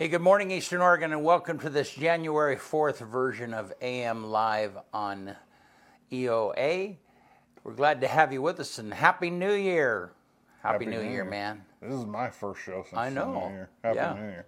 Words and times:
Hey, 0.00 0.06
good 0.06 0.22
morning, 0.22 0.52
Eastern 0.52 0.80
Oregon, 0.80 1.10
and 1.10 1.24
welcome 1.24 1.58
to 1.58 1.68
this 1.68 1.92
January 1.92 2.54
4th 2.54 2.98
version 2.98 3.52
of 3.52 3.72
AM 3.82 4.22
Live 4.22 4.78
on 4.92 5.34
EOA. 6.12 6.98
We're 7.64 7.72
glad 7.72 8.00
to 8.02 8.06
have 8.06 8.32
you 8.32 8.40
with 8.40 8.60
us, 8.60 8.78
and 8.78 8.94
Happy 8.94 9.28
New 9.28 9.54
Year! 9.54 10.12
Happy, 10.62 10.86
New, 10.86 11.00
Year, 11.00 11.24
man. 11.24 11.64
This 11.82 11.94
is 11.94 12.04
my 12.04 12.30
first 12.30 12.60
show 12.62 12.84
since 12.84 12.96
I 12.96 13.08
know. 13.08 13.48
New 13.48 13.54
Year. 13.56 13.70
Happy 13.82 13.96
Yeah. 13.96 14.14
New 14.14 14.20
Year. 14.20 14.46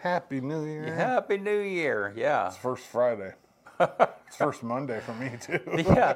Happy 0.00 0.40
New 0.40 0.64
Year. 0.64 0.92
Happy 0.92 1.38
New 1.38 1.60
Year, 1.60 2.12
yeah. 2.16 2.48
It's 2.48 2.56
first 2.56 2.82
Friday. 2.82 3.34
It's 3.80 4.36
first 4.36 4.62
Monday 4.62 5.00
for 5.00 5.14
me 5.14 5.30
too. 5.40 5.60
Yeah, 5.86 6.14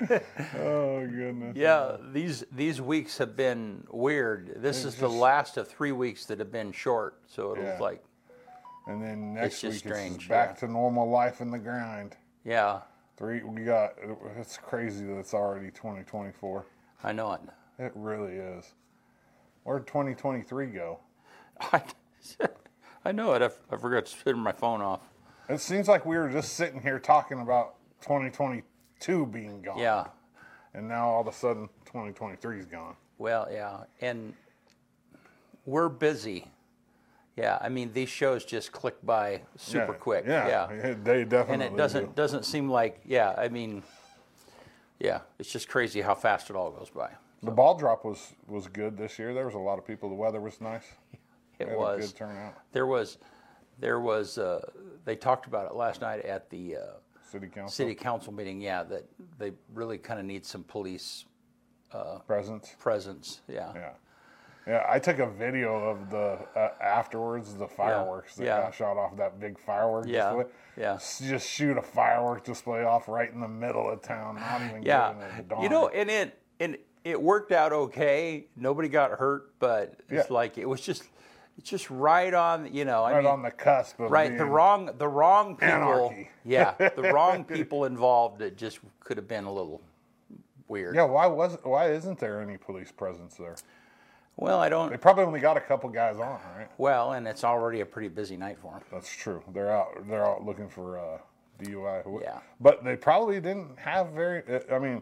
oh 0.58 1.06
goodness. 1.06 1.56
yeah. 1.56 1.96
These 2.12 2.44
these 2.52 2.80
weeks 2.80 3.18
have 3.18 3.36
been 3.36 3.84
weird. 3.90 4.54
This 4.62 4.84
is 4.84 4.94
the 4.96 5.06
just- 5.08 5.18
last 5.18 5.56
of 5.56 5.68
three 5.68 5.92
weeks 5.92 6.26
that 6.26 6.38
have 6.38 6.52
been 6.52 6.72
short, 6.72 7.18
so 7.26 7.52
it 7.52 7.58
was 7.58 7.66
Yeah. 7.66 7.78
like, 7.80 8.04
And 8.86 9.02
then 9.02 9.34
next 9.34 9.62
week 9.62 9.70
it's 9.72 9.78
strange, 9.80 10.18
just 10.18 10.28
back 10.28 10.50
yeah. 10.50 10.66
to 10.66 10.72
normal 10.72 11.08
life 11.08 11.40
in 11.40 11.50
the 11.50 11.58
grind. 11.58 12.16
yeah, 12.44 12.80
Three 13.16 13.42
we 13.42 13.62
got 13.64 13.94
it's 14.38 14.56
crazy 14.56 15.04
that 15.06 15.18
it's 15.18 15.34
already 15.34 15.70
2024. 15.70 16.64
I 17.04 17.12
know 17.12 17.32
it. 17.32 17.40
It 17.78 17.92
really 17.94 18.34
is. 18.34 18.72
Where'd 19.64 19.86
2023 19.86 20.66
go? 20.66 20.98
I, 21.60 21.82
I 23.04 23.12
know 23.12 23.32
it. 23.34 23.42
I, 23.42 23.50
I 23.74 23.76
forgot 23.78 24.06
to 24.06 24.24
turn 24.24 24.38
my 24.38 24.52
phone 24.52 24.80
off. 24.80 25.00
It 25.52 25.60
seems 25.60 25.86
like 25.86 26.06
we 26.06 26.16
were 26.16 26.30
just 26.30 26.54
sitting 26.54 26.80
here 26.80 26.98
talking 26.98 27.40
about 27.40 27.74
2022 28.00 29.26
being 29.26 29.60
gone. 29.60 29.78
Yeah. 29.78 30.06
And 30.72 30.88
now 30.88 31.08
all 31.10 31.20
of 31.20 31.26
a 31.26 31.32
sudden 31.32 31.68
2023 31.84 32.58
is 32.60 32.64
gone. 32.66 32.96
Well, 33.18 33.46
yeah, 33.52 33.84
and 34.00 34.32
we're 35.66 35.90
busy. 35.90 36.46
Yeah, 37.36 37.58
I 37.60 37.68
mean 37.68 37.92
these 37.92 38.08
shows 38.08 38.44
just 38.46 38.72
click 38.72 38.96
by 39.04 39.42
super 39.56 39.92
Yeah, 39.92 39.98
quick. 39.98 40.24
Yeah, 40.26 40.48
Yeah, 40.48 40.94
they 41.02 41.24
definitely. 41.24 41.66
and 41.66 41.74
it 41.74 41.76
doesn't 41.76 42.06
do. 42.06 42.12
doesn't 42.14 42.44
seem 42.44 42.70
like 42.70 43.00
yeah. 43.04 43.34
I 43.36 43.48
mean, 43.48 43.82
yeah, 44.98 45.20
it's 45.38 45.52
just 45.52 45.68
crazy 45.68 46.00
how 46.00 46.14
fast 46.14 46.48
it 46.48 46.56
all 46.56 46.70
goes 46.70 46.88
by. 46.90 47.10
The 47.42 47.50
ball 47.50 47.74
drop 47.76 48.04
was 48.06 48.32
was 48.48 48.68
good 48.68 48.96
this 48.96 49.18
year. 49.18 49.34
There 49.34 49.44
was 49.44 49.54
a 49.54 49.58
lot 49.58 49.78
of 49.78 49.86
people. 49.86 50.08
The 50.08 50.14
weather 50.14 50.40
was 50.40 50.60
nice. 50.62 50.84
It 51.58 51.66
We 51.66 51.70
had 51.72 51.76
a 51.76 51.78
was. 51.80 52.06
good 52.06 52.16
turnout. 52.16 52.54
There 52.72 52.86
was, 52.86 53.18
there 53.82 54.00
was. 54.00 54.38
Uh, 54.38 54.60
they 55.04 55.16
talked 55.16 55.46
about 55.46 55.66
it 55.66 55.74
last 55.74 56.00
night 56.00 56.24
at 56.24 56.48
the 56.48 56.76
uh, 56.76 56.80
City 57.30 57.48
council 57.48 57.70
city 57.70 57.94
council 57.94 58.32
meeting. 58.32 58.60
Yeah, 58.60 58.84
that 58.84 59.04
they 59.38 59.52
really 59.74 59.98
kind 59.98 60.18
of 60.20 60.24
need 60.24 60.46
some 60.46 60.62
police 60.64 61.24
presence. 62.26 62.74
presence. 62.78 63.40
Yeah. 63.48 63.72
Yeah, 63.74 63.90
yeah. 64.66 64.86
I 64.88 64.98
took 64.98 65.18
a 65.18 65.26
video 65.28 65.74
of 65.74 66.10
the 66.10 66.38
uh, 66.56 66.68
afterwards 66.80 67.54
the 67.54 67.66
fireworks 67.66 68.36
that 68.36 68.44
yeah. 68.44 68.60
got 68.60 68.74
shot 68.74 68.96
off 68.96 69.16
that 69.16 69.40
big 69.40 69.58
firework 69.58 70.06
Yeah, 70.06 70.34
display. 70.34 70.52
yeah. 70.76 70.98
Just 71.28 71.48
shoot 71.50 71.76
a 71.76 71.82
firework 71.82 72.44
display 72.44 72.84
off 72.84 73.08
right 73.08 73.32
in 73.32 73.40
the 73.40 73.48
middle 73.48 73.90
of 73.90 74.00
town. 74.02 74.36
Not 74.36 74.62
even 74.62 74.82
Yeah, 74.82 75.12
giving 75.12 75.22
it 75.38 75.52
a 75.58 75.62
you 75.62 75.68
know, 75.68 75.88
and 75.88 76.08
it 76.08 76.38
and 76.60 76.76
it 77.04 77.20
worked 77.20 77.50
out 77.50 77.72
okay. 77.72 78.46
Nobody 78.56 78.88
got 78.88 79.10
hurt, 79.12 79.58
but 79.58 80.00
it's 80.08 80.28
Yeah. 80.28 80.34
like 80.34 80.56
it 80.58 80.68
was 80.68 80.80
just 80.80 81.02
it's 81.62 81.70
just 81.70 81.90
right 81.90 82.34
on. 82.34 82.74
You 82.74 82.84
know, 82.84 83.04
I 83.04 83.12
right 83.12 83.22
mean, 83.22 83.32
on 83.32 83.42
the 83.42 83.50
cusp 83.52 84.00
of 84.00 84.10
right 84.10 84.36
the 84.36 84.44
wrong 84.44 84.90
the 84.98 85.06
wrong 85.06 85.54
people. 85.54 85.68
Anarchy. 85.68 86.28
yeah, 86.44 86.74
the 86.96 87.12
wrong 87.14 87.44
people 87.44 87.84
involved. 87.84 88.42
It 88.42 88.56
just 88.56 88.80
could 88.98 89.16
have 89.16 89.28
been 89.28 89.44
a 89.44 89.52
little 89.52 89.80
weird. 90.66 90.96
Yeah, 90.96 91.04
why 91.04 91.26
was 91.26 91.56
why 91.62 91.92
isn't 91.92 92.18
there 92.18 92.42
any 92.42 92.56
police 92.56 92.90
presence 92.90 93.36
there? 93.36 93.54
Well, 94.36 94.58
I 94.58 94.68
don't. 94.68 94.90
They 94.90 94.96
probably 94.96 95.22
only 95.22 95.38
got 95.38 95.56
a 95.56 95.60
couple 95.60 95.88
guys 95.90 96.16
on, 96.16 96.40
right? 96.56 96.68
Well, 96.78 97.12
and 97.12 97.28
it's 97.28 97.44
already 97.44 97.80
a 97.80 97.86
pretty 97.86 98.08
busy 98.08 98.36
night 98.36 98.58
for 98.58 98.72
them. 98.72 98.82
That's 98.90 99.14
true. 99.14 99.40
They're 99.52 99.70
out. 99.70 100.08
They're 100.08 100.26
out 100.26 100.44
looking 100.44 100.68
for 100.68 100.98
uh, 100.98 101.18
DUI. 101.62 102.22
Yeah. 102.22 102.40
But 102.60 102.82
they 102.82 102.96
probably 102.96 103.40
didn't 103.40 103.78
have 103.78 104.08
very. 104.08 104.42
I 104.72 104.80
mean, 104.80 105.00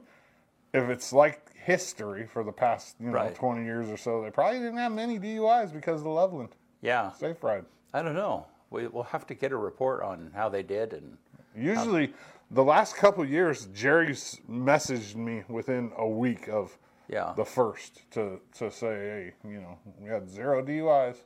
if 0.75 0.91
it's 0.91 1.10
like 1.15 1.50
history 1.65 2.26
for 2.26 2.43
the 2.44 2.53
past 2.53 2.97
you 3.00 3.06
know 3.09 3.12
Right. 3.12 3.34
twenty 3.34 3.65
years 3.65 3.88
or 3.88 3.97
so, 3.97 4.22
they 4.22 4.31
probably 4.31 4.59
didn't 4.60 4.78
have 4.78 4.93
many 4.93 5.19
DUIs 5.19 5.72
because 5.72 6.00
of 6.00 6.04
the 6.04 6.10
Loveland 6.10 6.50
Yeah, 6.82 7.12
safe 7.12 7.43
ride. 7.43 7.65
I 7.93 8.03
don't 8.03 8.15
know. 8.15 8.47
We, 8.71 8.87
we'll 8.87 9.03
have 9.04 9.26
to 9.26 9.34
get 9.34 9.50
a 9.53 9.56
report 9.56 10.03
on 10.03 10.31
how 10.34 10.49
they 10.49 10.62
did 10.62 10.93
and. 10.93 11.16
Usually, 11.56 12.15
the 12.53 12.62
last 12.62 12.94
couple 12.94 13.25
years, 13.25 13.66
Jerry's 13.75 14.41
messaged 14.49 15.16
me 15.16 15.43
within 15.49 15.91
a 15.97 16.09
week 16.09 16.49
of 16.49 16.78
Yeah. 17.09 17.32
the 17.37 17.44
first 17.44 18.09
to 18.12 18.41
to 18.59 18.70
say, 18.70 18.94
hey, 19.43 19.49
you 19.49 19.60
know, 19.60 19.76
we 19.99 20.09
had 20.09 20.31
zero 20.31 20.62
DUIs. 20.65 21.16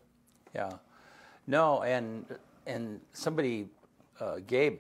Yeah, 0.55 0.71
no, 1.47 1.83
and 1.83 2.25
and 2.67 3.01
somebody, 3.13 3.69
uh, 4.19 4.37
Gabe, 4.47 4.79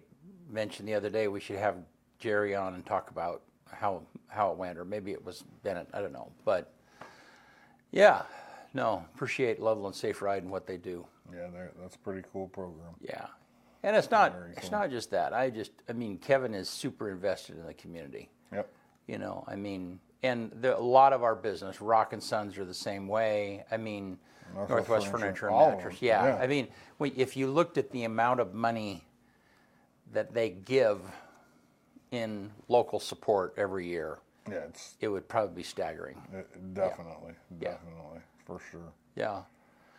mentioned 0.50 0.88
the 0.88 0.94
other 0.94 1.10
day 1.10 1.28
we 1.28 1.41
should 1.41 1.56
have 1.59 1.76
Jerry 2.19 2.54
on 2.54 2.72
and 2.75 2.84
talk 2.87 3.10
about 3.10 3.43
how 3.79 4.03
how 4.29 4.51
it 4.51 4.59
went, 4.59 4.79
or 4.79 4.85
maybe 4.85 5.12
it 5.12 5.25
was 5.25 5.45
Bennett. 5.62 5.89
I 5.93 6.01
don't 6.01 6.12
know, 6.12 6.31
but 6.45 6.73
yeah, 7.93 8.23
no, 8.73 9.05
appreciate 9.15 9.61
Loveland 9.61 9.95
Safe 9.95 10.21
Ride 10.23 10.43
and 10.43 10.51
what 10.51 10.67
they 10.67 10.77
do. 10.77 11.07
Yeah, 11.33 11.49
that's 11.81 11.97
a 11.97 11.99
pretty 11.99 12.27
cool 12.33 12.49
program. 12.49 12.95
Yeah, 13.01 13.27
and 13.83 13.97
it's 13.97 14.11
not 14.11 14.33
Very 14.33 14.53
it's 14.53 14.69
cool. 14.69 14.79
not 14.79 14.91
just 14.91 15.11
that. 15.11 15.33
I 15.33 15.51
just 15.51 15.73
I 15.89 15.93
mean 15.93 16.19
Kevin 16.19 16.55
is 16.55 16.69
super 16.69 17.11
invested 17.11 17.57
in 17.59 17.67
the 17.67 17.75
community. 17.75 18.31
Yep. 18.53 18.69
You 19.07 19.19
know, 19.19 19.45
I 19.47 19.57
mean, 19.57 20.01
and 20.23 20.51
the, 20.61 20.77
a 20.77 20.81
lot 20.81 21.12
of 21.12 21.23
our 21.23 21.35
business, 21.35 21.81
Rock 21.81 22.15
and 22.15 22.23
Sons, 22.23 22.56
are 22.56 22.65
the 22.65 22.73
same 22.73 23.06
way. 23.06 23.65
I 23.71 23.77
mean, 23.77 24.19
Northwest 24.55 24.89
Northwest 24.89 25.06
Furniture, 25.09 25.19
Furniture 25.19 25.49
and 25.49 25.77
Mattress. 25.77 25.97
Yeah. 26.01 26.27
yeah. 26.27 26.37
I 26.37 26.47
mean, 26.47 26.69
if 27.01 27.37
you 27.37 27.49
looked 27.49 27.77
at 27.77 27.91
the 27.91 28.05
amount 28.05 28.41
of 28.41 28.55
money 28.55 29.05
that 30.12 30.33
they 30.33 30.51
give 30.51 31.01
in 32.14 32.50
local 32.69 33.00
support 33.00 33.54
every 33.56 33.86
year, 33.86 34.19
Yeah, 34.48 34.58
it's 34.69 34.97
it 35.00 35.08
would 35.08 35.28
probably 35.28 35.54
be 35.56 35.62
staggering. 35.62 36.20
it, 36.32 36.75
definitely, 36.75 37.34
Yeah. 37.60 37.72
definitely, 37.72 38.20
for 38.47 38.60
sure. 38.70 38.92
Yeah. 39.16 39.42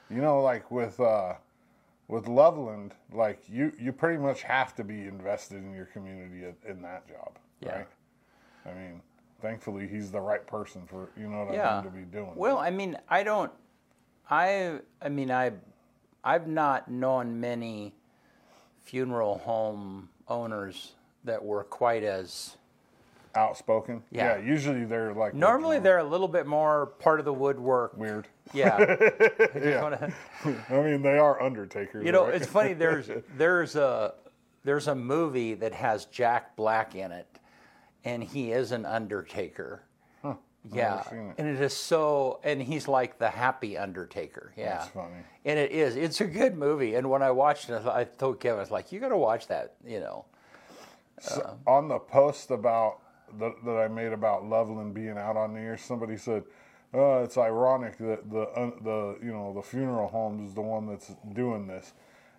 You 0.10 0.22
know, 0.22 0.42
like 0.42 0.70
with 0.72 1.00
uh, 1.00 1.36
with 2.08 2.28
Loveland, 2.28 2.94
like 3.12 3.40
you 3.50 3.72
you 3.80 3.92
pretty 3.92 4.18
much 4.18 4.44
have 4.44 4.76
to 4.76 4.84
be 4.84 5.06
invested 5.08 5.58
in 5.64 5.74
your 5.74 5.86
community 5.86 6.46
in, 6.46 6.56
in 6.70 6.82
that 6.84 7.08
job, 7.08 7.38
Yeah. 7.60 7.76
right? 7.78 7.88
I 8.66 8.74
mean, 8.74 9.02
thankfully 9.42 9.88
he's 9.88 10.12
the 10.12 10.22
right 10.22 10.46
person 10.46 10.86
for 10.88 11.10
you 11.18 11.28
know 11.28 11.46
what 11.46 11.54
Yeah. 11.56 11.70
I 11.80 11.82
mean 11.82 11.92
to 11.92 11.98
be 11.98 12.04
doing. 12.06 12.36
Well, 12.36 12.58
that. 12.58 12.64
I 12.64 12.70
mean, 12.72 12.98
I 13.10 13.24
don't. 13.24 13.52
I 14.30 14.80
I 15.02 15.10
mean, 15.10 15.32
I 15.32 15.52
I've 16.24 16.48
not 16.48 16.90
known 16.90 17.40
many 17.40 17.94
funeral 18.82 19.38
home 19.40 20.10
owners 20.28 20.95
that 21.26 21.44
were 21.44 21.64
quite 21.64 22.04
as 22.04 22.56
outspoken. 23.36 24.02
Yeah. 24.12 24.38
usually 24.38 24.86
they're 24.86 25.14
like 25.14 25.34
normally 25.34 25.80
they're 25.80 25.98
a 25.98 26.04
little 26.06 26.28
bit 26.30 26.48
more 26.48 26.86
part 27.00 27.20
of 27.20 27.26
the 27.26 27.34
woodwork. 27.34 27.98
weird. 27.98 28.28
Yeah. 28.54 28.78
I 29.00 29.50
Yeah. 29.60 29.82
wanna- 29.82 30.14
I 30.70 30.74
mean, 30.82 31.02
they 31.02 31.18
are 31.18 31.42
undertakers. 31.42 32.06
You 32.06 32.12
know, 32.12 32.26
right? 32.28 32.36
it's 32.36 32.48
funny. 32.48 32.74
There's 32.74 33.10
there's 33.38 33.76
a 33.76 34.14
there's 34.64 34.88
a 34.88 34.96
movie 34.96 35.54
that 35.56 35.74
has 35.74 36.06
Jack 36.06 36.56
Black 36.56 36.96
in 36.96 37.12
it, 37.12 37.28
and 38.04 38.24
he 38.24 38.52
is 38.52 38.72
an 38.72 38.86
undertaker. 38.86 39.84
Huh. 40.24 40.36
Yeah, 40.72 41.02
it. 41.12 41.36
and 41.38 41.48
it 41.48 41.62
is 41.62 41.76
so, 41.76 42.40
and 42.44 42.60
he's 42.60 42.88
like 42.88 43.20
the 43.20 43.30
happy 43.30 43.78
Undertaker. 43.78 44.52
Yeah, 44.58 44.78
That's 44.78 44.88
funny. 44.90 45.14
and 45.46 45.60
it 45.60 45.72
is. 45.72 45.96
It's 45.96 46.22
a 46.22 46.26
good 46.26 46.58
movie. 46.58 46.96
And 46.96 47.08
when 47.12 47.22
I 47.22 47.30
watched 47.30 47.70
it, 47.70 47.86
I 47.86 48.06
told 48.06 48.40
Kevin, 48.40 48.58
I 48.58 48.62
was 48.62 48.72
like, 48.72 48.92
"You 48.92 49.00
got 49.00 49.10
to 49.10 49.18
watch 49.18 49.46
that." 49.48 49.74
You 49.86 50.00
know. 50.00 50.26
So, 51.20 51.58
on 51.66 51.88
the 51.88 52.00
post 52.00 52.52
about 52.52 53.00
the, 53.40 53.54
that 53.66 53.78
I 53.78 53.88
made 53.88 54.12
about 54.12 54.46
Loveland 54.46 54.94
being 54.94 55.18
out 55.18 55.38
on 55.38 55.54
the 55.54 55.60
air, 55.60 55.78
somebody 55.78 56.18
said, 56.18 56.44
"Oh, 56.94 57.24
it's 57.24 57.38
ironic 57.38 57.98
that 57.98 58.30
the 58.30 58.42
uh, 58.42 58.72
the 58.84 59.18
you 59.24 59.32
know 59.32 59.54
the 59.54 59.62
funeral 59.62 60.08
home 60.08 60.46
is 60.46 60.54
the 60.54 60.62
one 60.62 60.88
that's 60.88 61.14
doing 61.34 61.68
this," 61.68 61.94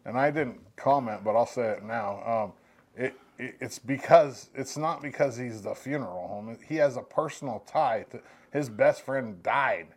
and 0.04 0.18
I 0.18 0.30
didn't 0.30 0.60
comment, 0.76 1.24
but 1.24 1.36
I'll 1.36 1.46
say 1.46 1.70
it 1.70 1.84
now. 1.84 2.22
Um, 2.44 2.52
it, 2.94 3.14
it 3.38 3.56
it's 3.60 3.78
because 3.78 4.50
it's 4.54 4.76
not 4.76 5.02
because 5.02 5.36
he's 5.36 5.62
the 5.62 5.74
funeral 5.74 6.28
home. 6.28 6.58
He 6.66 6.76
has 6.76 6.96
a 6.96 7.02
personal 7.02 7.64
tie 7.66 8.04
to 8.10 8.20
his 8.52 8.68
best 8.68 9.02
friend 9.02 9.42
died 9.42 9.88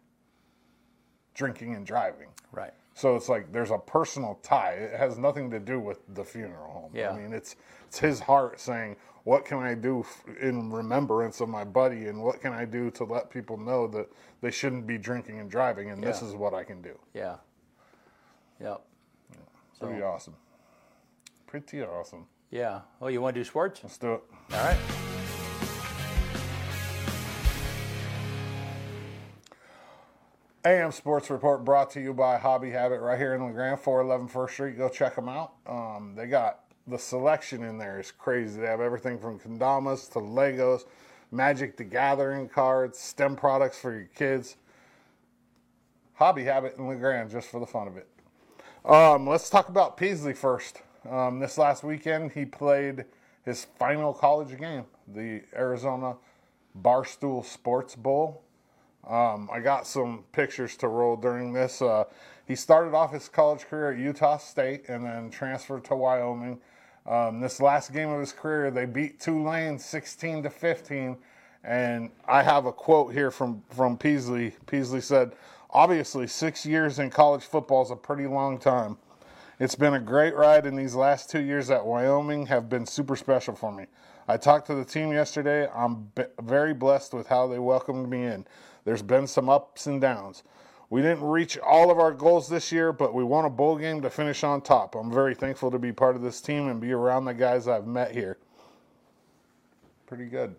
drinking 1.33 1.73
and 1.75 1.85
driving. 1.85 2.27
Right. 2.51 2.73
So 2.93 3.15
it's 3.15 3.29
like 3.29 3.53
there's 3.53 3.71
a 3.71 3.77
personal 3.77 4.39
tie. 4.43 4.73
It 4.73 4.99
has 4.99 5.17
nothing 5.17 5.49
to 5.51 5.59
do 5.59 5.79
with 5.79 5.99
the 6.13 6.25
funeral 6.25 6.69
home. 6.69 6.91
Yeah. 6.93 7.11
I 7.11 7.17
mean, 7.17 7.31
it's 7.31 7.55
it's 7.89 7.97
his 7.97 8.19
heart 8.19 8.59
saying, 8.59 8.97
"What 9.23 9.45
can 9.45 9.57
I 9.57 9.73
do 9.73 10.05
in 10.39 10.71
remembrance 10.71 11.41
of 11.41 11.49
my 11.49 11.63
buddy, 11.63 12.05
and 12.05 12.21
what 12.21 12.39
can 12.39 12.53
I 12.53 12.63
do 12.63 12.91
to 12.91 13.03
let 13.03 13.31
people 13.31 13.57
know 13.57 13.87
that 13.87 14.07
they 14.41 14.51
shouldn't 14.51 14.85
be 14.85 14.99
drinking 14.99 15.39
and 15.39 15.49
driving, 15.49 15.89
and 15.89 16.03
this 16.03 16.21
is 16.21 16.35
what 16.35 16.53
I 16.53 16.63
can 16.63 16.83
do." 16.83 16.99
Yeah. 17.15 17.37
Yep. 18.61 18.81
Pretty 19.79 20.03
awesome. 20.03 20.35
Pretty 21.47 21.81
awesome. 21.81 22.27
Yeah. 22.51 22.81
Oh, 23.01 23.07
you 23.07 23.21
want 23.21 23.33
to 23.33 23.39
do 23.39 23.43
sports? 23.43 23.79
Let's 23.81 23.97
do 23.97 24.13
it. 24.13 24.21
All 24.53 24.63
right. 24.63 24.77
AM 30.63 30.91
Sports 30.91 31.31
Report 31.31 31.65
brought 31.65 31.89
to 31.91 32.01
you 32.01 32.13
by 32.13 32.37
Hobby 32.37 32.69
Habit 32.69 32.99
right 32.99 33.17
here 33.17 33.33
in 33.33 33.41
La 33.41 33.49
Grande, 33.49 33.79
411 33.79 34.27
First 34.27 34.53
Street. 34.53 34.77
Go 34.77 34.89
check 34.89 35.15
them 35.15 35.29
out. 35.29 35.53
Um, 35.65 36.13
they 36.15 36.27
got 36.27 36.68
the 36.89 36.97
selection 36.97 37.63
in 37.63 37.77
there 37.77 37.99
is 37.99 38.11
crazy. 38.11 38.59
They 38.59 38.67
have 38.67 38.81
everything 38.81 39.19
from 39.19 39.39
kendamas 39.39 40.11
to 40.13 40.19
Legos, 40.19 40.85
Magic 41.31 41.77
the 41.77 41.83
Gathering 41.83 42.49
cards, 42.49 42.97
STEM 42.97 43.35
products 43.35 43.77
for 43.77 43.93
your 43.93 44.09
kids. 44.15 44.57
Hobby 46.15 46.43
Habit 46.43 46.75
in 46.77 46.87
La 46.87 46.95
Grande 46.95 47.29
just 47.29 47.49
for 47.49 47.59
the 47.59 47.65
fun 47.65 47.87
of 47.87 47.97
it. 47.97 48.07
Um, 48.85 49.27
let's 49.27 49.49
talk 49.49 49.69
about 49.69 49.97
Peasley 49.97 50.33
first. 50.33 50.81
Um, 51.09 51.39
this 51.39 51.57
last 51.57 51.83
weekend, 51.83 52.31
he 52.31 52.45
played 52.45 53.05
his 53.45 53.65
final 53.77 54.13
college 54.13 54.57
game, 54.57 54.85
the 55.07 55.43
Arizona 55.55 56.17
Barstool 56.81 57.45
Sports 57.45 57.95
Bowl. 57.95 58.43
Um, 59.07 59.49
I 59.51 59.59
got 59.59 59.87
some 59.87 60.25
pictures 60.31 60.75
to 60.77 60.87
roll 60.87 61.15
during 61.15 61.53
this. 61.53 61.81
Uh, 61.81 62.03
he 62.45 62.55
started 62.55 62.93
off 62.93 63.13
his 63.13 63.29
college 63.29 63.65
career 63.65 63.91
at 63.91 63.97
Utah 63.97 64.37
State 64.37 64.89
and 64.89 65.05
then 65.05 65.29
transferred 65.29 65.85
to 65.85 65.95
Wyoming. 65.95 66.59
Um, 67.05 67.39
this 67.39 67.59
last 67.59 67.93
game 67.93 68.09
of 68.09 68.19
his 68.19 68.31
career, 68.31 68.71
they 68.71 68.85
beat 68.85 69.19
Tulane 69.19 69.79
16 69.79 70.43
to 70.43 70.49
15. 70.49 71.17
And 71.63 72.09
I 72.27 72.43
have 72.43 72.65
a 72.65 72.71
quote 72.71 73.13
here 73.13 73.31
from, 73.31 73.63
from 73.69 73.97
Peasley. 73.97 74.55
Peaslee 74.65 75.01
said, 75.01 75.33
Obviously, 75.71 76.25
six 76.25 76.65
years 76.65 76.97
in 76.97 77.09
college 77.09 77.43
football 77.43 77.83
is 77.83 77.91
a 77.91 77.95
pretty 77.95 78.25
long 78.25 78.57
time. 78.57 78.97
It's 79.59 79.75
been 79.75 79.93
a 79.93 79.99
great 79.99 80.35
ride, 80.35 80.65
and 80.65 80.77
these 80.77 80.95
last 80.95 81.29
two 81.29 81.41
years 81.41 81.69
at 81.69 81.85
Wyoming 81.85 82.47
have 82.47 82.69
been 82.69 82.85
super 82.85 83.15
special 83.15 83.55
for 83.55 83.71
me. 83.71 83.85
I 84.27 84.37
talked 84.37 84.67
to 84.67 84.75
the 84.75 84.85
team 84.85 85.11
yesterday. 85.11 85.67
I'm 85.75 86.11
very 86.41 86.73
blessed 86.73 87.13
with 87.13 87.27
how 87.27 87.45
they 87.47 87.59
welcomed 87.59 88.09
me 88.09 88.25
in. 88.25 88.45
There's 88.85 89.01
been 89.01 89.27
some 89.27 89.49
ups 89.49 89.85
and 89.85 89.99
downs. 89.99 90.43
We 90.89 91.01
didn't 91.03 91.23
reach 91.23 91.57
all 91.59 91.91
of 91.91 91.99
our 91.99 92.11
goals 92.11 92.49
this 92.49 92.71
year, 92.71 92.91
but 92.91 93.13
we 93.13 93.23
won 93.23 93.45
a 93.45 93.49
bowl 93.49 93.77
game 93.77 94.01
to 94.01 94.09
finish 94.09 94.43
on 94.43 94.61
top. 94.61 94.95
I'm 94.95 95.11
very 95.11 95.35
thankful 95.35 95.69
to 95.69 95.77
be 95.77 95.91
part 95.91 96.15
of 96.15 96.23
this 96.23 96.41
team 96.41 96.67
and 96.67 96.81
be 96.81 96.91
around 96.91 97.25
the 97.25 97.33
guys 97.33 97.67
I've 97.67 97.85
met 97.85 98.11
here. 98.11 98.37
Pretty 100.07 100.25
good. 100.25 100.55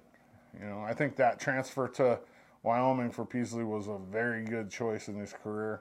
You 0.59 0.67
know, 0.67 0.81
I 0.81 0.95
think 0.95 1.17
that 1.17 1.41
transfer 1.41 1.89
to 1.89 2.21
Wyoming 2.63 3.11
for 3.11 3.25
Peasley 3.25 3.65
was 3.65 3.89
a 3.89 3.99
very 4.11 4.45
good 4.45 4.71
choice 4.71 5.09
in 5.09 5.17
his 5.17 5.33
career. 5.33 5.81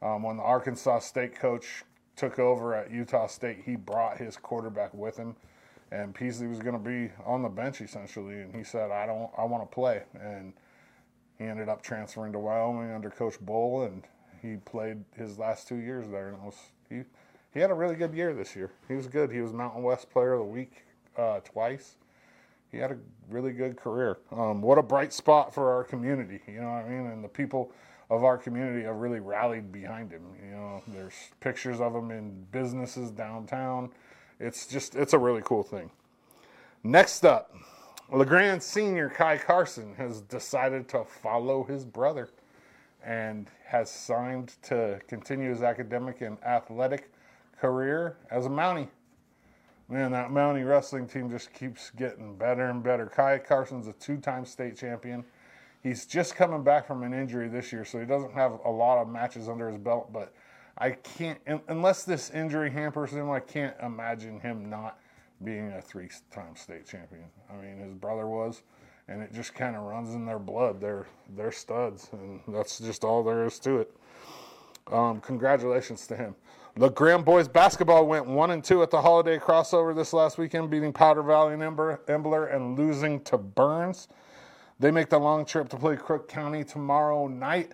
Um, 0.00 0.22
when 0.22 0.38
the 0.38 0.42
Arkansas 0.42 1.00
State 1.00 1.34
coach 1.34 1.84
took 2.16 2.38
over 2.38 2.74
at 2.74 2.90
Utah 2.90 3.26
State, 3.26 3.58
he 3.64 3.76
brought 3.76 4.18
his 4.18 4.36
quarterback 4.36 4.94
with 4.94 5.16
him, 5.16 5.36
and 5.90 6.14
Peasley 6.14 6.46
was 6.46 6.58
going 6.60 6.74
to 6.74 6.90
be 6.90 7.12
on 7.24 7.42
the 7.42 7.48
bench 7.48 7.80
essentially. 7.80 8.40
And 8.40 8.54
he 8.54 8.64
said, 8.64 8.90
"I 8.90 9.06
don't, 9.06 9.30
I 9.36 9.44
want 9.44 9.68
to 9.68 9.74
play." 9.74 10.02
And 10.18 10.52
he 11.38 11.44
ended 11.44 11.68
up 11.68 11.82
transferring 11.82 12.32
to 12.32 12.38
Wyoming 12.38 12.92
under 12.92 13.10
Coach 13.10 13.38
Bohl, 13.40 13.86
and 13.86 14.02
he 14.40 14.56
played 14.56 15.04
his 15.16 15.38
last 15.38 15.68
two 15.68 15.76
years 15.76 16.08
there. 16.08 16.28
And 16.28 16.42
was, 16.42 16.58
he 16.88 17.02
he 17.52 17.60
had 17.60 17.70
a 17.70 17.74
really 17.74 17.96
good 17.96 18.14
year 18.14 18.32
this 18.32 18.56
year. 18.56 18.70
He 18.88 18.94
was 18.94 19.06
good. 19.06 19.30
He 19.30 19.40
was 19.40 19.52
Mountain 19.52 19.82
West 19.82 20.10
Player 20.10 20.34
of 20.34 20.40
the 20.40 20.44
Week 20.46 20.84
uh, 21.16 21.40
twice 21.40 21.96
he 22.72 22.78
had 22.78 22.90
a 22.90 22.96
really 23.28 23.52
good 23.52 23.76
career. 23.76 24.18
Um, 24.32 24.62
what 24.62 24.78
a 24.78 24.82
bright 24.82 25.12
spot 25.12 25.54
for 25.54 25.70
our 25.70 25.84
community, 25.84 26.40
you 26.48 26.60
know 26.60 26.70
what 26.70 26.86
I 26.86 26.88
mean? 26.88 27.06
And 27.06 27.22
the 27.22 27.28
people 27.28 27.70
of 28.10 28.24
our 28.24 28.38
community 28.38 28.84
have 28.84 28.96
really 28.96 29.20
rallied 29.20 29.70
behind 29.70 30.10
him. 30.10 30.22
You 30.42 30.54
know, 30.54 30.82
there's 30.88 31.12
pictures 31.40 31.80
of 31.80 31.94
him 31.94 32.10
in 32.10 32.46
businesses 32.50 33.10
downtown. 33.10 33.90
It's 34.40 34.66
just, 34.66 34.96
it's 34.96 35.12
a 35.12 35.18
really 35.18 35.42
cool 35.44 35.62
thing. 35.62 35.90
Next 36.82 37.24
up, 37.24 37.54
La 38.14 38.24
Grande 38.24 38.62
senior 38.62 39.08
Kai 39.08 39.38
Carson 39.38 39.94
has 39.94 40.20
decided 40.20 40.86
to 40.86 41.02
follow 41.02 41.64
his 41.64 41.86
brother 41.86 42.28
and 43.02 43.48
has 43.64 43.90
signed 43.90 44.52
to 44.64 45.00
continue 45.08 45.48
his 45.48 45.62
academic 45.62 46.20
and 46.20 46.36
athletic 46.44 47.10
career 47.58 48.18
as 48.30 48.44
a 48.44 48.50
Mountie 48.50 48.88
man, 49.88 50.12
that 50.12 50.28
Mountie 50.28 50.68
wrestling 50.68 51.08
team 51.08 51.30
just 51.30 51.54
keeps 51.54 51.88
getting 51.88 52.36
better 52.36 52.68
and 52.68 52.82
better. 52.82 53.06
Kai 53.06 53.38
Carson's 53.38 53.86
a 53.86 53.94
two-time 53.94 54.44
state 54.44 54.76
champion. 54.76 55.24
He's 55.82 56.04
just 56.04 56.36
coming 56.36 56.62
back 56.62 56.86
from 56.86 57.04
an 57.04 57.14
injury 57.14 57.48
this 57.48 57.72
year, 57.72 57.86
so 57.86 57.98
he 57.98 58.04
doesn't 58.04 58.34
have 58.34 58.60
a 58.66 58.70
lot 58.70 59.00
of 59.00 59.08
matches 59.08 59.48
under 59.48 59.70
his 59.70 59.78
belt. 59.78 60.12
But 60.12 60.34
I 60.76 60.90
can't, 60.90 61.38
unless 61.66 62.04
this 62.04 62.28
injury 62.28 62.70
hampers 62.70 63.12
him, 63.12 63.30
I 63.30 63.40
can't 63.40 63.74
imagine 63.82 64.38
him 64.38 64.68
not 64.68 64.98
being 65.44 65.72
a 65.72 65.82
three-time 65.82 66.56
state 66.56 66.86
champion. 66.86 67.24
I 67.50 67.56
mean, 67.60 67.78
his 67.78 67.94
brother 67.94 68.26
was, 68.26 68.62
and 69.08 69.22
it 69.22 69.32
just 69.32 69.54
kind 69.54 69.76
of 69.76 69.82
runs 69.82 70.14
in 70.14 70.24
their 70.24 70.38
blood. 70.38 70.80
They're 70.80 71.06
they're 71.36 71.52
studs, 71.52 72.08
and 72.12 72.40
that's 72.48 72.78
just 72.78 73.04
all 73.04 73.22
there 73.22 73.44
is 73.44 73.58
to 73.60 73.78
it. 73.78 73.96
Um, 74.90 75.20
congratulations 75.20 76.06
to 76.08 76.16
him. 76.16 76.34
La 76.76 76.88
Grande 76.88 77.24
boys 77.24 77.48
basketball 77.48 78.06
went 78.06 78.26
one 78.26 78.50
and 78.50 78.64
two 78.64 78.82
at 78.82 78.90
the 78.90 79.02
holiday 79.02 79.38
crossover 79.38 79.94
this 79.94 80.12
last 80.12 80.38
weekend, 80.38 80.70
beating 80.70 80.92
Powder 80.92 81.22
Valley 81.22 81.52
and 81.54 81.62
Imbler 81.62 82.54
and 82.54 82.78
losing 82.78 83.20
to 83.24 83.36
Burns. 83.36 84.08
They 84.80 84.90
make 84.90 85.10
the 85.10 85.18
long 85.18 85.44
trip 85.44 85.68
to 85.68 85.76
play 85.76 85.96
Crook 85.96 86.28
County 86.28 86.64
tomorrow 86.64 87.28
night. 87.28 87.72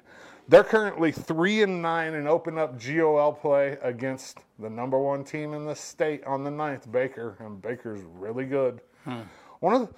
They're 0.49 0.65
currently 0.65 1.13
three 1.13 1.63
and 1.63 1.83
nine 1.83 2.15
and 2.15 2.27
open 2.27 2.57
up 2.57 2.83
GOL 2.83 3.33
play 3.33 3.77
against 3.83 4.39
the 4.59 4.71
number 4.71 4.99
one 4.99 5.25
team 5.25 5.53
in 5.53 5.67
the 5.67 5.75
state 5.75 6.25
on 6.25 6.43
the 6.43 6.51
ninth, 6.51 6.91
Baker, 6.91 7.37
and 7.41 7.61
Baker's 7.61 8.01
really 8.01 8.47
good. 8.47 8.81
Hmm. 9.05 9.21
One 9.61 9.75
of 9.75 9.89
the, 9.89 9.95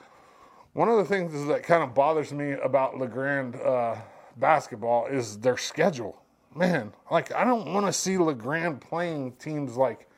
one 0.72 0.88
of 0.88 0.96
the 0.96 1.04
things 1.04 1.46
that 1.46 1.62
kind 1.62 1.82
of 1.82 1.94
bothers 1.94 2.32
me 2.32 2.52
about 2.52 2.98
La 2.98 3.06
Grande 3.06 3.56
uh, 3.56 3.96
basketball 4.36 5.06
is 5.06 5.38
their 5.38 5.56
schedule 5.56 6.20
man, 6.54 6.92
like 7.10 7.32
I 7.32 7.44
don't 7.44 7.72
want 7.72 7.86
to 7.86 7.92
see 7.92 8.18
La 8.18 8.32
Grande 8.32 8.80
playing 8.80 9.32
teams 9.32 9.76
like 9.76 10.08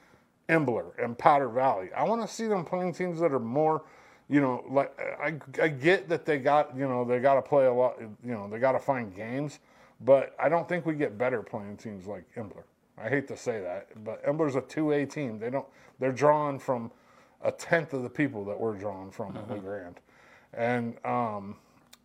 Imbler 0.49 0.93
and 1.03 1.17
Powder 1.17 1.49
Valley. 1.49 1.91
I 1.97 2.05
want 2.05 2.23
to 2.23 2.29
see 2.33 2.47
them 2.47 2.65
playing 2.65 2.95
teams 2.95 3.21
that 3.21 3.33
are 3.33 3.39
more, 3.39 3.85
you 4.29 4.41
know, 4.41 4.65
like 4.69 4.99
I, 5.23 5.35
I 5.63 5.69
get 5.69 6.09
that 6.09 6.25
they 6.25 6.39
got, 6.39 6.77
you 6.77 6.89
know, 6.89 7.05
they 7.05 7.19
got 7.19 7.35
to 7.35 7.43
play 7.43 7.67
a 7.67 7.73
lot, 7.73 7.97
you 8.01 8.33
know, 8.33 8.49
they 8.49 8.59
got 8.59 8.73
to 8.73 8.79
find 8.79 9.15
games, 9.15 9.61
but 10.05 10.35
I 10.39 10.49
don't 10.49 10.69
think 10.69 10.87
we 10.87 10.95
get 10.95 11.17
better 11.17 11.43
playing 11.43 11.77
teams 11.77 12.07
like 12.07 12.25
Imbler. 12.37 12.65
I 12.99 13.09
hate 13.09 13.27
to 13.29 13.37
say 13.37 13.61
that, 13.61 13.89
but 14.05 14.25
Imbler's 14.25 14.57
a 14.57 14.61
2A 14.61 15.11
team. 15.11 15.39
They 15.39 15.51
don't, 15.51 15.67
they're 15.99 16.13
drawn 16.13 16.59
from 16.59 16.91
a 17.43 17.51
tenth 17.51 17.93
of 17.93 18.03
the 18.03 18.11
people 18.11 18.45
that 18.45 18.59
we're 18.59 18.75
drawn 18.75 19.11
from 19.11 19.33
mm-hmm. 19.33 19.53
La 19.53 19.59
Grande. 19.59 20.01
And 20.55 20.95
um, 21.05 21.57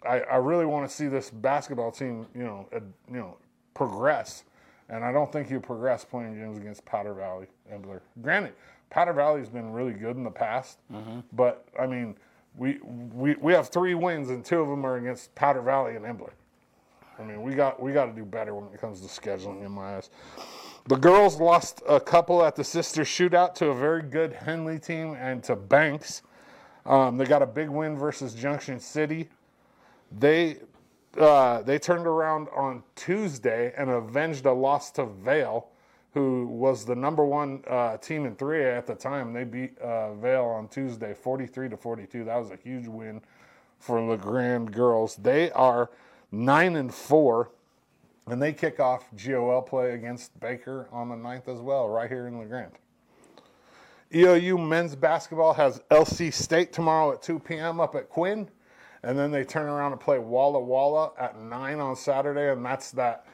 I, 0.08 0.22
I 0.22 0.36
really 0.38 0.66
want 0.66 0.90
to 0.90 0.96
see 0.96 1.08
this 1.08 1.30
basketball 1.30 1.92
team, 1.92 2.28
you 2.34 2.44
know, 2.44 2.68
uh, 2.74 2.80
you 3.10 3.18
know, 3.18 3.38
progress. 3.74 4.44
And 4.90 5.04
I 5.04 5.12
don't 5.12 5.32
think 5.32 5.50
you 5.50 5.60
progress 5.60 6.06
playing 6.06 6.36
games 6.36 6.58
against 6.58 6.86
Powder 6.86 7.14
Valley 7.14 7.48
Imbler. 7.72 8.00
Granted, 8.22 8.54
Powder 8.90 9.14
Valley's 9.14 9.50
been 9.50 9.74
really 9.74 9.94
good 9.94 10.16
in 10.16 10.24
the 10.24 10.32
past, 10.32 10.80
mm-hmm. 10.92 11.20
but 11.34 11.68
I 11.78 11.86
mean, 11.88 12.16
we, 12.56 12.80
we 13.14 13.36
we 13.36 13.54
have 13.54 13.68
three 13.68 13.94
wins 13.94 14.30
and 14.30 14.44
two 14.44 14.62
of 14.62 14.70
them 14.70 14.86
are 14.86 14.96
against 14.96 15.36
Powder 15.36 15.62
Valley 15.62 15.96
and 15.96 16.06
Imbler. 16.06 16.32
I 17.20 17.24
mean, 17.24 17.42
we 17.42 17.54
got 17.54 17.82
we 17.82 17.94
got 17.94 18.06
to 18.06 18.14
do 18.14 18.26
better 18.26 18.54
when 18.54 18.72
it 18.74 18.80
comes 18.80 19.02
to 19.02 19.08
scheduling 19.08 19.66
in 19.66 19.72
my 19.72 19.98
eyes. 19.98 20.10
The 20.88 20.96
girls 20.96 21.40
lost 21.40 21.82
a 21.88 22.00
couple 22.00 22.44
at 22.44 22.56
the 22.56 22.64
sister 22.64 23.02
shootout 23.02 23.56
to 23.56 23.68
a 23.68 23.76
very 23.76 24.04
good 24.04 24.34
Henley 24.34 24.80
team 24.80 25.18
and 25.20 25.44
to 25.44 25.56
Banks. 25.56 26.22
Um, 26.86 27.18
they 27.18 27.26
got 27.26 27.42
a 27.42 27.48
big 27.48 27.70
win 27.70 27.98
versus 27.98 28.34
Junction 28.34 28.80
City. 28.80 29.30
They 30.18 30.60
uh, 31.18 31.64
they 31.64 31.80
turned 31.80 32.06
around 32.06 32.48
on 32.56 32.84
Tuesday 32.96 33.74
and 33.76 33.90
avenged 33.90 34.46
a 34.46 34.54
loss 34.54 34.92
to 34.92 35.06
Vale, 35.06 35.68
who 36.14 36.46
was 36.46 36.86
the 36.86 36.96
number 36.96 37.26
one 37.26 37.64
uh, 37.68 37.98
team 37.98 38.26
in 38.26 38.36
3A 38.36 38.78
at 38.78 38.86
the 38.86 38.96
time. 38.96 39.34
They 39.34 39.44
beat 39.44 39.78
uh, 39.80 40.14
Vale 40.14 40.46
on 40.46 40.68
Tuesday, 40.68 41.14
43 41.14 41.70
to 41.70 41.78
42. 41.78 42.26
That 42.26 42.38
was 42.38 42.52
a 42.52 42.58
huge 42.58 42.88
win 42.88 43.22
for 43.80 44.00
La 44.00 44.16
Grande 44.16 44.72
girls. 44.72 45.16
They 45.16 45.52
are 45.52 45.90
nine 46.32 46.76
and 46.76 46.94
four, 46.94 47.52
and 48.28 48.42
they 48.42 48.54
kick 48.54 48.80
off 48.80 49.06
GOL 49.16 49.62
play 49.62 49.94
against 49.94 50.38
Baker 50.40 50.88
on 50.92 51.10
the 51.10 51.16
9th 51.16 51.48
as 51.48 51.60
well, 51.60 51.88
right 51.90 52.10
here 52.10 52.28
in 52.28 52.38
La 52.38 52.46
Grande. 52.46 52.78
EOU 54.12 54.66
men's 54.66 54.96
basketball 54.96 55.54
has 55.54 55.82
LC 55.92 56.34
State 56.34 56.72
tomorrow 56.72 57.12
at 57.12 57.22
2 57.22 57.40
p.m. 57.40 57.80
up 57.80 57.96
at 57.96 58.10
Quinn 58.10 58.50
and 59.04 59.18
then 59.18 59.32
they 59.32 59.44
turn 59.44 59.68
around 59.68 59.92
and 59.92 60.02
play 60.02 60.20
Walla 60.20 60.60
Walla 60.60 61.12
at 61.18 61.40
nine 61.40 61.80
on 61.80 61.96
Saturday, 61.96 62.52
and 62.52 62.66
that's 62.66 62.92
that 62.92 63.26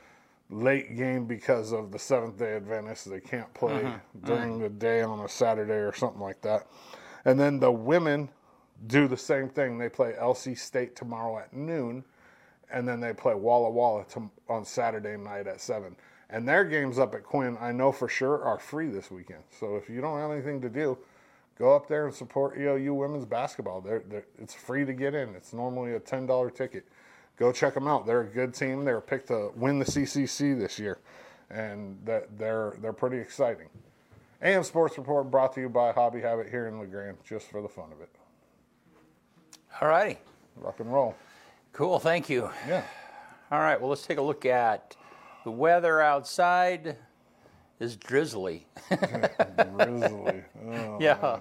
late 0.49 0.95
game 0.95 1.25
because 1.25 1.71
of 1.71 1.91
the 1.91 1.99
Seventh 1.99 2.37
Day 2.37 2.55
Adventists. 2.55 3.05
They 3.05 3.19
can't 3.19 3.51
play 3.53 3.81
mm-hmm. 3.81 4.25
during 4.25 4.59
the 4.59 4.69
day 4.69 5.01
on 5.01 5.21
a 5.21 5.29
Saturday 5.29 5.73
or 5.73 5.93
something 5.93 6.21
like 6.21 6.41
that. 6.41 6.67
And 7.25 7.39
then 7.39 7.59
the 7.59 7.71
women 7.71 8.29
do 8.87 9.07
the 9.07 9.17
same 9.17 9.49
thing. 9.49 9.77
They 9.77 9.89
play 9.89 10.13
LC 10.19 10.57
State 10.57 10.95
tomorrow 10.95 11.39
at 11.39 11.53
noon, 11.53 12.03
and 12.73 12.87
then 12.87 12.99
they 12.99 13.13
play 13.13 13.35
Walla 13.35 13.69
Walla 13.69 14.03
to, 14.05 14.29
on 14.49 14.65
Saturday 14.65 15.15
night 15.15 15.47
at 15.47 15.61
seven. 15.61 15.95
And 16.29 16.47
their 16.47 16.65
games 16.65 16.97
up 16.97 17.13
at 17.13 17.23
Quinn, 17.23 17.57
I 17.61 17.71
know 17.71 17.91
for 17.91 18.09
sure, 18.09 18.43
are 18.43 18.57
free 18.57 18.89
this 18.89 19.11
weekend. 19.11 19.43
So 19.57 19.75
if 19.75 19.87
you 19.87 20.01
don't 20.01 20.19
have 20.19 20.31
anything 20.31 20.59
to 20.61 20.69
do, 20.69 20.97
go 21.59 21.75
up 21.75 21.87
there 21.87 22.07
and 22.07 22.13
support 22.13 22.57
EOU 22.57 22.95
women's 22.95 23.25
basketball. 23.25 23.81
They're, 23.81 24.03
they're, 24.09 24.25
it's 24.39 24.55
free 24.55 24.83
to 24.83 24.93
get 24.93 25.13
in. 25.13 25.29
It's 25.35 25.53
normally 25.53 25.93
a 25.93 25.99
ten 25.99 26.25
dollar 26.25 26.49
ticket, 26.49 26.85
go 27.37 27.51
check 27.51 27.75
them 27.75 27.87
out. 27.87 28.07
They're 28.07 28.21
a 28.21 28.27
good 28.27 28.55
team. 28.55 28.83
They 28.83 28.93
were 28.93 29.01
picked 29.01 29.27
to 29.27 29.51
win 29.55 29.77
the 29.77 29.85
CCC 29.85 30.57
this 30.57 30.79
year, 30.79 30.97
and 31.51 31.99
that 32.05 32.37
they're 32.39 32.73
they're 32.81 32.93
pretty 32.93 33.19
exciting. 33.19 33.69
AM 34.41 34.63
Sports 34.63 34.97
Report 34.97 35.29
brought 35.29 35.53
to 35.53 35.61
you 35.61 35.69
by 35.69 35.91
Hobby 35.91 36.19
Habit 36.19 36.49
here 36.49 36.67
in 36.67 36.79
La 36.79 36.85
Grande, 36.85 37.17
just 37.23 37.47
for 37.49 37.61
the 37.61 37.69
fun 37.69 37.91
of 37.93 38.01
it. 38.01 38.09
All 39.79 39.87
righty. 39.87 40.17
Rock 40.57 40.79
and 40.79 40.91
roll. 40.91 41.15
Cool. 41.73 41.99
Thank 41.99 42.29
you. 42.29 42.49
Yeah. 42.67 42.83
All 43.51 43.59
right. 43.59 43.79
Well, 43.79 43.89
let's 43.89 44.05
take 44.05 44.19
a 44.19 44.21
look 44.21 44.45
at 44.45 44.95
the 45.43 45.51
weather 45.51 45.99
outside. 46.01 46.97
Is 47.79 47.97
drizzly. 47.97 48.67
Grizzly. 49.75 50.43
Oh. 50.65 50.97
yeah. 51.01 51.39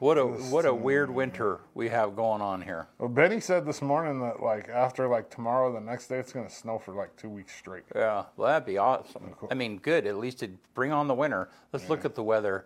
What 0.00 0.18
a 0.18 0.26
what 0.26 0.66
a 0.66 0.74
weird 0.74 1.08
winter 1.10 1.60
we 1.74 1.88
have 1.88 2.16
going 2.16 2.42
on 2.42 2.60
here. 2.60 2.88
Well, 2.98 3.08
Benny 3.08 3.38
said 3.38 3.64
this 3.64 3.80
morning 3.80 4.20
that 4.20 4.42
like 4.42 4.68
after 4.68 5.06
like 5.06 5.30
tomorrow, 5.30 5.72
the 5.72 5.80
next 5.80 6.08
day 6.08 6.18
it's 6.18 6.32
gonna 6.32 6.50
snow 6.50 6.80
for 6.80 6.92
like 6.92 7.16
two 7.16 7.28
weeks 7.30 7.54
straight. 7.56 7.84
Yeah. 7.94 8.24
Well, 8.36 8.48
that'd 8.48 8.66
be 8.66 8.78
awesome. 8.78 9.32
Cool. 9.38 9.48
I 9.52 9.54
mean, 9.54 9.78
good. 9.78 10.04
At 10.08 10.16
least 10.18 10.42
it 10.42 10.50
bring 10.74 10.90
on 10.90 11.06
the 11.06 11.14
winter. 11.14 11.48
Let's 11.72 11.88
look 11.88 12.04
at 12.04 12.16
the 12.16 12.22
weather. 12.24 12.64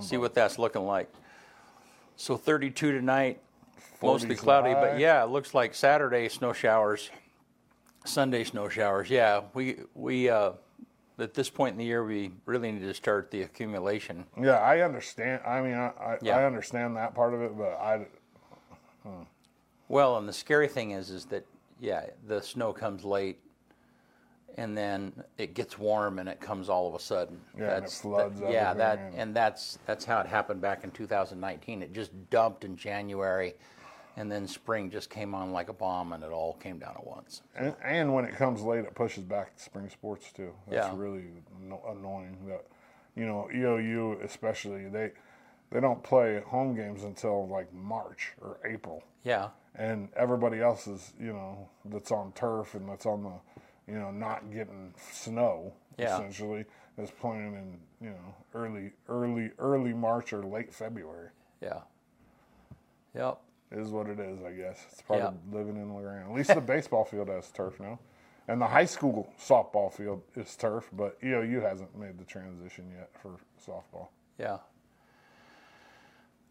See 0.00 0.16
what 0.16 0.34
that's 0.34 0.58
looking 0.58 0.84
like. 0.84 1.08
So 2.16 2.36
32 2.36 2.90
tonight, 2.92 3.40
mostly 4.02 4.34
40s 4.34 4.38
cloudy, 4.38 4.74
but 4.74 4.98
yeah, 4.98 5.22
it 5.22 5.30
looks 5.30 5.54
like 5.54 5.74
Saturday 5.74 6.28
snow 6.28 6.52
showers, 6.52 7.10
Sunday 8.04 8.44
snow 8.44 8.68
showers. 8.68 9.10
Yeah, 9.10 9.42
we 9.54 9.76
we 9.94 10.28
uh, 10.28 10.52
at 11.18 11.34
this 11.34 11.48
point 11.50 11.72
in 11.72 11.78
the 11.78 11.84
year 11.84 12.04
we 12.04 12.32
really 12.44 12.70
need 12.72 12.82
to 12.82 12.94
start 12.94 13.30
the 13.30 13.42
accumulation. 13.42 14.24
Yeah, 14.40 14.58
I 14.58 14.80
understand. 14.80 15.42
I 15.46 15.60
mean, 15.60 15.74
I 15.74 15.86
I, 15.88 16.18
Yeah. 16.22 16.38
I 16.38 16.44
understand 16.44 16.96
that 16.96 17.14
part 17.14 17.34
of 17.34 17.40
it, 17.42 17.56
but 17.56 17.72
I 17.80 18.06
Well, 19.88 20.18
and 20.18 20.28
the 20.28 20.32
scary 20.32 20.68
thing 20.68 20.90
is, 20.92 21.10
is 21.10 21.24
that 21.26 21.46
yeah, 21.80 22.06
the 22.26 22.40
snow 22.40 22.72
comes 22.72 23.04
late, 23.04 23.38
and 24.56 24.76
then 24.76 25.12
it 25.38 25.54
gets 25.54 25.78
warm 25.78 26.18
and 26.18 26.28
it 26.28 26.40
comes 26.40 26.68
all 26.68 26.88
of 26.88 26.94
a 26.94 26.98
sudden. 26.98 27.40
Yeah, 27.58 27.76
and 27.76 27.84
it 27.84 27.90
floods 27.90 28.40
that- 28.40 28.50
yeah, 28.50 28.72
that 28.74 28.98
and- 28.98 29.14
and 29.14 29.36
that's 29.36 29.78
that's 29.86 30.04
how 30.04 30.20
it 30.20 30.26
happened 30.26 30.60
back 30.60 30.84
in 30.84 30.90
2019. 30.90 31.82
It 31.82 31.92
just 31.92 32.10
dumped 32.30 32.64
in 32.64 32.76
January, 32.76 33.54
and 34.16 34.30
then 34.32 34.46
spring 34.48 34.90
just 34.90 35.10
came 35.10 35.34
on 35.34 35.52
like 35.52 35.68
a 35.68 35.72
bomb, 35.72 36.12
and 36.12 36.24
it 36.24 36.30
all 36.30 36.54
came 36.54 36.78
down 36.78 36.94
at 36.96 37.06
once. 37.06 37.42
and, 37.54 37.74
and 37.84 38.14
when 38.14 38.24
it 38.24 38.34
comes 38.34 38.62
late, 38.62 38.84
it 38.84 38.94
pushes 38.94 39.24
back 39.24 39.52
spring 39.56 39.88
sports 39.90 40.32
too. 40.32 40.52
That's 40.68 40.88
Yeah. 40.88 40.94
really 40.96 41.24
anno- 41.62 41.82
annoying. 41.90 42.36
That 42.48 42.64
you 43.14 43.26
know 43.26 43.48
EOU 43.54 44.22
especially 44.24 44.88
they 44.88 45.12
they 45.70 45.80
don't 45.80 46.02
play 46.02 46.40
home 46.46 46.74
games 46.74 47.02
until 47.04 47.46
like 47.48 47.72
March 47.72 48.32
or 48.40 48.58
April. 48.64 49.02
Yeah, 49.24 49.48
and 49.74 50.08
everybody 50.16 50.60
else 50.60 50.86
is 50.86 51.12
you 51.20 51.32
know 51.32 51.68
that's 51.84 52.10
on 52.12 52.32
turf 52.32 52.74
and 52.74 52.88
that's 52.88 53.06
on 53.06 53.22
the 53.24 53.92
you 53.92 53.98
know 53.98 54.10
not 54.10 54.50
getting 54.52 54.94
snow 55.12 55.72
Yeah. 55.98 56.14
essentially 56.16 56.64
is 56.98 57.10
playing 57.10 57.54
in 57.54 57.78
you 58.06 58.10
know 58.14 58.34
early 58.54 58.92
early 59.08 59.50
early 59.58 59.92
March 59.92 60.32
or 60.32 60.42
late 60.44 60.72
February 60.72 61.28
yeah, 61.60 61.80
yep. 63.14 63.38
Is 63.76 63.90
what 63.90 64.08
it 64.08 64.18
is 64.18 64.42
I 64.42 64.52
guess 64.52 64.84
it's 64.90 65.02
part 65.02 65.20
Yeah. 65.20 65.26
of 65.28 65.34
living 65.52 65.76
in 65.76 65.94
Lorraine 65.94 66.22
at 66.22 66.32
least 66.32 66.54
the 66.54 66.60
baseball 66.60 67.04
field 67.04 67.28
has 67.28 67.50
turf 67.50 67.78
now 67.78 67.98
and 68.48 68.60
the 68.60 68.66
high 68.66 68.86
school 68.86 69.30
softball 69.38 69.92
field 69.92 70.22
is 70.34 70.56
turf 70.56 70.88
but 70.92 71.20
EOU 71.22 71.60
hasn't 71.60 71.94
made 71.96 72.18
the 72.18 72.24
transition 72.24 72.90
yet 72.96 73.10
for 73.20 73.36
softball 73.64 74.08
Yeah. 74.38 74.58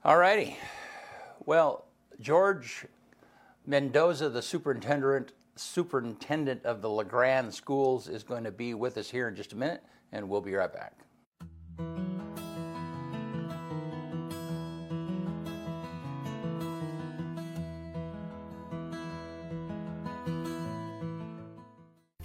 All 0.03 0.17
righty. 0.17 0.58
Well, 1.46 1.86
George 2.20 2.86
Mendoza, 3.65 4.29
the 4.29 4.41
superintendent 4.44 5.34
superintendent 5.55 6.63
of 6.65 6.82
the 6.82 6.89
La 6.89 7.03
Grande 7.03 7.51
schools, 7.53 8.08
is 8.08 8.24
going 8.24 8.44
to 8.44 8.51
be 8.51 8.74
with 8.74 8.98
us 8.98 9.10
here 9.10 9.27
in 9.29 9.36
just 9.36 9.53
a 9.53 9.55
minute, 9.55 9.82
and 10.12 10.27
we'll 10.29 10.41
be 10.41 10.53
right 10.53 10.72
back. 10.72 10.94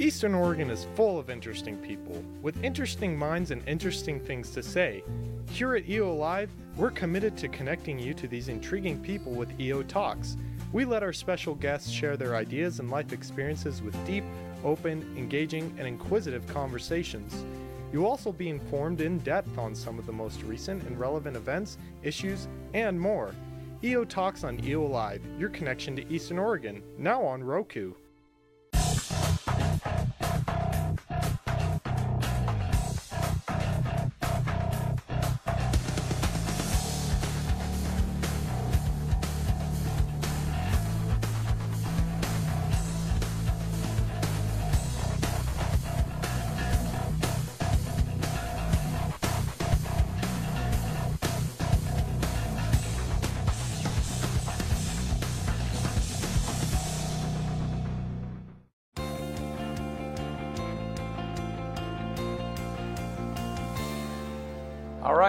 Eastern 0.01 0.35
Oregon 0.35 0.71
is 0.71 0.87
full 0.95 1.19
of 1.19 1.29
interesting 1.29 1.77
people 1.77 2.25
with 2.41 2.65
interesting 2.65 3.15
minds 3.15 3.51
and 3.51 3.63
interesting 3.69 4.19
things 4.19 4.49
to 4.53 4.63
say. 4.63 5.05
Here 5.51 5.77
at 5.77 5.87
EO 5.87 6.15
Live, 6.15 6.51
we're 6.79 6.91
committed 6.91 7.37
to 7.37 7.49
connecting 7.49 7.99
you 7.99 8.15
to 8.15 8.27
these 8.27 8.49
intriguing 8.49 8.99
people 9.03 9.33
with 9.33 9.61
EO 9.61 9.83
Talks. 9.83 10.39
We 10.73 10.87
let 10.87 11.03
our 11.03 11.13
special 11.13 11.55
guests 11.55 11.91
share 11.91 12.17
their 12.17 12.35
ideas 12.35 12.81
and 12.81 12.91
life 12.91 13.13
experiences 13.13 13.83
with 13.83 14.07
deep, 14.07 14.25
open, 14.65 15.03
engaging, 15.19 15.71
and 15.77 15.87
inquisitive 15.87 16.47
conversations. 16.47 17.45
You'll 17.93 18.07
also 18.07 18.33
be 18.33 18.49
informed 18.49 19.03
in 19.03 19.19
depth 19.19 19.59
on 19.59 19.75
some 19.75 19.99
of 19.99 20.07
the 20.07 20.13
most 20.13 20.43
recent 20.45 20.83
and 20.85 20.99
relevant 20.99 21.37
events, 21.37 21.77
issues, 22.03 22.49
and 22.73 22.99
more. 22.99 23.35
EO 23.85 24.07
Talks 24.07 24.45
on 24.45 24.65
EO 24.65 24.87
Live, 24.87 25.21
your 25.39 25.51
connection 25.51 25.95
to 25.97 26.11
Eastern 26.11 26.39
Oregon, 26.39 26.83
now 26.97 27.23
on 27.23 27.45
Roku. 27.45 27.93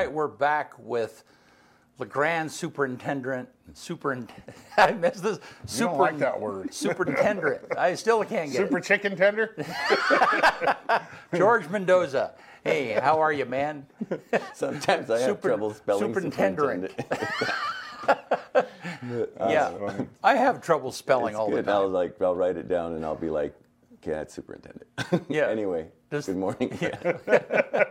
Right, 0.02 0.12
we're 0.12 0.28
back 0.28 0.74
with 0.80 1.24
La 2.00 2.08
Grande 2.08 2.52
superintendent. 2.52 3.48
Superintendent. 3.76 4.50
I 4.80 4.94
missed 4.94 5.22
this. 5.22 5.38
you 5.76 5.86
don't 5.86 6.00
like 6.00 6.18
that 6.18 6.42
word 6.42 6.74
Superintendent. 6.74 7.62
I 7.78 7.94
still 7.94 8.24
can't 8.24 8.52
get 8.52 8.58
super 8.58 8.80
chicken 8.80 9.16
tender. 9.16 9.56
George 11.36 11.70
Mendoza. 11.70 12.32
Hey, 12.64 12.94
how 13.00 13.22
are 13.22 13.32
you, 13.32 13.46
man? 13.46 13.86
Sometimes 14.56 15.12
I 15.12 15.20
have 15.20 15.30
Super- 15.30 15.50
trouble 15.50 15.72
spelling 15.76 16.16
superintendent. 16.16 16.92
superintendent. 16.98 17.56
yeah, 19.40 20.04
I 20.24 20.36
have 20.36 20.64
trouble 20.64 20.92
spelling 20.92 21.34
It's 21.36 21.40
all 21.40 21.52
good. 21.52 21.66
the 21.66 21.72
I'll 21.72 21.84
time. 21.84 21.94
like 21.94 22.20
I'll 22.24 22.36
write 22.36 22.58
it 22.58 22.68
down 22.68 22.94
and 22.94 23.06
I'll 23.06 23.14
be 23.16 23.30
like, 23.30 23.54
okay, 23.98 24.14
that's 24.14 24.34
superintendent. 24.34 24.88
Yeah. 25.30 25.48
anyway, 25.48 25.90
Just- 26.12 26.28
good 26.28 26.38
morning. 26.38 26.78
Yeah. 26.82 27.14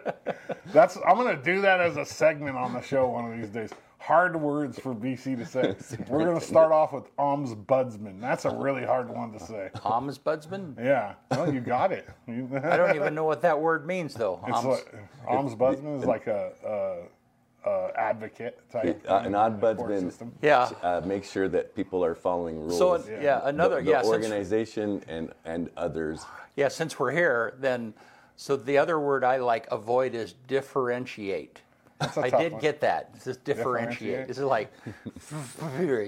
That's 0.73 0.97
I'm 0.99 1.17
gonna 1.17 1.43
do 1.43 1.61
that 1.63 1.81
as 1.81 1.97
a 1.97 2.05
segment 2.05 2.57
on 2.57 2.73
the 2.75 2.81
show 2.83 3.09
one 3.09 3.33
of 3.33 3.37
these 3.41 3.49
days. 3.51 3.71
Hard 3.99 4.41
words 4.41 4.79
for 4.79 4.95
BC 4.95 5.37
to 5.39 5.45
say. 5.45 5.75
We're 6.09 6.25
gonna 6.25 6.41
start 6.41 6.71
off 6.71 6.93
with 6.93 7.15
ombudsman. 7.17 8.21
That's 8.21 8.45
a 8.45 8.51
really 8.55 8.85
hard 8.85 9.09
one 9.09 9.33
to 9.33 9.41
say. 9.41 9.71
Ombudsman? 9.77 10.79
Yeah, 10.79 11.15
well, 11.33 11.53
you 11.53 11.61
got 11.61 11.91
it. 11.93 12.09
I 12.29 12.77
don't 12.77 12.95
even 12.95 13.15
know 13.17 13.25
what 13.25 13.43
that 13.43 13.59
word 13.59 13.85
means, 13.87 14.15
though. 14.15 14.45
It's 14.47 14.59
Oms- 14.59 14.65
like, 14.71 14.95
ombudsman 15.29 15.99
is 15.99 16.05
like 16.05 16.29
a, 16.29 16.53
a, 17.67 17.69
a 17.69 17.91
advocate 17.99 18.61
type. 18.71 19.03
Uh, 19.09 19.17
an 19.17 19.27
in 19.27 19.33
the 19.33 19.39
ombudsman 19.39 20.31
yeah. 20.41 20.71
uh, 20.83 21.01
make 21.05 21.25
sure 21.25 21.49
that 21.49 21.75
people 21.75 22.05
are 22.05 22.15
following 22.15 22.61
rules. 22.61 22.79
So, 22.79 22.97
yeah, 22.97 23.41
The- 23.41 23.47
another, 23.47 23.83
the, 23.83 23.91
yeah, 23.91 24.03
organization 24.05 25.03
and 25.09 25.33
and 25.45 25.69
others. 25.77 26.25
yeah, 26.55 26.69
since 26.69 26.97
we're 26.99 27.11
here, 27.13 27.55
then, 27.59 27.93
so 28.41 28.57
the 28.57 28.79
other 28.79 28.99
word 28.99 29.23
I 29.23 29.37
like 29.37 29.67
avoid 29.71 30.15
is 30.15 30.33
differentiate. 30.49 31.61
That's 31.99 32.17
a 32.17 32.21
I 32.23 32.31
tough 32.31 32.41
did 32.41 32.53
one. 32.53 32.61
get 32.63 32.81
that. 32.81 33.13
This 33.13 33.27
is 33.27 33.37
differentiate. 33.37 34.27
Differentiate? 34.27 34.29
This 34.29 34.39
is 34.39 34.45
like, 34.45 34.73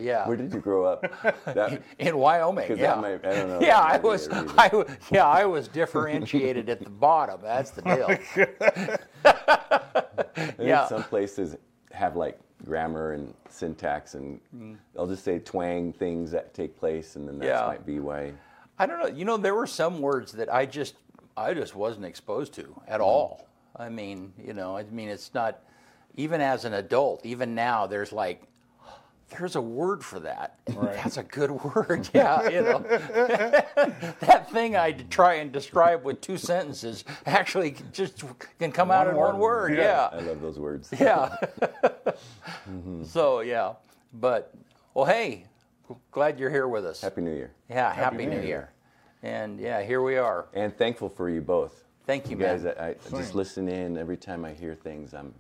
yeah. 0.02 0.26
Where 0.26 0.38
did 0.38 0.50
you 0.54 0.60
grow 0.60 0.86
up? 0.86 1.02
That, 1.44 1.82
in 1.98 2.16
Wyoming. 2.16 2.70
yeah. 2.70 2.76
that 2.76 3.00
might- 3.02 3.26
I 3.26 3.34
don't 3.34 3.48
know. 3.50 3.60
Yeah, 3.60 3.80
I 3.80 3.98
was. 3.98 4.30
I, 4.30 4.70
yeah, 5.10 5.26
I 5.26 5.44
was 5.44 5.68
differentiated 5.68 6.70
at 6.70 6.82
the 6.82 6.88
bottom. 6.88 7.42
That's 7.42 7.70
the 7.72 7.82
deal. 7.82 8.06
I 9.26 10.16
think 10.34 10.54
Yeah. 10.58 10.86
some 10.86 11.02
places 11.04 11.56
have 11.92 12.16
like 12.16 12.40
grammar 12.64 13.12
and 13.12 13.34
syntax, 13.50 14.14
and 14.14 14.40
Mm. 14.56 14.78
they'll 14.94 15.06
just 15.06 15.22
say 15.22 15.38
twang 15.38 15.92
things 15.92 16.30
that 16.30 16.54
take 16.54 16.78
place, 16.78 17.16
and 17.16 17.28
then 17.28 17.38
that 17.40 17.46
Yeah. 17.46 17.66
might 17.66 17.84
be 17.84 18.00
why. 18.00 18.32
I 18.78 18.86
don't 18.86 18.98
know. 19.00 19.06
You 19.08 19.26
know, 19.26 19.36
there 19.36 19.54
were 19.54 19.66
some 19.66 20.00
words 20.00 20.32
that 20.32 20.50
I 20.50 20.64
just, 20.64 20.94
I 21.36 21.54
just 21.54 21.74
wasn't 21.74 22.06
exposed 22.06 22.54
to 22.54 22.80
at 22.86 23.00
mm. 23.00 23.04
all. 23.04 23.48
I 23.76 23.88
mean, 23.88 24.32
you 24.38 24.52
know, 24.52 24.76
I 24.76 24.84
mean, 24.84 25.08
it's 25.08 25.32
not 25.34 25.60
even 26.16 26.40
as 26.40 26.64
an 26.64 26.74
adult. 26.74 27.24
Even 27.24 27.54
now, 27.54 27.86
there's 27.86 28.12
like 28.12 28.42
there's 29.38 29.56
a 29.56 29.60
word 29.60 30.04
for 30.04 30.20
that. 30.20 30.58
Right. 30.74 30.94
That's 30.96 31.16
a 31.16 31.22
good 31.22 31.50
word. 31.50 32.08
Yeah, 32.14 32.48
you 32.48 32.62
know. 32.62 32.78
that 34.20 34.50
thing 34.50 34.76
I 34.76 34.92
try 34.92 35.34
and 35.34 35.52
describe 35.52 36.04
with 36.04 36.20
two 36.20 36.36
sentences 36.36 37.04
actually 37.26 37.76
just 37.92 38.24
can 38.58 38.72
come 38.72 38.90
out 38.90 39.06
in 39.06 39.14
one 39.14 39.38
word. 39.38 39.72
word. 39.72 39.78
Yeah. 39.78 40.08
I 40.12 40.20
love 40.20 40.40
those 40.40 40.58
words. 40.58 40.88
Yeah. 40.98 41.36
Mm-hmm. 42.68 43.04
So, 43.04 43.40
yeah. 43.40 43.74
But, 44.14 44.54
well, 44.94 45.04
hey, 45.04 45.46
glad 46.10 46.38
you're 46.40 46.50
here 46.50 46.68
with 46.68 46.84
us. 46.84 47.00
Happy 47.00 47.20
New 47.20 47.34
Year. 47.34 47.52
yeah, 47.68 47.92
happy, 47.92 48.24
New 48.26 48.30
New 48.30 48.36
Year. 48.36 48.44
Year. 48.46 48.72
And 49.22 49.60
yeah, 49.60 49.82
here 49.82 50.02
we 50.02 50.16
are. 50.16 50.46
And 50.52 50.76
thankful 50.76 51.08
for 51.08 51.30
you 51.30 51.40
both. 51.40 51.84
Thank 52.06 52.28
you, 52.28 52.36
You 52.36 52.42
guys. 52.42 52.66
I, 52.66 52.90
I 52.90 52.94
just 53.10 53.34
listen 53.34 53.68
in 53.68 53.96
every 53.96 54.16
time 54.16 54.44
I 54.44 54.52
hear 54.52 54.74
things. 54.74 55.14
I'm, 55.14 55.32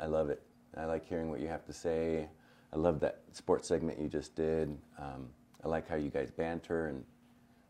I 0.00 0.06
love 0.06 0.28
it. 0.30 0.42
I 0.76 0.86
like 0.86 1.06
hearing 1.08 1.30
what 1.30 1.40
you 1.40 1.48
have 1.48 1.64
to 1.66 1.72
say. 1.72 2.26
I 2.72 2.76
love 2.76 2.98
that 3.00 3.20
sports 3.32 3.68
segment 3.68 4.00
you 4.00 4.08
just 4.08 4.34
did. 4.34 4.76
Um, 4.98 5.28
I 5.64 5.68
like 5.68 5.88
how 5.88 5.94
you 5.94 6.10
guys 6.10 6.30
banter 6.30 6.88
and 6.88 7.04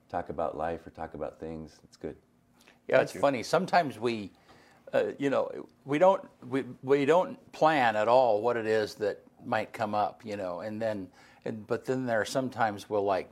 talk 0.09 0.31
about 0.31 0.57
life 0.57 0.87
or 0.87 0.91
talk 0.91 1.15
about 1.15 1.39
things. 1.39 1.79
It's 1.85 1.97
good. 1.97 2.17
Yeah, 2.89 3.01
it's 3.01 3.13
funny. 3.13 3.43
Sometimes 3.43 3.99
we, 3.99 4.31
uh, 4.93 5.05
you 5.19 5.29
know, 5.29 5.51
we 5.85 5.99
don't 5.99 6.23
we, 6.49 6.65
we 6.83 7.05
don't 7.05 7.39
plan 7.53 7.97
at 7.97 8.09
all 8.09 8.41
what 8.41 8.57
it 8.57 8.67
is 8.67 8.95
that 8.97 9.23
might 9.45 9.73
come 9.73 9.95
up, 9.95 10.23
you 10.25 10.37
know, 10.37 10.61
and 10.61 10.81
then, 10.81 11.09
and, 11.45 11.67
but 11.67 11.85
then 11.85 12.07
there 12.07 12.21
are 12.21 12.25
sometimes 12.25 12.89
we'll 12.89 13.05
like 13.05 13.31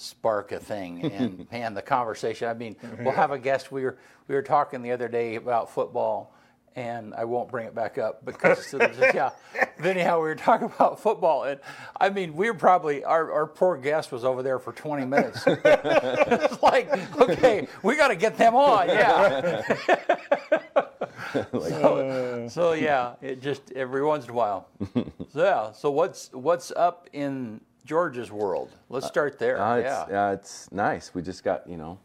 spark 0.00 0.52
a 0.52 0.58
thing 0.58 1.02
and 1.12 1.46
man, 1.52 1.74
the 1.74 1.82
conversation. 1.82 2.48
I 2.48 2.54
mean, 2.54 2.76
we'll 3.00 3.12
have 3.12 3.30
a 3.30 3.38
guest. 3.38 3.70
We 3.70 3.84
were 3.84 3.98
we 4.28 4.34
were 4.34 4.42
talking 4.42 4.82
the 4.82 4.92
other 4.92 5.08
day 5.08 5.36
about 5.36 5.70
football. 5.70 6.34
And 6.76 7.14
I 7.14 7.24
won't 7.24 7.50
bring 7.50 7.66
it 7.66 7.74
back 7.74 7.98
up 7.98 8.24
because 8.24 8.72
yeah. 9.00 9.30
But 9.76 9.86
anyhow, 9.86 10.18
we 10.18 10.28
were 10.28 10.36
talking 10.36 10.68
about 10.68 11.00
football, 11.00 11.42
and 11.42 11.58
I 12.00 12.10
mean, 12.10 12.36
we 12.36 12.48
were 12.48 12.56
probably 12.56 13.02
our, 13.02 13.32
our 13.32 13.46
poor 13.48 13.76
guest 13.76 14.12
was 14.12 14.24
over 14.24 14.40
there 14.40 14.60
for 14.60 14.72
20 14.72 15.04
minutes. 15.04 15.42
it's 15.46 16.62
like, 16.62 16.88
okay, 17.20 17.66
we 17.82 17.96
got 17.96 18.08
to 18.08 18.14
get 18.14 18.38
them 18.38 18.54
on, 18.54 18.86
yeah. 18.86 19.62
so, 21.32 22.46
uh. 22.46 22.48
so, 22.48 22.72
yeah, 22.72 23.14
it 23.20 23.42
just 23.42 23.72
every 23.72 24.04
once 24.04 24.26
in 24.26 24.30
a 24.30 24.34
while. 24.34 24.68
So 25.32 25.44
yeah, 25.44 25.72
so 25.72 25.90
what's 25.90 26.32
what's 26.32 26.70
up 26.70 27.08
in 27.12 27.60
George's 27.90 28.30
world? 28.30 28.70
Let's 28.88 29.08
start 29.08 29.40
there. 29.40 29.60
Uh, 29.60 29.78
yeah, 29.78 30.02
it's, 30.02 30.12
uh, 30.12 30.36
it's 30.38 30.70
nice. 30.70 31.12
We 31.12 31.22
just 31.22 31.42
got, 31.42 31.68
you 31.68 31.76
know, 31.76 31.98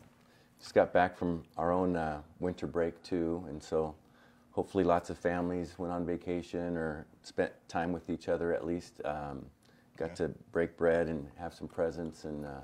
just 0.60 0.74
got 0.74 0.92
back 0.92 1.16
from 1.16 1.44
our 1.60 1.72
own 1.72 1.96
uh, 1.96 2.22
winter 2.40 2.66
break 2.66 3.04
too, 3.04 3.46
and 3.48 3.62
so 3.62 3.94
hopefully 4.50 4.84
lots 4.84 5.12
of 5.12 5.18
families 5.20 5.76
went 5.78 5.94
on 5.94 6.04
vacation 6.04 6.76
or 6.76 7.06
spent 7.22 7.52
time 7.68 7.92
with 7.92 8.10
each 8.10 8.30
other 8.30 8.52
at 8.52 8.66
least. 8.66 9.00
Um, 9.06 9.46
got 9.96 10.16
to 10.16 10.30
break 10.52 10.76
bread 10.76 11.08
and 11.08 11.28
have 11.38 11.54
some 11.54 11.68
presents 11.68 12.24
and 12.24 12.48
uh, 12.48 12.62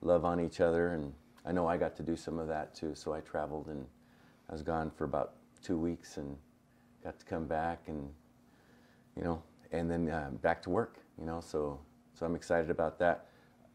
love 0.00 0.24
on 0.24 0.40
each 0.40 0.62
other, 0.62 0.94
and 0.94 1.12
I 1.44 1.52
know 1.52 1.68
I 1.68 1.76
got 1.76 1.94
to 1.96 2.02
do 2.02 2.16
some 2.16 2.38
of 2.38 2.48
that 2.48 2.74
too. 2.74 2.94
So 2.94 3.12
I 3.12 3.20
traveled 3.20 3.66
and 3.66 3.84
I 4.48 4.54
was 4.54 4.62
gone 4.62 4.90
for 4.90 5.04
about 5.04 5.34
two 5.62 5.76
weeks 5.76 6.16
and 6.16 6.34
got 7.04 7.18
to 7.18 7.26
come 7.26 7.44
back 7.46 7.82
and 7.86 8.08
you 9.14 9.24
know, 9.24 9.42
and 9.72 9.90
then 9.90 10.08
uh, 10.08 10.30
back 10.40 10.62
to 10.62 10.70
work, 10.70 10.96
you 11.18 11.26
know. 11.26 11.42
So, 11.42 11.78
so 12.18 12.24
I'm 12.26 12.34
excited 12.34 12.70
about 12.70 12.98
that. 12.98 13.26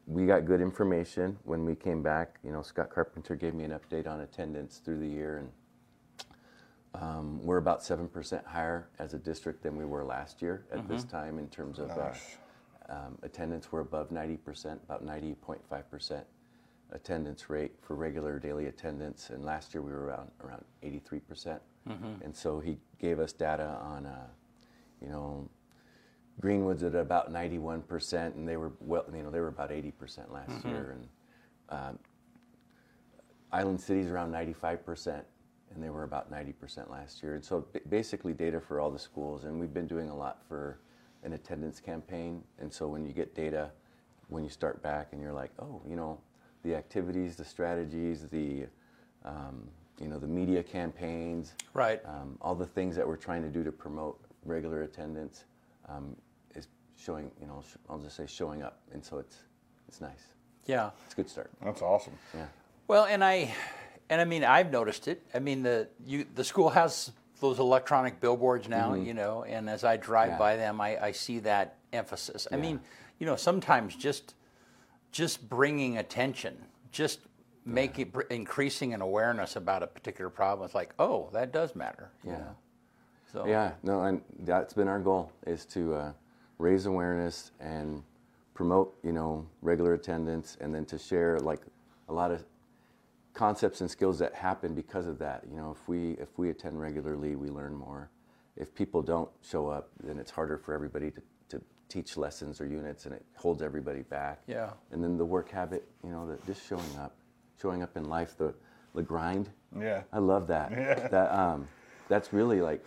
We 0.08 0.26
got 0.26 0.46
good 0.46 0.62
information 0.62 1.38
when 1.44 1.64
we 1.64 1.76
came 1.76 2.02
back. 2.02 2.40
You 2.44 2.52
know, 2.52 2.62
Scott 2.64 2.90
Carpenter 2.90 3.36
gave 3.36 3.54
me 3.54 3.64
an 3.64 3.72
update 3.72 4.08
on 4.08 4.22
attendance 4.22 4.78
through 4.84 5.00
the 5.00 5.08
year, 5.08 5.38
and 5.38 7.02
um, 7.02 7.40
we're 7.46 7.58
about 7.58 7.84
seven 7.84 8.08
percent 8.08 8.46
higher 8.46 8.90
as 9.00 9.14
a 9.14 9.18
district 9.20 9.62
than 9.64 9.78
we 9.78 9.86
were 9.86 10.04
last 10.04 10.42
year 10.42 10.66
at 10.72 10.80
this 10.88 11.04
time 11.04 11.38
in 11.40 11.48
terms 11.50 11.78
of 11.80 11.90
uh, 11.92 11.94
um, 12.90 13.18
attendance. 13.22 13.72
We're 13.72 13.82
above 13.82 14.12
90 14.12 14.38
percent, 14.38 14.82
about 14.84 15.06
90.5 15.06 15.84
percent 15.90 16.26
attendance 16.92 17.50
rate 17.50 17.72
for 17.82 17.96
regular 17.96 18.40
daily 18.40 18.66
attendance, 18.66 19.30
and 19.30 19.46
last 19.46 19.74
year 19.74 19.82
we 19.84 19.92
were 19.92 20.06
around 20.08 20.32
around 20.44 20.66
83 20.84 21.20
percent. 21.20 21.62
And 22.24 22.36
so 22.36 22.60
he 22.60 22.78
gave 23.00 23.20
us 23.20 23.34
data 23.34 23.80
on, 23.82 24.06
uh, 24.08 24.28
you 25.02 25.08
know, 25.10 25.50
Greenwood's 26.42 26.84
at 26.84 26.96
about 26.96 27.32
91 27.32 27.84
percent, 27.84 28.36
and 28.36 28.48
they 28.48 28.58
were 28.58 28.72
well, 28.82 29.06
you 29.16 29.22
know, 29.24 29.30
they 29.30 29.40
were 29.40 29.48
about 29.48 29.72
80 29.72 29.92
percent 29.92 30.34
last 30.34 30.66
year, 30.66 30.98
and 30.98 31.08
um, 31.80 32.00
Island 33.52 33.80
City's 33.80 34.08
around 34.10 34.32
95 34.32 34.86
percent, 34.86 35.24
and 35.74 35.84
they 35.84 35.90
were 35.90 36.04
about 36.04 36.32
90 36.32 36.54
percent 36.54 36.90
last 36.90 37.22
year. 37.22 37.36
And 37.36 37.44
so 37.44 37.62
b- 37.74 37.80
basically, 37.90 38.34
data 38.34 38.60
for 38.60 38.80
all 38.80 38.90
the 38.90 39.00
schools, 39.00 39.44
and 39.44 39.60
we've 39.60 39.74
been 39.74 39.88
doing 39.88 40.10
a 40.10 40.16
lot 40.16 40.40
for 40.48 40.80
an 41.24 41.34
attendance 41.34 41.80
campaign. 41.80 42.44
And 42.60 42.74
so 42.74 42.88
when 42.88 43.06
you 43.06 43.14
get 43.14 43.36
data, 43.36 43.70
when 44.30 44.44
you 44.44 44.50
start 44.50 44.82
back, 44.82 45.10
and 45.12 45.22
you're 45.22 45.34
like, 45.34 45.52
oh, 45.60 45.82
you 45.88 45.96
know, 45.96 46.20
the 46.64 46.76
activities, 46.76 47.36
the 47.36 47.46
strategies, 47.46 48.28
the 48.28 48.66
um, 49.26 49.68
you 50.00 50.08
know, 50.08 50.18
the 50.18 50.28
media 50.28 50.64
campaigns, 50.64 51.54
Right. 51.76 52.02
um, 52.06 52.36
all 52.42 52.56
the 52.56 52.66
things 52.66 52.96
that 52.96 53.08
we're 53.08 53.18
trying 53.18 53.44
to 53.44 53.50
do 53.50 53.64
to 53.64 53.72
promote 53.72 54.20
regular 54.46 54.82
attendance 54.82 55.44
um, 55.88 56.16
showing, 57.02 57.32
you 57.40 57.48
know, 57.48 57.62
sh- 57.68 57.78
I'll 57.90 58.00
just 58.00 58.16
say 58.16 58.26
showing 58.28 58.62
up, 58.62 58.80
and 58.94 59.04
so 59.04 59.18
it's 59.18 59.38
it's 59.88 60.00
nice. 60.02 60.24
yeah. 60.66 60.92
It's 61.06 61.14
a 61.14 61.18
good 61.18 61.30
start. 61.30 61.50
That's 61.64 61.82
awesome. 61.82 62.14
Yeah. 62.34 62.46
Well, 62.88 63.06
and 63.06 63.24
I, 63.24 63.54
and 64.10 64.22
I 64.22 64.26
mean, 64.26 64.44
I've 64.44 64.72
noticed 64.72 65.08
it. 65.08 65.22
I 65.34 65.40
mean, 65.40 65.64
the 65.64 65.88
you 66.06 66.26
the 66.36 66.44
school 66.44 66.70
has 66.70 67.12
those 67.40 67.60
electronic 67.60 68.20
billboards 68.22 68.70
now, 68.70 68.94
you 68.94 69.14
know, 69.16 69.44
and 69.44 69.70
as 69.70 69.84
I 69.84 69.98
drive 69.98 70.30
Mm-hmm. 70.30 70.34
Yeah. 70.34 70.38
by 70.38 70.56
them, 70.58 70.80
I, 70.82 71.06
I 71.06 71.12
see 71.12 71.40
that 71.40 71.78
emphasis. 71.92 72.48
I 72.52 72.56
mean, 72.58 72.80
you 73.20 73.26
know, 73.26 73.36
sometimes 73.36 73.96
just 73.96 74.36
just 75.12 75.50
bringing 75.50 75.98
attention, 75.98 76.56
just 76.92 77.20
making 77.66 78.10
br- 78.10 78.22
increasing 78.30 78.94
an 78.94 79.02
awareness 79.02 79.56
about 79.56 79.84
a 79.84 79.88
particular 79.88 80.30
problem. 80.30 80.66
It's 80.66 80.76
like, 80.76 80.94
oh, 81.00 81.30
that 81.34 81.52
does 81.52 81.76
matter. 81.76 82.10
You 82.24 82.32
Yeah. 82.32 82.38
know? 82.38 82.56
So 83.34 83.46
Yeah, 83.46 83.72
no, 83.84 84.04
and 84.04 84.22
that's 84.40 84.74
been 84.74 84.88
our 84.88 85.00
goal 85.00 85.32
is 85.48 85.66
to 85.68 85.94
uh, 85.96 86.12
raise 86.62 86.86
awareness 86.86 87.52
and 87.60 88.04
promote, 88.54 88.96
you 89.04 89.12
know, 89.12 89.48
regular 89.62 89.94
attendance, 89.94 90.58
and 90.62 90.74
then 90.74 90.86
to 90.86 90.98
share 90.98 91.40
like 91.40 91.62
a 92.10 92.14
lot 92.14 92.32
of 92.32 92.44
concepts 93.34 93.82
and 93.82 93.90
skills 93.90 94.20
that 94.20 94.34
happen 94.36 94.74
because 94.76 95.08
of 95.08 95.18
that. 95.20 95.44
You 95.50 95.58
know, 95.58 95.72
if 95.72 95.88
we 95.88 96.12
if 96.12 96.38
we 96.38 96.50
attend 96.50 96.80
regularly, 96.80 97.36
we 97.36 97.50
learn 97.50 97.74
more. 97.74 98.10
If 98.56 98.76
people 98.76 99.02
don't 99.02 99.30
show 99.42 99.68
up, 99.68 99.90
then 100.04 100.20
it's 100.20 100.30
harder 100.30 100.58
for 100.58 100.74
everybody 100.74 101.10
to, 101.12 101.22
to 101.50 101.62
teach 101.90 102.18
lessons 102.18 102.62
or 102.62 102.68
units, 102.68 103.06
and 103.06 103.16
it 103.16 103.26
holds 103.36 103.62
everybody 103.62 104.02
back. 104.02 104.42
Yeah. 104.46 104.72
And 104.92 105.04
then 105.04 105.18
the 105.18 105.26
work 105.26 105.50
habit, 105.50 105.88
you 106.04 106.12
know, 106.12 106.28
the, 106.28 106.38
just 106.46 106.68
showing 106.68 106.96
up, 107.00 107.16
showing 107.62 107.82
up 107.82 107.96
in 107.98 108.06
life, 108.06 108.38
the 108.38 108.54
the 108.94 109.02
grind. 109.02 109.50
Yeah. 109.80 110.04
I 110.12 110.20
love 110.20 110.48
that. 110.48 110.72
Yeah. 110.78 111.08
That 111.08 111.32
um, 111.34 111.68
that's 112.10 112.34
really 112.34 112.62
like 112.62 112.86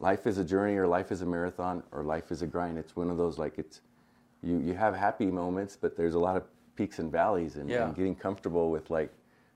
life 0.00 0.26
is 0.26 0.38
a 0.38 0.44
journey, 0.44 0.76
or 0.76 0.86
life 0.86 1.12
is 1.12 1.22
a 1.22 1.26
marathon, 1.26 1.82
or 1.92 2.02
life 2.02 2.32
is 2.32 2.42
a 2.42 2.46
grind. 2.46 2.78
It's 2.78 2.96
one 2.96 3.10
of 3.10 3.16
those 3.16 3.38
like 3.38 3.58
it's 3.58 3.80
you 4.42 4.58
you 4.58 4.74
have 4.74 4.94
happy 4.96 5.26
moments, 5.26 5.76
but 5.80 5.96
there's 5.96 6.14
a 6.14 6.18
lot 6.18 6.36
of 6.36 6.44
peaks 6.76 6.98
and 6.98 7.12
valleys, 7.12 7.56
and, 7.56 7.68
Yeah. 7.68 7.86
and 7.86 7.94
getting 7.94 8.14
comfortable 8.14 8.70
with 8.70 8.90
like 8.90 9.12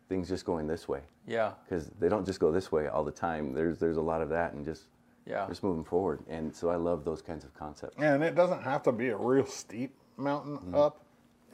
things 0.09 0.29
just 0.29 0.45
going 0.45 0.67
this 0.67 0.87
way 0.87 1.01
yeah, 1.27 1.53
because 1.65 1.89
they 1.99 2.11
don't 2.11 2.27
just 2.27 2.39
go 2.39 2.53
this 2.53 2.71
way 2.71 2.89
all 2.89 3.03
the 3.05 3.11
time. 3.13 3.53
There's 3.55 3.79
there's 3.79 3.97
a 3.97 4.03
lot 4.03 4.21
of 4.23 4.29
that, 4.31 4.53
and 4.53 4.65
just 4.65 4.85
yeah, 5.27 5.47
just 5.49 5.63
moving 5.63 5.85
forward. 5.85 6.21
And 6.29 6.55
so 6.55 6.69
I 6.69 6.77
love 6.77 7.05
those 7.05 7.23
kinds 7.23 7.45
of 7.45 7.55
concepts. 7.55 7.97
And 7.99 8.23
it 8.23 8.35
doesn't 8.35 8.63
have 8.63 8.83
to 8.83 8.93
be 8.93 9.09
a 9.09 9.17
real 9.17 9.47
steep 9.47 9.95
mountain 10.19 10.59
up. 10.75 11.01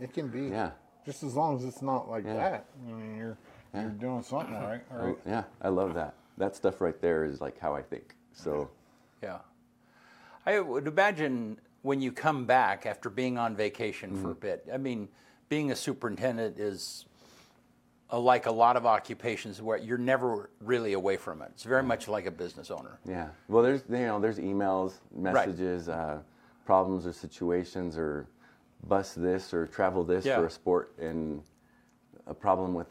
It 0.00 0.12
can 0.12 0.26
be 0.28 0.38
Mm-hmm. 0.40 0.52
Yeah. 0.54 0.70
just 1.06 1.22
as 1.22 1.36
long 1.36 1.56
as 1.56 1.64
it's 1.64 1.80
not 1.82 2.08
like 2.10 2.24
Yeah. 2.24 2.34
that. 2.36 2.64
I 2.88 2.90
mean, 2.92 3.16
you're 3.16 3.38
you're 3.72 3.90
doing 3.90 4.22
something 4.24 4.52
right. 4.54 4.82
Oh, 4.92 4.96
right? 5.06 5.16
yeah, 5.24 5.44
I 5.62 5.68
love 5.68 5.94
that. 5.94 6.14
That 6.38 6.56
stuff 6.56 6.80
right 6.80 7.00
there 7.00 7.24
is 7.24 7.40
like 7.40 7.56
how 7.60 7.72
I 7.76 7.82
think. 7.82 8.16
So 8.32 8.68
yeah. 9.22 9.38
I 10.46 10.58
would 10.60 10.86
imagine 10.86 11.58
when 11.82 12.00
you 12.00 12.12
come 12.12 12.44
back 12.46 12.86
after 12.86 13.10
being 13.10 13.38
on 13.38 13.54
vacation 13.56 14.10
for 14.20 14.30
a 14.30 14.34
Mm-hmm. 14.34 14.40
bit. 14.40 14.68
I 14.72 14.76
mean, 14.76 15.08
being 15.48 15.70
a 15.70 15.76
superintendent 15.76 16.58
is 16.58 17.04
uh, 18.12 18.18
like 18.18 18.46
a 18.46 18.50
lot 18.52 18.76
of 18.76 18.86
occupations 18.86 19.60
where 19.62 19.78
you're 19.78 19.98
never 19.98 20.50
really 20.60 20.94
away 20.94 21.16
from 21.16 21.42
it. 21.42 21.48
It's 21.54 21.62
very 21.64 21.82
much 21.82 22.08
like 22.08 22.26
a 22.26 22.30
business 22.30 22.70
owner. 22.70 22.98
Yeah. 23.06 23.28
Well, 23.48 23.62
there's 23.62 23.82
you 23.88 23.98
know 24.06 24.18
there's 24.20 24.38
emails, 24.38 24.94
messages, 25.14 25.88
uh, 25.88 26.18
problems 26.64 27.06
or 27.06 27.12
situations, 27.12 27.96
or 27.96 28.26
bus 28.88 29.14
this 29.14 29.52
or 29.54 29.66
travel 29.66 30.04
this 30.04 30.24
Yeah. 30.24 30.36
for 30.36 30.46
a 30.46 30.50
sport, 30.50 30.92
and 30.98 31.42
a 32.26 32.34
problem 32.34 32.74
with 32.74 32.88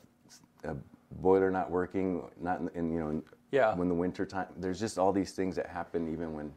a 0.64 0.76
boiler 1.22 1.50
not 1.52 1.70
working, 1.72 2.24
not 2.40 2.60
in, 2.62 2.70
in 2.76 2.92
you 2.94 3.00
know 3.00 3.22
Yeah. 3.52 3.76
when 3.76 3.88
the 3.90 3.96
winter 3.96 4.26
time. 4.26 4.48
There's 4.58 4.80
just 4.80 4.98
all 5.00 5.12
these 5.12 5.32
things 5.32 5.56
that 5.56 5.68
happen 5.68 6.12
even 6.12 6.34
when 6.34 6.54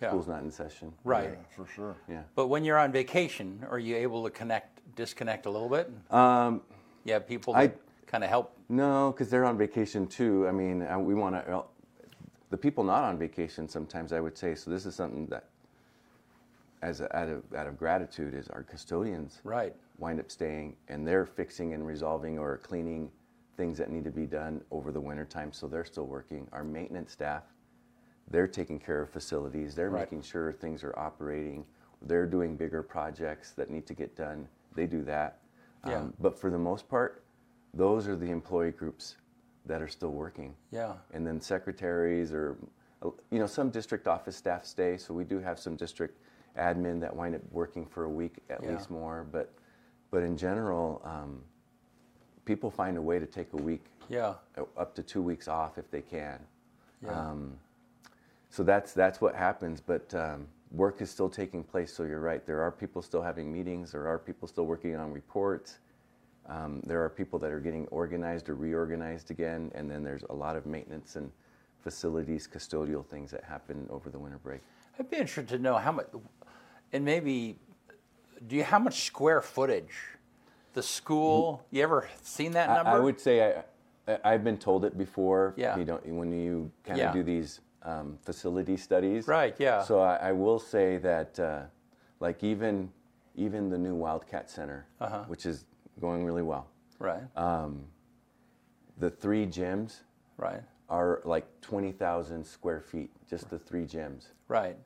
Yeah. 0.00 0.08
school's 0.10 0.28
not 0.28 0.42
in 0.42 0.50
session. 0.50 0.92
Right. 1.04 1.30
Yeah, 1.30 1.56
for 1.56 1.66
sure. 1.66 1.96
Yeah. 2.08 2.22
But 2.34 2.46
when 2.46 2.64
you're 2.64 2.78
on 2.78 2.92
vacation, 2.92 3.64
are 3.68 3.78
you 3.78 3.96
able 3.96 4.22
to 4.24 4.30
connect, 4.30 4.80
disconnect 4.94 5.46
a 5.46 5.50
little 5.50 5.68
bit? 5.68 5.90
Um, 6.10 6.62
You 7.04 7.14
have 7.14 7.26
people 7.26 7.54
I- 7.56 7.68
that 7.68 7.78
kind 8.06 8.22
of 8.22 8.30
help. 8.30 8.56
No, 8.68 9.10
because 9.12 9.30
they're 9.30 9.44
on 9.46 9.56
vacation 9.58 10.06
too. 10.06 10.46
I 10.46 10.52
mean, 10.52 10.82
uh, 10.82 10.98
we 10.98 11.14
want 11.14 11.34
to. 11.34 11.64
The 12.50 12.56
people 12.56 12.84
not 12.84 13.02
on 13.04 13.18
vacation, 13.18 13.68
sometimes 13.68 14.12
I 14.12 14.20
would 14.20 14.36
say. 14.38 14.54
So 14.54 14.70
this 14.70 14.86
is 14.86 14.94
something 14.94 15.26
that 15.26 15.44
as 16.82 17.00
a, 17.00 17.14
out 17.16 17.28
of 17.28 17.42
out 17.54 17.66
of 17.66 17.76
gratitude, 17.78 18.34
is 18.34 18.48
our 18.48 18.62
custodians 18.62 19.40
Right. 19.42 19.74
wind 19.98 20.20
up 20.20 20.30
staying 20.30 20.76
and 20.88 21.06
they're 21.06 21.26
fixing 21.26 21.74
and 21.74 21.84
resolving 21.86 22.38
or 22.38 22.58
cleaning 22.58 23.10
things 23.58 23.76
that 23.76 23.90
need 23.90 24.04
to 24.04 24.10
be 24.10 24.24
done 24.24 24.62
over 24.70 24.90
the 24.90 25.00
winter 25.00 25.26
time. 25.26 25.52
So 25.52 25.66
they're 25.66 25.84
still 25.84 26.06
working. 26.06 26.48
Our 26.52 26.64
maintenance 26.64 27.12
staff, 27.12 27.42
they're 28.30 28.46
taking 28.46 28.78
care 28.78 29.02
of 29.02 29.10
facilities. 29.10 29.74
They're 29.74 29.90
Right. 29.90 30.00
making 30.00 30.22
sure 30.22 30.52
things 30.52 30.82
are 30.84 30.96
operating. 30.98 31.66
They're 32.00 32.26
doing 32.26 32.56
bigger 32.56 32.82
projects 32.82 33.52
that 33.54 33.68
need 33.68 33.84
to 33.88 33.94
get 33.94 34.16
done. 34.16 34.48
They 34.74 34.86
do 34.86 35.02
that. 35.02 35.40
Um, 35.84 36.14
but 36.20 36.38
for 36.38 36.50
the 36.50 36.58
most 36.58 36.88
part, 36.88 37.24
those 37.74 38.06
are 38.06 38.16
the 38.16 38.30
employee 38.30 38.70
groups 38.72 39.16
that 39.66 39.82
are 39.82 39.88
still 39.88 40.12
working. 40.12 40.54
Yeah. 40.70 40.94
And 41.12 41.26
then 41.26 41.40
secretaries 41.40 42.32
or, 42.32 42.56
you 43.30 43.38
know, 43.38 43.46
some 43.46 43.70
district 43.70 44.06
office 44.06 44.36
staff 44.36 44.64
stay. 44.64 44.96
So 44.98 45.12
we 45.14 45.24
do 45.24 45.40
have 45.40 45.58
some 45.58 45.74
district 45.76 46.18
admin 46.56 47.00
that 47.00 47.14
wind 47.14 47.34
up 47.34 47.42
working 47.50 47.86
for 47.86 48.04
a 48.04 48.10
week 48.10 48.38
at 48.50 48.62
Yeah. 48.62 48.72
least 48.72 48.90
more. 48.90 49.26
But, 49.30 49.52
but 50.10 50.22
in 50.22 50.36
general, 50.36 51.00
um, 51.04 51.42
people 52.48 52.70
find 52.70 52.96
a 52.96 53.02
way 53.02 53.18
to 53.18 53.26
take 53.26 53.52
a 53.52 53.56
week, 53.70 53.84
Yeah. 54.08 54.34
uh, 54.56 54.62
up 54.78 54.94
to 54.94 55.02
two 55.02 55.20
weeks 55.20 55.48
off 55.48 55.76
if 55.76 55.90
they 55.90 56.00
can. 56.00 56.38
Yeah. 57.04 57.10
Um, 57.12 57.58
so 58.48 58.62
that's 58.62 58.94
that's 58.94 59.20
what 59.20 59.34
happens. 59.34 59.82
But 59.82 60.12
um, 60.14 60.48
work 60.72 61.02
is 61.02 61.10
still 61.10 61.28
taking 61.28 61.62
place. 61.62 61.92
So 61.92 62.04
you're 62.04 62.20
right. 62.32 62.44
There 62.46 62.62
are 62.62 62.72
people 62.72 63.02
still 63.02 63.20
having 63.20 63.52
meetings. 63.52 63.92
There 63.92 64.08
are 64.08 64.18
people 64.18 64.48
still 64.48 64.64
working 64.64 64.96
on 64.96 65.12
reports. 65.12 65.78
Um, 66.46 66.80
there 66.86 67.04
are 67.04 67.10
people 67.10 67.38
that 67.40 67.50
are 67.50 67.60
getting 67.60 67.86
organized 67.88 68.48
or 68.48 68.54
reorganized 68.54 69.30
again, 69.30 69.70
and 69.74 69.90
then 69.90 70.02
there's 70.02 70.24
a 70.30 70.34
lot 70.34 70.56
of 70.56 70.64
maintenance 70.64 71.16
and 71.16 71.30
facilities, 71.82 72.48
custodial 72.48 73.04
things 73.04 73.30
that 73.30 73.44
happen 73.44 73.86
over 73.90 74.08
the 74.08 74.18
winter 74.18 74.38
break. 74.42 74.62
I'd 74.98 75.10
be 75.10 75.18
interested 75.18 75.48
to 75.48 75.58
know 75.58 75.76
how 75.76 75.92
much, 75.92 76.06
and 76.94 77.04
maybe, 77.04 77.58
do 78.46 78.56
you 78.56 78.64
how 78.64 78.78
much 78.78 79.04
square 79.04 79.42
footage? 79.42 79.92
The 80.74 80.82
school. 80.82 81.66
You 81.70 81.82
ever 81.82 82.08
seen 82.22 82.52
that 82.52 82.68
number? 82.68 82.90
I, 82.90 82.96
I 82.96 82.98
would 83.00 83.20
say 83.20 83.62
I, 84.06 84.18
I've 84.24 84.44
been 84.44 84.58
told 84.58 84.84
it 84.84 84.96
before. 84.96 85.54
Yeah. 85.56 85.76
You 85.76 85.84
know, 85.84 86.00
when 86.04 86.32
you 86.32 86.70
kind 86.84 86.98
Yeah. 86.98 87.08
of 87.08 87.14
do 87.14 87.22
these 87.22 87.60
um, 87.82 88.18
facility 88.22 88.76
studies. 88.76 89.26
Right, 89.28 89.54
yeah. 89.58 89.82
So 89.82 90.00
I, 90.00 90.16
I 90.16 90.32
will 90.32 90.58
say 90.58 90.98
that, 90.98 91.38
uh, 91.38 91.62
like 92.20 92.42
even 92.44 92.90
even 93.36 93.70
the 93.70 93.78
new 93.78 93.94
Wildcat 93.94 94.50
Center, 94.50 94.86
Uh-huh. 95.00 95.24
which 95.28 95.46
is 95.46 95.64
going 96.00 96.24
really 96.24 96.42
well. 96.42 96.66
Right. 96.98 97.22
The 98.98 99.10
three 99.10 99.46
gyms 99.46 100.00
right. 100.38 100.60
are 100.88 101.22
like 101.24 101.46
twenty 101.60 101.92
thousand 101.92 102.44
square 102.44 102.80
feet, 102.80 103.10
just 103.30 103.48
the 103.48 103.58
three 103.58 103.84
gyms. 103.84 104.28
Right. 104.48 104.76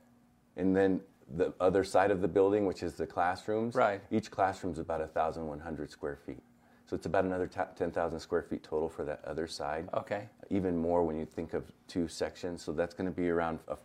And 0.55 0.75
then 0.75 1.01
the 1.35 1.53
other 1.59 1.83
side 1.83 2.11
of 2.11 2.21
the 2.21 2.27
building, 2.27 2.65
which 2.65 2.83
is 2.83 2.95
the 2.95 3.07
classrooms, 3.07 3.75
Right. 3.75 4.01
each 4.11 4.29
classroom 4.31 4.73
is 4.73 4.79
about 4.79 4.99
1,100 4.99 5.89
square 5.91 6.15
feet. 6.15 6.41
So 6.85 6.95
it's 6.95 7.05
about 7.05 7.23
another 7.25 7.47
10,000 7.47 8.19
square 8.19 8.43
feet 8.43 8.61
total 8.63 8.89
for 8.89 9.03
that 9.05 9.23
other 9.25 9.47
side. 9.47 9.89
Okay. 9.93 10.29
Even 10.49 10.77
more 10.77 11.03
when 11.03 11.17
you 11.17 11.25
think 11.25 11.53
of 11.53 11.71
two 11.87 12.07
sections. 12.07 12.61
So 12.61 12.71
that's 12.71 12.93
going 12.93 13.05
to 13.09 13.15
be 13.15 13.29
around, 13.29 13.59
a, 13.67 13.77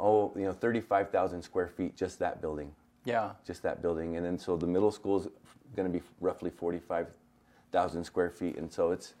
oh, 0.00 0.32
you 0.34 0.44
know, 0.44 0.52
35,000 0.52 1.42
square 1.42 1.68
feet, 1.68 1.96
just 1.96 2.18
that 2.18 2.40
building, 2.40 2.74
Yeah. 3.04 3.32
just 3.46 3.62
that 3.62 3.82
building. 3.82 4.16
And 4.16 4.24
then 4.24 4.38
so 4.38 4.56
the 4.56 4.66
middle 4.66 4.90
school 4.90 5.20
is 5.20 5.28
going 5.76 5.92
to 5.92 5.96
be 5.96 6.04
roughly 6.20 6.50
45,000 6.50 8.04
square 8.04 8.30
feet. 8.30 8.56
And 8.56 8.72
so 8.72 8.90
it's, 8.90 9.14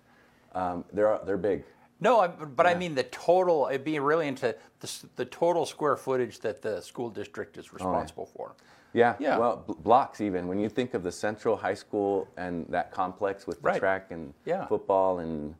um, 0.54 0.84
they're, 0.92 1.18
they're 1.24 1.36
big. 1.36 1.64
No, 2.00 2.20
I, 2.20 2.28
but 2.28 2.66
I 2.66 2.74
mean 2.74 2.94
the 2.94 3.02
total. 3.04 3.68
It'd 3.70 3.84
be 3.84 3.98
really 3.98 4.26
into 4.28 4.54
the, 4.80 4.90
the 5.16 5.24
total 5.26 5.66
square 5.66 5.96
footage 5.96 6.40
that 6.40 6.62
the 6.62 6.80
school 6.80 7.10
district 7.10 7.58
is 7.58 7.66
oh, 7.66 7.74
responsible 7.74 8.26
for. 8.26 8.54
Yeah, 8.92 9.14
Yeah. 9.20 9.38
Well, 9.38 9.62
bl- 9.66 9.74
blocks 9.74 10.20
even. 10.20 10.48
When 10.48 10.58
you 10.58 10.68
think 10.68 10.94
of 10.94 11.02
the 11.02 11.12
central 11.12 11.56
high 11.56 11.74
school 11.74 12.26
and 12.36 12.66
that 12.70 12.90
complex 12.90 13.46
with 13.46 13.58
the 13.62 13.68
Right. 13.68 13.78
track 13.78 14.10
and 14.10 14.32
Yeah. 14.44 14.66
football 14.66 15.18
and 15.20 15.54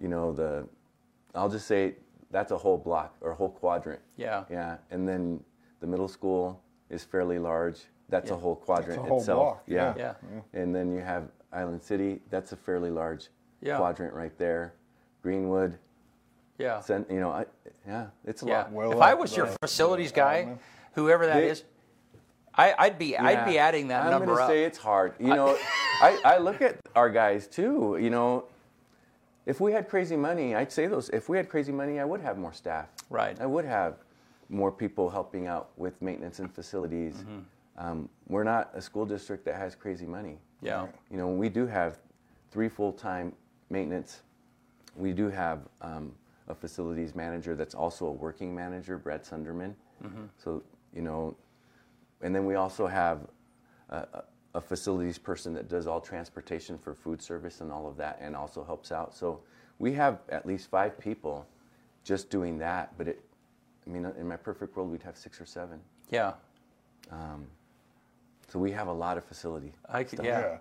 you 0.00 0.08
know 0.08 0.32
the, 0.32 0.66
I'll 1.34 1.50
just 1.50 1.66
say 1.66 1.96
that's 2.30 2.52
a 2.52 2.56
whole 2.56 2.78
block 2.78 3.16
or 3.20 3.32
a 3.32 3.34
whole 3.34 3.50
quadrant. 3.50 4.00
Yeah. 4.16 4.44
Yeah, 4.48 4.78
and 4.90 5.06
then 5.06 5.42
the 5.80 5.86
middle 5.86 6.08
school 6.08 6.62
is 6.88 7.04
fairly 7.04 7.38
large. 7.38 7.80
That's 8.08 8.30
a 8.30 8.36
whole 8.36 8.56
quadrant 8.56 8.98
a 8.98 9.02
whole 9.02 9.18
itself. 9.18 9.38
block, 9.38 9.62
Yeah. 9.66 9.94
yeah. 9.96 10.14
And 10.52 10.74
then 10.74 10.92
you 10.92 11.00
have 11.00 11.28
Island 11.52 11.82
City. 11.82 12.20
That's 12.30 12.52
a 12.52 12.56
fairly 12.56 12.90
large 12.90 13.28
Yeah. 13.60 13.76
quadrant 13.76 14.14
right 14.14 14.36
there. 14.38 14.74
Greenwood. 15.22 15.78
Yeah. 16.58 16.80
Cent, 16.80 17.10
you 17.10 17.20
know, 17.20 17.30
I, 17.30 17.46
yeah, 17.86 18.06
it's 18.26 18.42
a 18.42 18.46
Yeah. 18.46 18.58
lot. 18.58 18.72
Well 18.72 18.92
if 18.92 18.98
I 19.00 19.12
up 19.12 19.18
was 19.20 19.36
your 19.36 19.46
facilities 19.62 20.10
the 20.12 20.16
guy, 20.16 20.44
admin. 20.46 20.58
whoever 20.94 21.26
that 21.26 21.34
They- 21.40 21.48
is, 21.48 21.64
I, 22.54 22.74
I'd 22.78 22.98
be 22.98 23.16
I'd 23.16 23.46
be 23.46 23.58
adding 23.58 23.88
that 23.88 24.04
I'm 24.04 24.10
number 24.10 24.26
gonna 24.34 24.42
up. 24.42 24.48
say 24.50 24.64
it's 24.64 24.76
hard. 24.76 25.14
You 25.18 25.28
know, 25.28 25.56
I, 26.02 26.20
I 26.24 26.38
look 26.38 26.60
at 26.60 26.78
our 26.96 27.08
guys 27.08 27.46
too. 27.46 27.96
You 28.00 28.10
know, 28.10 28.44
if 29.46 29.60
we 29.60 29.72
had 29.72 29.88
crazy 29.88 30.16
money, 30.16 30.54
I'd 30.54 30.70
say 30.72 30.86
those. 30.86 31.08
If 31.10 31.28
we 31.28 31.36
had 31.36 31.48
crazy 31.48 31.72
money, 31.72 32.00
I 32.00 32.04
would 32.04 32.20
have 32.20 32.36
more 32.38 32.52
staff. 32.52 32.88
Right. 33.08 33.40
I 33.40 33.46
would 33.46 33.64
have 33.64 33.94
more 34.48 34.72
people 34.72 35.08
helping 35.08 35.46
out 35.46 35.70
with 35.76 36.00
maintenance 36.02 36.40
and 36.40 36.52
facilities. 36.52 37.14
Mm-hmm. 37.18 37.38
Um, 37.78 38.08
we're 38.28 38.44
not 38.44 38.70
a 38.74 38.82
school 38.82 39.06
district 39.06 39.44
that 39.46 39.54
has 39.54 39.74
crazy 39.74 40.04
money. 40.04 40.36
yeah. 40.60 40.86
You 41.10 41.16
know, 41.16 41.28
we 41.28 41.48
do 41.48 41.66
have 41.66 41.98
three 42.50 42.68
full-time 42.68 43.32
maintenance. 43.70 44.20
We 44.96 45.12
do 45.12 45.28
have 45.30 45.60
um, 45.80 46.12
a 46.48 46.54
facilities 46.54 47.14
manager 47.14 47.54
that's 47.54 47.74
also 47.74 48.06
a 48.06 48.12
working 48.12 48.54
manager, 48.54 48.98
Brett 48.98 49.24
Sunderman. 49.24 49.74
Mm-hmm. 50.04 50.24
So 50.36 50.62
you 50.94 51.02
know, 51.02 51.36
and 52.22 52.34
then 52.34 52.44
we 52.46 52.54
also 52.56 52.86
have 52.86 53.26
a, 53.90 53.96
a- 53.96 54.24
a 54.54 54.60
facilities 54.60 55.16
person 55.16 55.54
that 55.54 55.68
does 55.68 55.86
all 55.86 56.00
transportation 56.00 56.76
for 56.76 56.92
food 56.92 57.22
service 57.22 57.60
and 57.60 57.70
all 57.70 57.86
of 57.86 57.96
that, 57.96 58.18
and 58.20 58.34
also 58.34 58.64
helps 58.64 58.90
out. 58.90 59.14
So 59.14 59.40
we 59.78 59.92
have 59.92 60.18
at 60.28 60.44
least 60.44 60.68
five 60.70 60.98
people 60.98 61.46
just 62.02 62.30
doing 62.30 62.58
that. 62.58 62.92
But 62.98 63.06
it, 63.06 63.24
I 63.86 63.90
mean, 63.90 64.04
in 64.18 64.26
my 64.26 64.34
perfect 64.36 64.76
world, 64.76 64.90
we'd 64.90 65.04
have 65.04 65.16
six 65.16 65.40
or 65.40 65.46
seven. 65.46 65.78
Yeah. 66.10 66.32
So 68.48 68.58
we 68.58 68.72
have 68.72 68.88
a 68.88 68.92
lot 68.92 69.16
of 69.16 69.24
facility. 69.24 69.72
I 69.88 70.02
could, 70.02 70.18
stuff. 70.18 70.26
yeah. 70.26 70.40
Yeah. 70.40 70.58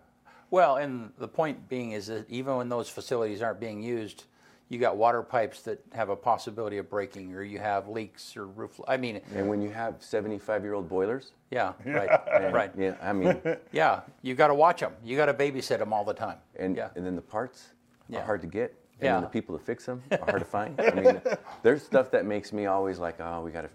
Well, 0.52 0.78
and 0.78 1.12
the 1.18 1.28
point 1.28 1.70
being 1.70 1.92
is 1.92 2.08
that 2.08 2.30
even 2.30 2.56
when 2.58 2.70
those 2.70 2.90
facilities 2.90 3.42
aren't 3.42 3.60
being 3.60 3.84
used, 3.84 4.24
you 4.68 4.80
got 4.80 4.98
water 4.98 5.22
pipes 5.24 5.62
that 5.64 5.80
have 5.94 6.10
a 6.10 6.16
possibility 6.16 6.78
of 6.78 6.90
breaking, 6.90 7.34
or 7.36 7.42
you 7.44 7.60
have 7.60 7.88
leaks 7.88 8.36
or 8.38 8.46
roof. 8.48 8.80
I 8.88 8.98
mean, 8.98 9.22
And 9.36 9.48
when 9.50 9.62
you 9.62 9.72
have 9.72 10.00
75-year-old 10.00 10.88
boilers, 10.88 11.32
yeah, 11.52 11.74
right, 11.86 12.12
right. 12.52 12.72
Yeah, 12.78 12.96
I 13.02 13.14
mean, 13.14 13.42
Yeah, 13.72 14.02
you 14.22 14.36
got 14.36 14.48
to 14.48 14.54
watch 14.56 14.80
them. 14.80 14.94
You 15.04 15.18
got 15.18 15.26
to 15.26 15.34
babysit 15.34 15.80
them 15.80 15.92
all 15.94 16.04
the 16.04 16.14
time. 16.14 16.38
and 16.56 16.76
yeah, 16.76 16.90
and 16.96 17.06
then 17.06 17.16
the 17.16 17.22
parts 17.22 17.70
Yeah. 18.08 18.20
are 18.20 18.26
hard 18.26 18.42
to 18.42 18.48
get, 18.48 18.76
and 19.00 19.06
Yeah. 19.08 19.14
then 19.16 19.22
the 19.22 19.28
people 19.30 19.58
to 19.58 19.64
fix 19.64 19.86
them 19.86 20.02
are 20.12 20.26
hard 20.26 20.40
to 20.40 20.46
find. 20.46 20.80
I 20.80 20.92
mean, 20.96 21.22
there's 21.64 21.84
stuff 21.84 22.12
that 22.12 22.26
makes 22.26 22.54
me 22.54 22.66
always 22.68 23.00
like, 23.00 23.20
oh, 23.20 23.42
we 23.42 23.52
got 23.52 23.62
to 23.62 23.70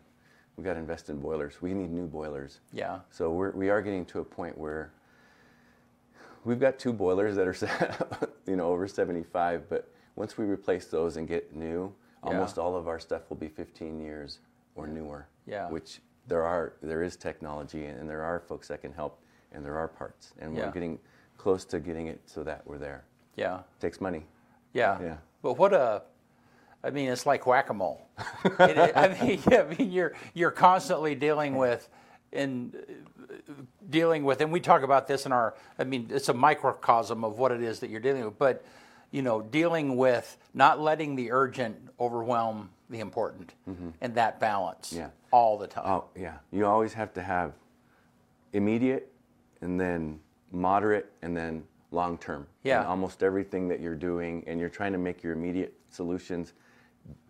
we 0.57 0.63
got 0.63 0.75
to 0.75 0.79
invest 0.79 1.11
in 1.11 1.19
boilers. 1.19 1.61
We 1.61 1.75
need 1.75 1.91
new 1.91 2.07
boilers. 2.07 2.61
yeah, 2.73 3.01
So 3.11 3.31
we're 3.33 3.51
we 3.51 3.69
are 3.71 3.83
getting 3.83 4.05
to 4.07 4.21
a 4.21 4.25
point 4.25 4.57
where 4.57 4.93
we've 6.45 6.61
got 6.61 6.79
two 6.79 6.93
boilers 6.93 7.37
that 7.37 7.47
are 7.47 7.55
set, 7.65 8.01
you 8.47 8.57
know 8.57 8.69
over 8.69 8.87
75, 8.89 9.69
but 9.69 9.89
once 10.17 10.39
we 10.39 10.45
replace 10.45 10.87
those 10.87 11.17
and 11.17 11.27
get 11.29 11.55
new, 11.55 11.93
Yeah. 12.25 12.31
almost 12.31 12.59
all 12.59 12.77
of 12.77 12.87
our 12.89 12.99
stuff 13.01 13.23
will 13.29 13.37
be 13.37 13.49
15 13.49 14.01
years 14.01 14.39
or 14.77 14.87
newer. 14.87 15.27
Yeah. 15.47 15.69
Which 15.71 16.01
there 16.27 16.43
are 16.43 16.73
there 16.83 17.03
is 17.03 17.17
technology 17.17 17.85
and 17.87 18.09
there 18.09 18.23
are 18.23 18.41
folks 18.41 18.69
that 18.69 18.81
can 18.81 18.93
help 18.93 19.19
and 19.53 19.65
there 19.65 19.77
are 19.77 19.89
parts 19.89 20.33
and 20.41 20.55
Yeah. 20.57 20.67
we're 20.67 20.73
getting 20.73 20.99
close 21.37 21.65
to 21.67 21.81
getting 21.81 22.07
it 22.07 22.21
so 22.27 22.43
that 22.45 22.63
we're 22.67 22.79
there. 22.79 23.05
yeah, 23.37 23.61
takes 23.81 24.01
money. 24.01 24.25
yeah. 24.73 24.99
Yeah. 25.03 25.17
But 25.43 25.59
what 25.59 25.75
a, 25.75 26.03
I 26.83 26.91
mean, 26.91 27.09
it's 27.11 27.27
like 27.27 27.47
whack 27.47 27.69
a 27.71 27.75
mole. 27.75 28.07
I 28.59 29.09
mean, 29.21 29.41
yeah, 29.51 29.63
I 29.63 29.75
mean, 29.75 29.91
you're 29.91 30.13
you're 30.35 30.51
constantly 30.51 31.15
dealing 31.15 31.57
with, 31.57 31.89
and 32.33 32.75
uh, 32.77 32.81
dealing 33.91 34.25
with, 34.25 34.41
and 34.41 34.51
we 34.53 34.61
talk 34.61 34.83
about 34.83 35.07
this 35.09 35.27
in 35.27 35.33
our. 35.33 35.55
I 35.79 35.85
mean, 35.85 36.09
it's 36.11 36.29
a 36.29 36.35
microcosm 36.35 37.25
of 37.25 37.39
what 37.39 37.53
it 37.53 37.63
is 37.63 37.81
that 37.81 37.91
you're 37.91 38.01
dealing 38.01 38.25
with, 38.25 38.39
but. 38.39 38.65
You 39.11 39.23
know, 39.23 39.43
dealing 39.43 39.97
with 39.97 40.37
not 40.55 40.81
letting 40.81 41.15
the 41.15 41.31
urgent 41.31 41.77
overwhelm 42.01 42.71
the 42.91 42.99
important, 42.99 43.55
and 44.01 44.15
that 44.17 44.41
balance 44.41 44.89
Mm-hmm. 44.91 44.99
Yeah. 45.03 45.11
all 45.31 45.57
the 45.57 45.69
time. 45.69 45.85
Oh 45.87 46.05
yeah, 46.17 46.39
you 46.51 46.67
always 46.67 46.93
have 46.95 47.15
to 47.15 47.23
have 47.23 47.53
immediate, 48.55 49.13
and 49.61 49.81
then 49.81 50.19
moderate, 50.51 51.13
and 51.23 51.37
then 51.37 51.63
long 51.93 52.19
term. 52.19 52.49
Yeah. 52.65 52.81
In 52.81 52.87
almost 52.89 53.23
everything 53.23 53.69
that 53.69 53.79
you're 53.79 53.95
doing, 53.95 54.43
and 54.49 54.59
you're 54.59 54.69
trying 54.69 54.91
to 54.93 54.99
make 54.99 55.23
your 55.23 55.33
immediate 55.33 55.75
solutions 55.91 56.53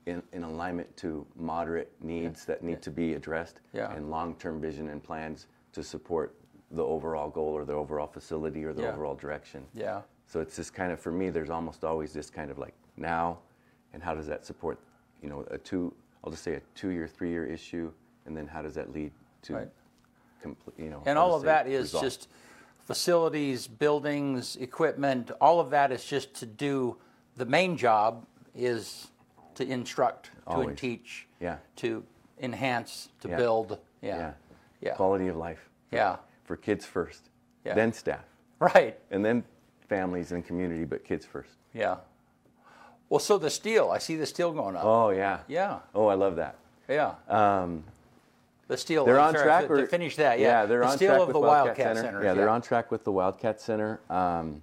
in, 0.06 0.22
in 0.32 0.42
alignment 0.42 0.96
to 0.98 1.26
moderate 1.36 1.90
needs 2.00 2.46
that 2.46 2.62
need 2.62 2.80
to 2.80 2.90
be 2.90 3.12
addressed, 3.12 3.60
Yeah. 3.74 3.92
and 3.92 4.10
long-term 4.10 4.58
vision 4.58 4.88
and 4.88 5.02
plans 5.02 5.48
to 5.74 5.82
support 5.82 6.34
the 6.70 6.82
overall 6.82 7.28
goal 7.28 7.48
or 7.52 7.64
the 7.64 7.72
overall 7.72 8.06
facility 8.06 8.64
or 8.64 8.72
the 8.72 8.82
Yeah. 8.82 8.92
overall 8.92 9.14
direction. 9.14 9.66
Yeah. 9.74 10.02
So 10.26 10.40
it's 10.40 10.56
just 10.56 10.72
kind 10.72 10.90
of 10.92 10.98
for 10.98 11.12
me. 11.12 11.30
There's 11.30 11.50
almost 11.50 11.84
always 11.84 12.12
this 12.12 12.30
kind 12.30 12.50
of 12.50 12.58
like 12.58 12.74
now, 12.96 13.38
and 13.92 14.02
how 14.02 14.14
does 14.14 14.26
that 14.26 14.44
support, 14.46 14.78
you 15.22 15.28
know, 15.28 15.44
a 15.50 15.58
two? 15.58 15.92
I'll 16.22 16.30
just 16.30 16.42
say 16.42 16.54
a 16.54 16.60
two-year, 16.74 17.06
three-year 17.06 17.44
issue, 17.46 17.92
and 18.24 18.36
then 18.36 18.46
how 18.46 18.62
does 18.62 18.74
that 18.74 18.92
lead 18.92 19.12
to 19.42 19.54
Right. 19.54 19.68
complete. 20.40 20.78
You 20.78 20.90
know, 20.90 21.02
And 21.04 21.18
all 21.18 21.34
of 21.34 21.42
say, 21.42 21.46
that 21.46 21.66
is 21.66 21.92
just 21.92 22.28
facilities, 22.78 23.66
buildings, 23.68 24.56
equipment, 24.56 25.30
all 25.40 25.60
of 25.60 25.70
that 25.70 25.92
is 25.92 26.04
just 26.04 26.34
to 26.36 26.46
do, 26.46 26.96
the 27.36 27.44
main 27.44 27.76
job 27.76 28.26
is 28.54 29.10
to 29.54 29.64
instruct, 29.66 30.30
to 30.50 30.74
teach, 30.74 31.26
Yeah. 31.40 31.58
to 31.76 32.04
enhance, 32.40 33.10
to 33.20 33.28
Yeah. 33.28 33.36
build. 33.36 33.78
Yeah. 34.00 34.16
yeah, 34.18 34.32
Yeah. 34.84 34.94
quality 34.94 35.28
of 35.28 35.36
life. 35.36 35.68
Yeah. 35.90 36.16
for 36.44 36.56
kids 36.56 36.84
first, 36.84 37.30
Yeah. 37.64 37.74
then 37.74 37.92
staff, 37.92 38.24
Right. 38.58 38.98
and 39.10 39.24
then 39.24 39.44
families 39.88 40.32
and 40.32 40.44
community, 40.44 40.84
but 40.84 41.02
kids 41.04 41.24
first. 41.24 41.56
Yeah. 41.72 41.96
Well, 43.08 43.18
so 43.20 43.38
the 43.38 43.48
steel, 43.48 43.90
I 43.90 43.96
see 43.98 44.16
the 44.16 44.26
steel 44.26 44.52
going 44.52 44.76
up. 44.76 44.84
Oh 44.84 45.08
yeah, 45.10 45.38
Yeah. 45.48 45.78
Oh, 45.94 46.06
I 46.08 46.14
love 46.14 46.36
that. 46.36 46.56
Yeah. 46.88 47.14
Um, 47.28 47.84
The 48.68 48.76
steel. 48.76 49.04
they're 49.06 49.18
on 49.20 49.32
sorry, 49.34 49.44
track. 49.46 49.66
To, 49.68 49.72
or- 49.72 49.76
to 49.82 49.86
finish 49.86 50.16
that, 50.16 50.38
yeah. 50.38 50.66
they're 50.66 50.80
the 50.80 50.86
on 50.86 50.96
steel 50.96 51.08
track 51.10 51.20
of 51.22 51.28
with 51.28 51.34
the 51.34 51.40
Wildcat, 51.40 51.66
Wildcat 51.66 51.96
Center. 51.96 52.08
Center. 52.08 52.24
Yeah, 52.24 52.34
they're 52.34 52.48
on 52.50 52.60
track 52.62 52.90
with 52.90 53.04
the 53.04 53.12
Wildcat 53.12 53.60
Center. 53.60 54.00
Um, 54.10 54.60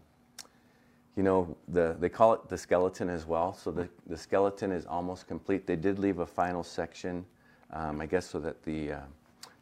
you 1.15 1.23
know, 1.23 1.55
the 1.67 1.95
they 1.99 2.10
call 2.10 2.34
it 2.34 2.47
the 2.47 2.57
skeleton 2.57 3.10
as 3.10 3.25
well. 3.25 3.53
So 3.53 3.71
the 3.71 3.88
the 4.07 4.17
skeleton 4.17 4.71
is 4.71 4.86
almost 4.86 5.27
complete. 5.27 5.65
They 5.65 5.75
did 5.75 5.97
leave 5.99 6.19
a 6.19 6.25
final 6.27 6.63
section, 6.63 7.25
um, 7.71 7.99
I 8.01 8.05
guess, 8.05 8.25
so 8.27 8.39
that 8.39 8.62
the 8.63 8.93
uh, 8.93 8.99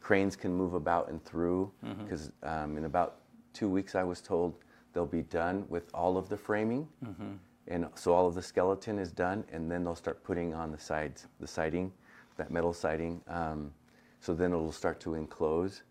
cranes 0.00 0.36
can 0.36 0.52
move 0.52 0.74
about 0.74 1.08
and 1.08 1.24
through. 1.24 1.70
Mm-hmm. 1.84 2.02
Because 2.02 2.32
um, 2.42 2.76
in 2.76 2.84
about 2.84 3.16
two 3.52 3.68
weeks, 3.68 3.94
I 3.94 4.02
was 4.02 4.20
told 4.20 4.54
they'll 4.92 5.06
be 5.06 5.22
done 5.22 5.64
with 5.68 5.84
all 5.94 6.16
of 6.16 6.28
the 6.28 6.36
framing. 6.36 6.88
Mm-hmm. 7.04 7.32
And 7.68 7.86
so 7.94 8.12
all 8.12 8.26
of 8.26 8.34
the 8.34 8.42
skeleton 8.42 8.98
is 8.98 9.12
done, 9.12 9.44
and 9.52 9.70
then 9.70 9.84
they'll 9.84 9.94
start 9.94 10.24
putting 10.24 10.54
on 10.54 10.72
the 10.72 10.78
sides, 10.78 11.28
the 11.38 11.46
siding, 11.46 11.92
that 12.36 12.50
metal 12.50 12.72
siding. 12.72 13.20
Um, 13.28 13.70
so 14.18 14.34
then 14.34 14.50
it'll 14.50 14.72
start 14.72 14.98
to 15.00 15.14
enclose. 15.14 15.82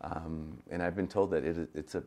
Um, 0.00 0.58
and 0.70 0.82
I've 0.82 0.96
been 0.96 1.06
told 1.06 1.30
that 1.30 1.44
it, 1.44 1.68
it's 1.74 1.94
a 1.94 2.02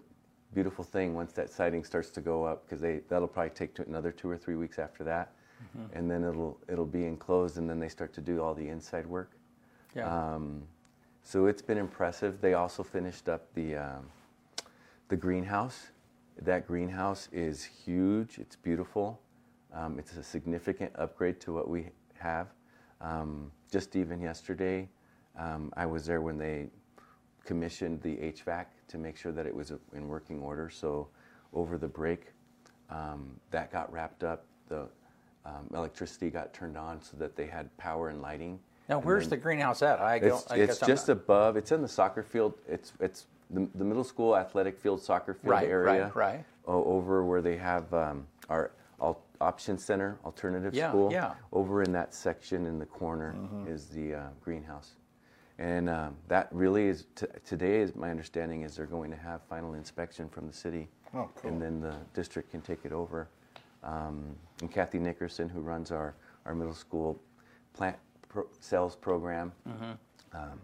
beautiful 0.53 0.83
thing 0.83 1.13
once 1.15 1.31
that 1.33 1.49
siding 1.49 1.83
starts 1.83 2.09
to 2.09 2.21
go 2.21 2.43
up, 2.43 2.65
because 2.65 2.81
they 2.81 3.01
that'll 3.07 3.27
probably 3.27 3.51
take 3.51 3.73
to 3.75 3.85
another 3.85 4.11
two 4.11 4.29
or 4.29 4.37
three 4.37 4.55
weeks 4.55 4.77
after 4.77 5.03
that, 5.05 5.31
and 5.93 6.11
then 6.11 6.23
it'll 6.23 6.57
it'll 6.67 6.85
be 6.85 7.05
enclosed, 7.05 7.57
and 7.57 7.69
then 7.69 7.79
they 7.79 7.89
start 7.89 8.11
to 8.13 8.21
do 8.21 8.41
all 8.41 8.53
the 8.53 8.67
inside 8.67 9.05
work. 9.05 9.31
Yeah. 9.95 10.33
Um, 10.33 10.63
so 11.23 11.45
it's 11.47 11.61
been 11.61 11.77
impressive. 11.77 12.41
They 12.41 12.53
also 12.53 12.83
finished 12.83 13.29
up 13.29 13.53
the 13.53 13.75
um, 13.77 14.05
the 15.07 15.15
greenhouse. 15.15 15.87
That 16.41 16.67
greenhouse 16.67 17.29
is 17.31 17.63
huge. 17.63 18.39
It's 18.39 18.55
beautiful. 18.55 19.19
Um, 19.73 19.97
it's 19.99 20.17
a 20.17 20.23
significant 20.23 20.91
upgrade 20.95 21.39
to 21.41 21.53
what 21.53 21.69
we 21.69 21.87
have. 22.19 22.47
Um, 23.01 23.51
just 23.71 23.95
even 23.95 24.21
yesterday, 24.21 24.89
um, 25.37 25.71
I 25.75 25.85
was 25.85 26.05
there 26.05 26.21
when 26.21 26.37
they 26.37 26.69
commissioned 27.45 28.01
the 28.01 28.15
HVAC 28.17 28.65
to 28.87 28.97
make 28.97 29.17
sure 29.17 29.31
that 29.31 29.45
it 29.45 29.55
was 29.55 29.71
in 29.93 30.07
working 30.07 30.41
order. 30.41 30.69
So 30.69 31.07
over 31.53 31.77
the 31.77 31.87
break, 31.87 32.31
um, 32.89 33.39
that 33.51 33.71
got 33.71 33.91
wrapped 33.91 34.23
up. 34.23 34.45
The 34.69 34.87
um, 35.45 35.69
electricity 35.73 36.29
got 36.29 36.53
turned 36.53 36.77
on 36.77 37.01
so 37.01 37.17
that 37.17 37.35
they 37.35 37.47
had 37.47 37.75
power 37.77 38.09
and 38.09 38.21
lighting. 38.21 38.59
Now, 38.89 38.99
where's 38.99 39.29
the 39.29 39.37
greenhouse 39.37 39.81
at? 39.81 39.99
I 39.99 40.19
don't. 40.19 40.41
it's, 40.41 40.51
I 40.51 40.55
it's 40.57 40.79
just 40.79 41.07
not- 41.07 41.17
above. 41.17 41.57
It's 41.57 41.71
in 41.71 41.81
the 41.81 41.87
soccer 41.87 42.23
field. 42.23 42.53
It's 42.67 42.93
it's 42.99 43.27
the, 43.49 43.67
the 43.75 43.83
middle 43.83 44.03
school 44.03 44.35
athletic 44.35 44.77
field 44.79 45.01
soccer 45.01 45.33
field 45.33 45.51
Right, 45.51 45.67
area. 45.69 46.11
right, 46.13 46.15
right. 46.15 46.45
over 46.67 47.23
where 47.23 47.41
they 47.41 47.55
have 47.57 47.93
um, 47.93 48.25
our 48.49 48.71
al- 49.01 49.21
option 49.41 49.77
center, 49.77 50.17
alternative 50.25 50.73
Yeah, 50.73 50.89
school. 50.89 51.11
yeah. 51.11 51.33
Over 51.51 51.83
in 51.83 51.91
that 51.93 52.13
section 52.13 52.65
in 52.65 52.79
the 52.79 52.85
corner 52.85 53.33
Mm-hmm. 53.37 53.67
is 53.71 53.87
the 53.87 54.15
uh, 54.15 54.23
greenhouse, 54.41 54.91
and 55.59 55.89
um, 55.89 56.15
that 56.27 56.47
really 56.51 56.87
is 56.87 57.05
t- 57.15 57.25
today. 57.45 57.81
Is 57.81 57.95
my 57.95 58.09
understanding 58.11 58.63
is 58.63 58.75
they're 58.75 58.85
going 58.85 59.11
to 59.11 59.17
have 59.17 59.41
final 59.49 59.75
inspection 59.75 60.27
from 60.29 60.47
the 60.47 60.53
city, 60.53 60.87
Oh, 61.13 61.29
cool. 61.35 61.51
and 61.51 61.61
then 61.61 61.79
the 61.79 61.95
district 62.13 62.51
can 62.51 62.61
take 62.61 62.79
it 62.83 62.91
over. 62.91 63.29
Um, 63.83 64.35
and 64.61 64.71
Kathy 64.71 64.97
Nickerson, 64.99 65.49
who 65.49 65.59
runs 65.59 65.91
our, 65.91 66.15
our 66.45 66.55
middle 66.55 66.73
school 66.73 67.19
plant 67.73 67.97
pro- 68.33 68.47
sales 68.59 68.95
program, 68.95 69.51
um, 70.33 70.59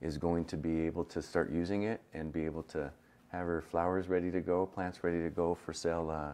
is 0.00 0.16
going 0.18 0.44
to 0.44 0.56
be 0.56 0.82
able 0.82 1.04
to 1.04 1.20
start 1.22 1.50
using 1.50 1.84
it 1.84 2.00
and 2.12 2.32
be 2.32 2.44
able 2.44 2.62
to 2.64 2.90
have 3.28 3.46
her 3.46 3.62
flowers 3.62 4.08
ready 4.08 4.30
to 4.30 4.40
go, 4.40 4.66
plants 4.66 5.02
ready 5.02 5.22
to 5.22 5.30
go 5.30 5.54
for 5.54 5.72
sale 5.72 6.10
uh, 6.10 6.32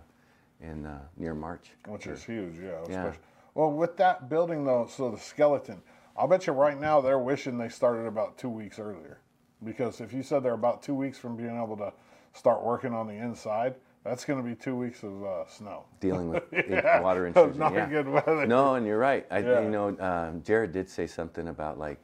in 0.65 0.85
uh, 0.85 0.99
near 1.17 1.35
March. 1.35 1.71
which 1.89 2.07
is 2.07 2.23
huge, 2.25 2.59
yeah. 2.59 2.85
Yeah. 2.89 3.13
Well, 3.55 3.71
with 3.73 3.97
that 3.99 4.29
building 4.29 4.65
though, 4.65 4.89
so 4.91 5.11
the 5.11 5.19
skeleton, 5.19 5.81
I'll 6.17 6.29
bet 6.29 6.47
you 6.47 6.53
right 6.53 6.79
now 6.79 7.01
they're 7.01 7.19
wishing 7.19 7.57
they 7.57 7.69
started 7.69 8.07
about 8.07 8.37
two 8.37 8.51
weeks 8.51 8.79
earlier, 8.79 9.19
because 9.63 10.01
if 10.01 10.13
you 10.13 10.23
said 10.23 10.43
they're 10.43 10.53
about 10.55 10.83
two 10.83 10.95
weeks 10.95 11.19
from 11.19 11.37
being 11.37 11.57
able 11.57 11.77
to 11.77 11.93
start 12.33 12.65
working 12.65 12.93
on 12.93 13.07
the 13.07 13.15
inside, 13.15 13.77
that's 14.05 14.25
going 14.25 14.43
to 14.43 14.49
be 14.49 14.55
two 14.55 14.77
weeks 14.77 15.03
of 15.03 15.25
uh, 15.25 15.47
snow. 15.49 15.85
dealing 16.01 16.29
with 16.29 16.45
Yeah, 16.53 17.01
water 17.01 17.27
intrusion. 17.27 17.59
not 17.59 17.73
yeah. 17.73 17.87
good 17.89 18.09
weather. 18.09 18.47
No, 18.47 18.75
and 18.75 18.87
you're 18.87 18.99
right. 18.99 19.27
I, 19.31 19.39
Yeah. 19.39 19.61
You 19.63 19.71
know, 19.71 19.97
um, 20.01 20.43
Jared 20.43 20.73
did 20.73 20.89
say 20.89 21.07
something 21.07 21.49
about 21.49 21.79
like, 21.79 21.99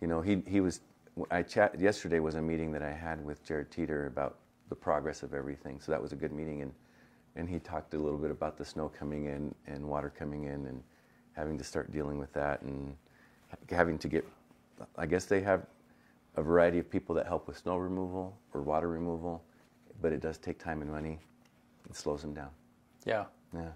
you 0.00 0.08
know, 0.08 0.20
he 0.20 0.42
he 0.46 0.60
was. 0.60 0.80
I 1.30 1.42
chat 1.42 1.78
yesterday 1.78 2.20
was 2.20 2.36
a 2.36 2.42
meeting 2.42 2.72
that 2.72 2.82
I 2.82 2.90
had 2.92 3.22
with 3.24 3.44
Jared 3.44 3.70
Teeter 3.70 4.06
about 4.06 4.38
the 4.70 4.74
progress 4.74 5.22
of 5.22 5.34
everything. 5.34 5.78
So 5.80 5.92
that 5.92 6.00
was 6.02 6.12
a 6.12 6.16
good 6.16 6.32
meeting, 6.32 6.62
and 6.62 6.72
and 7.36 7.48
he 7.48 7.58
talked 7.58 7.94
a 7.94 7.98
little 7.98 8.18
bit 8.18 8.30
about 8.30 8.56
the 8.58 8.64
snow 8.64 8.88
coming 8.88 9.26
in 9.26 9.54
and 9.66 9.84
water 9.86 10.12
coming 10.16 10.44
in 10.44 10.66
and 10.66 10.82
having 11.34 11.56
to 11.58 11.64
start 11.64 11.92
dealing 11.92 12.18
with 12.18 12.32
that 12.32 12.62
and 12.62 12.96
having 13.70 13.98
to 13.98 14.08
get. 14.08 14.26
I 14.96 15.06
guess 15.06 15.26
they 15.26 15.40
have 15.42 15.66
a 16.36 16.42
variety 16.42 16.78
of 16.78 16.90
people 16.90 17.14
that 17.14 17.26
help 17.26 17.46
with 17.46 17.58
snow 17.58 17.76
removal 17.76 18.36
or 18.54 18.62
water 18.62 18.88
removal, 18.88 19.44
but 20.02 20.12
it 20.12 20.20
does 20.20 20.36
take 20.36 20.58
time 20.58 20.82
and 20.82 20.90
money. 20.90 21.18
It 21.88 21.96
slows 21.96 22.20
them 22.20 22.34
down. 22.34 22.50
Yeah. 23.06 23.24
Yeah. 23.54 23.70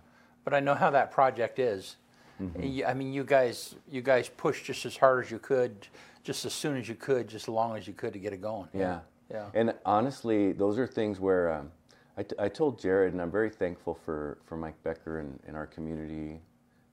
But 0.44 0.52
I 0.52 0.60
know 0.60 0.74
how 0.74 0.90
that 0.90 1.10
project 1.10 1.58
is. 1.58 1.96
Mm-hmm. 2.42 2.86
I 2.86 2.92
mean, 2.92 3.12
you 3.12 3.24
guys, 3.24 3.76
you 3.90 4.02
guys 4.02 4.28
pushed 4.28 4.66
just 4.66 4.84
as 4.84 4.96
hard 4.96 5.24
as 5.24 5.30
you 5.30 5.38
could, 5.38 5.88
just 6.22 6.44
as 6.44 6.52
soon 6.52 6.76
as 6.76 6.88
you 6.88 6.94
could, 6.94 7.28
just 7.28 7.44
as 7.44 7.48
long 7.48 7.76
as 7.76 7.86
you 7.86 7.94
could 7.94 8.12
to 8.12 8.18
get 8.18 8.32
it 8.32 8.42
going. 8.42 8.68
Yeah. 8.74 9.00
Yeah. 9.30 9.46
And 9.54 9.74
honestly, 9.84 10.52
those 10.52 10.78
are 10.78 10.86
things 10.86 11.18
where 11.18 11.52
um, 11.52 11.70
I, 12.16 12.22
t- 12.22 12.36
I 12.38 12.48
told 12.48 12.78
Jared, 12.78 13.12
and 13.12 13.20
I'm 13.20 13.30
very 13.30 13.50
thankful 13.50 13.98
for, 14.04 14.38
for 14.44 14.56
Mike 14.56 14.80
Becker 14.84 15.20
and, 15.20 15.40
and 15.46 15.56
our 15.56 15.66
community 15.66 16.40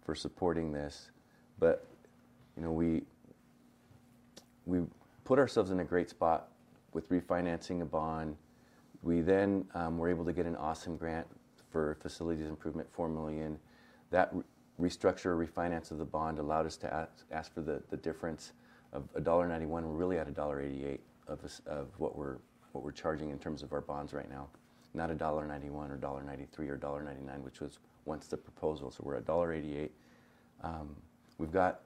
for 0.04 0.16
supporting 0.16 0.72
this. 0.72 1.12
But, 1.60 1.86
you 2.58 2.64
know, 2.64 2.72
we, 2.72 3.04
we 4.66 4.80
put 5.26 5.38
ourselves 5.40 5.72
in 5.72 5.80
a 5.80 5.84
great 5.84 6.10
spot 6.10 6.50
with 6.94 7.10
refinancing 7.10 7.82
a 7.82 7.86
bond. 7.86 8.36
We 9.04 9.22
then 9.22 9.66
um, 9.76 9.98
were 9.98 10.10
able 10.10 10.26
to 10.26 10.34
get 10.34 10.46
an 10.46 10.56
awesome 10.56 10.98
grant 10.98 11.28
for 11.70 11.98
facilities 12.02 12.48
improvement, 12.48 12.88
four 12.92 13.10
million. 13.10 13.60
That 14.12 14.30
re- 14.34 14.44
restructure 14.90 15.26
or 15.28 15.46
refinance 15.46 15.92
of 15.92 15.98
the 15.98 16.06
bond 16.06 16.40
allowed 16.40 16.66
us 16.66 16.78
to 16.78 16.94
ask, 16.94 17.26
ask 17.32 17.54
for 17.54 17.62
the, 17.62 17.82
the 17.90 17.98
difference 17.98 18.54
of 18.94 19.12
$1.91. 19.16 19.68
We're 19.68 19.82
really 19.82 20.18
at 20.18 20.34
$1.88 20.34 21.00
of, 21.28 21.40
of 21.68 21.88
what 21.98 22.18
we're 22.18 22.38
what 22.74 22.84
we're 22.84 22.92
charging 22.92 23.30
in 23.30 23.40
terms 23.40 23.64
of 23.64 23.72
our 23.72 23.82
bonds 23.82 24.14
right 24.14 24.30
now. 24.30 24.48
Not 24.94 25.10
$1.91 25.10 25.72
or 25.72 25.98
$1.93 25.98 26.70
or 26.70 26.78
$1.99, 26.78 27.42
which 27.42 27.62
was 27.62 27.80
once 28.06 28.28
the 28.28 28.38
proposal. 28.38 28.92
So 28.92 29.02
we're 29.04 29.16
at 29.16 29.26
$1.88. 29.26 29.90
Um, 30.64 30.96
we've 31.38 31.52
got 31.52 31.82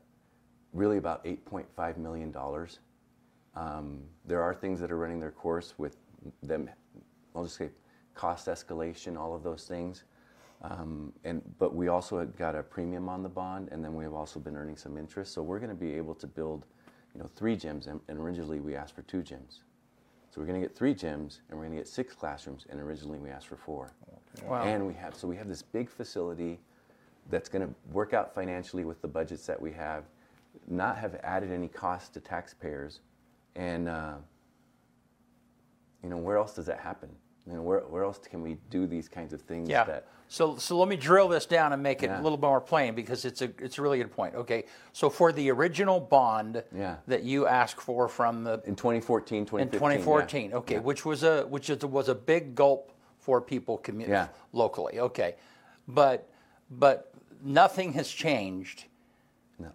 really 0.73 0.97
about 0.97 1.23
$8.5 1.25 1.97
million. 1.97 2.35
Um, 3.55 3.99
there 4.25 4.41
are 4.41 4.53
things 4.53 4.79
that 4.79 4.91
are 4.91 4.97
running 4.97 5.19
their 5.19 5.31
course 5.31 5.73
with 5.77 5.97
them, 6.43 6.69
I'll 7.37 7.43
just 7.43 7.57
say 7.57 7.69
cost 8.15 8.47
escalation, 8.47 9.15
all 9.15 9.35
of 9.35 9.43
those 9.43 9.65
things. 9.65 10.03
Um, 10.63 11.13
and, 11.23 11.43
but 11.59 11.75
we 11.75 11.87
also 11.87 12.25
got 12.25 12.55
a 12.55 12.63
premium 12.63 13.07
on 13.07 13.21
the 13.21 13.29
bond, 13.29 13.69
and 13.71 13.85
then 13.85 13.93
we 13.93 14.03
have 14.03 14.15
also 14.15 14.39
been 14.39 14.55
earning 14.55 14.75
some 14.75 14.97
interest. 14.97 15.33
So 15.33 15.43
we're 15.43 15.59
going 15.59 15.69
to 15.69 15.75
be 15.75 15.93
able 15.93 16.15
to 16.15 16.25
build, 16.25 16.65
you 17.13 17.21
know, 17.21 17.29
three 17.35 17.55
gyms, 17.55 17.85
and, 17.85 17.99
and 18.07 18.17
originally 18.17 18.59
we 18.59 18.75
asked 18.75 18.95
for 18.95 19.03
two 19.03 19.19
gyms. 19.19 19.59
So 20.31 20.41
we're 20.41 20.47
going 20.47 20.59
to 20.59 20.67
get 20.67 20.75
three 20.75 20.95
gyms, 20.95 21.41
and 21.49 21.59
we're 21.59 21.65
going 21.65 21.77
to 21.77 21.77
get 21.77 21.87
six 21.87 22.15
classrooms, 22.15 22.65
and 22.71 22.79
originally 22.79 23.19
we 23.19 23.29
asked 23.29 23.47
for 23.47 23.55
four. 23.55 23.91
Wow. 24.45 24.63
And 24.63 24.87
we 24.87 24.95
have, 24.95 25.15
so 25.15 25.27
we 25.27 25.35
have 25.35 25.47
this 25.47 25.61
big 25.61 25.89
facility 25.89 26.59
that's 27.29 27.49
going 27.49 27.67
to 27.67 27.73
work 27.91 28.13
out 28.13 28.33
financially 28.33 28.83
with 28.83 28.99
the 29.03 29.07
budgets 29.07 29.45
that 29.45 29.61
we 29.61 29.71
have, 29.73 30.05
not 30.67 30.97
have 30.97 31.19
added 31.23 31.51
any 31.51 31.67
cost 31.67 32.15
to 32.15 32.19
taxpayers, 32.19 33.01
and 33.55 33.87
uh, 33.87 34.15
you 36.03 36.09
know 36.09 36.17
where 36.17 36.37
else 36.37 36.55
does 36.55 36.65
that 36.65 36.79
happen? 36.79 37.09
Know, 37.55 37.61
where, 37.61 37.79
where 37.81 38.03
else 38.03 38.19
can 38.19 38.41
we 38.41 38.57
do 38.69 38.85
these 38.87 39.07
kinds 39.07 39.31
of 39.33 39.41
things? 39.41 39.69
Yeah. 39.69 39.85
That, 39.85 40.07
So, 40.27 40.57
so 40.57 40.77
let 40.77 40.89
me 40.89 40.97
drill 40.97 41.29
this 41.29 41.45
down 41.45 41.71
and 41.71 41.81
make 41.81 42.03
it 42.03 42.07
Yeah. 42.07 42.19
a 42.19 42.21
little 42.21 42.37
more 42.37 42.59
plain 42.59 42.93
because 42.93 43.23
it's 43.23 43.41
a 43.41 43.49
it's 43.59 43.77
a 43.77 43.81
really 43.81 43.97
good 43.97 44.11
point. 44.11 44.35
Okay. 44.35 44.65
So 44.91 45.09
for 45.09 45.31
the 45.31 45.49
original 45.51 45.99
bond 46.01 46.63
Yeah. 46.75 46.97
that 47.07 47.23
you 47.23 47.47
asked 47.47 47.79
for 47.81 48.09
from 48.09 48.43
the 48.43 48.61
in 48.65 48.75
2014, 48.75 49.37
in 49.37 49.45
2014, 49.69 50.49
yeah. 50.49 50.57
okay, 50.57 50.73
Yeah. 50.75 50.79
which 50.81 51.05
was 51.05 51.23
a 51.23 51.43
which 51.43 51.69
is, 51.69 51.83
was 51.85 52.09
a 52.09 52.15
big 52.15 52.53
gulp 52.55 52.91
for 53.19 53.39
people 53.39 53.77
commu- 53.79 54.07
Yeah. 54.07 54.27
locally. 54.51 54.99
Okay, 54.99 55.35
but 55.87 56.27
but 56.69 57.13
nothing 57.41 57.93
has 57.93 58.09
changed 58.09 58.85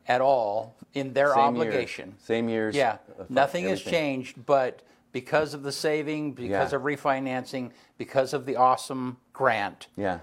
at 0.07 0.21
all 0.21 0.75
in 0.93 1.13
their 1.15 1.31
Same 1.31 1.39
obligation. 1.39 2.15
Same 2.19 2.49
years. 2.51 2.75
Yeah, 2.77 2.99
uh, 3.19 3.25
nothing 3.31 3.65
has 3.65 3.81
changed, 3.81 4.45
but 4.45 4.83
because 5.13 5.55
of 5.55 5.63
the 5.63 5.73
saving, 5.73 6.33
because 6.33 6.73
Yeah. 6.73 6.77
of 6.77 6.83
refinancing, 6.83 7.71
because 7.99 8.33
of 8.33 8.47
the 8.47 8.55
OSCIM 8.55 9.17
grant, 9.33 9.89
Yeah. 9.97 10.21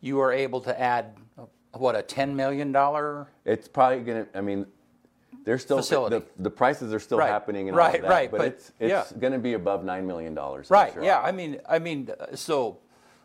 you 0.00 0.20
are 0.20 0.32
able 0.32 0.60
to 0.62 0.78
add 0.78 1.16
what 1.72 1.96
a 1.96 2.02
ten 2.02 2.36
million 2.36 2.72
dollar. 2.72 3.28
It's 3.44 3.68
probably 3.68 4.00
gonna. 4.00 4.26
I 4.34 4.40
mean, 4.40 4.66
there's 5.44 5.62
still 5.62 5.78
Facility. 5.78 6.18
the, 6.18 6.42
the 6.42 6.50
prices 6.50 6.92
are 6.92 7.00
still 7.00 7.18
Right. 7.18 7.28
happening 7.28 7.68
and 7.68 7.76
Right, 7.76 7.96
all 7.96 8.08
that, 8.08 8.10
right, 8.10 8.30
but, 8.30 8.38
but, 8.38 8.46
it's 8.48 8.72
it's 8.78 8.90
yeah. 9.12 9.18
gonna 9.18 9.38
be 9.38 9.54
above 9.54 9.84
nine 9.84 10.06
million 10.06 10.34
dollars. 10.34 10.70
Right. 10.70 10.92
Yeah. 11.00 11.20
I 11.20 11.32
mean, 11.32 11.60
I 11.68 11.78
mean, 11.78 12.10
so, 12.34 12.78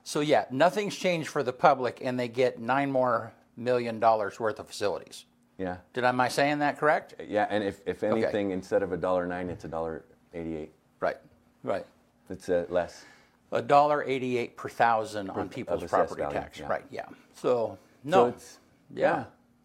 so 0.04 0.22
yeah, 0.22 0.46
nothing's 0.50 0.96
changed 0.96 1.28
for 1.30 1.44
the 1.44 1.54
public, 1.54 2.00
and 2.02 2.18
they 2.20 2.28
get 2.30 2.60
nine 2.60 2.92
more 2.92 3.34
million 3.58 4.00
dollars 4.00 4.40
worth 4.40 4.60
of 4.60 4.68
facilities. 4.68 5.26
Yeah. 5.58 5.78
Did 5.94 6.06
am 6.06 6.22
I 6.22 6.28
saying 6.30 6.60
that 6.60 6.78
correct? 6.78 7.16
Yeah, 7.28 7.48
and 7.50 7.64
if, 7.64 7.82
if 7.88 8.04
anything, 8.04 8.52
instead 8.52 8.84
of 8.84 8.92
a 8.94 8.98
dollar 8.98 9.26
nine, 9.26 9.50
it's 9.50 9.66
a 9.66 9.68
dollar 9.68 10.06
eighty-eight. 10.34 10.72
Right. 11.00 11.18
Right. 11.64 11.86
It's 12.30 12.50
uh, 12.50 12.66
less. 12.70 13.06
A 13.52 13.62
dollar 13.62 14.04
eighty-eight 14.04 14.58
per 14.58 14.70
thousand 14.70 15.30
on 15.30 15.48
people's 15.50 15.84
property 15.86 16.22
value, 16.22 16.34
tax. 16.34 16.60
yeah. 16.60 16.68
Right. 16.68 16.86
Yeah. 16.92 17.06
So 17.34 17.78
no. 18.04 18.12
So 18.12 18.26
it's 18.28 18.60
Yeah. 18.94 19.02
yeah. 19.18 19.24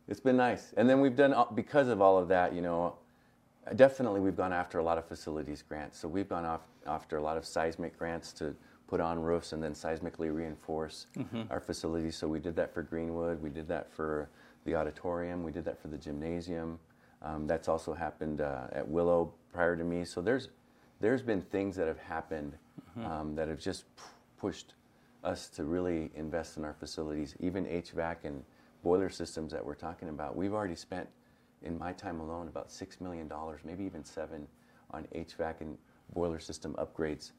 it's 0.09 0.21
been 0.21 0.37
nice. 0.37 0.73
And 0.77 0.89
then 0.89 1.01
we've 1.01 1.17
done 1.17 1.33
uh, 1.35 1.45
because 1.55 1.89
of 1.89 2.01
all 2.01 2.17
of 2.19 2.29
that, 2.29 2.53
you 2.55 2.61
know, 2.63 2.95
definitely 3.75 4.21
we've 4.21 4.37
gone 4.37 4.53
after 4.53 4.79
a 4.79 4.85
lot 4.85 4.99
of 4.99 5.05
facilities 5.07 5.63
grants. 5.69 5.99
So 5.99 6.07
we've 6.09 6.29
gone 6.29 6.45
off 6.45 6.61
after 6.87 7.17
a 7.17 7.23
lot 7.23 7.37
of 7.37 7.45
seismic 7.45 7.99
grants 7.99 8.33
to 8.35 8.55
put 8.87 9.01
on 9.01 9.19
roofs 9.21 9.53
and 9.53 9.63
then 9.63 9.73
seismically 9.73 10.33
reinforce 10.35 11.07
Mm-hmm. 11.19 11.43
our 11.51 11.61
facilities. 11.61 12.17
So 12.17 12.29
we 12.29 12.39
did 12.39 12.55
that 12.57 12.73
for 12.75 12.83
Greenwood, 12.83 13.43
we 13.43 13.51
did 13.51 13.67
that 13.69 13.91
for 13.93 14.29
the 14.65 14.75
auditorium, 14.77 15.43
we 15.43 15.51
did 15.51 15.65
that 15.65 15.81
for 15.81 15.89
the 15.89 15.97
gymnasium. 15.99 16.79
Um, 17.23 17.47
that's 17.47 17.69
also 17.69 17.95
happened 17.95 18.41
uh, 18.41 18.67
at 18.73 18.87
Willow 18.87 19.33
prior 19.53 19.77
to 19.77 19.83
me. 19.85 20.05
So 20.05 20.21
there's 20.21 20.49
there's 21.03 21.21
been 21.21 21.43
things 21.43 21.77
that 21.77 21.87
have 21.89 21.99
happened 21.99 22.55
Mm-hmm. 22.99 23.11
um, 23.11 23.35
that 23.37 23.49
have 23.49 23.59
just 23.59 23.85
p- 23.97 24.03
pushed 24.39 24.75
us 25.25 25.49
to 25.49 25.65
really 25.65 26.11
invest 26.15 26.59
in 26.59 26.65
our 26.65 26.75
facilities, 26.75 27.35
even 27.41 27.65
HVAC 27.65 28.17
and 28.25 28.45
boiler 28.83 29.09
systems 29.09 29.51
that 29.53 29.65
we're 29.65 29.75
talking 29.75 30.11
about. 30.11 30.37
We've 30.37 30.53
already 30.53 30.75
spent, 30.75 31.09
in 31.63 31.79
my 31.79 31.95
time 31.95 32.21
alone, 32.21 32.49
about 32.49 32.69
$6 32.69 33.01
million, 33.01 33.33
maybe 33.65 33.85
even 33.85 34.05
seven, 34.05 34.47
on 34.91 35.07
HVAC 35.15 35.63
and 35.63 35.79
boiler 36.13 36.39
system 36.39 36.75
upgrades. 36.75 37.33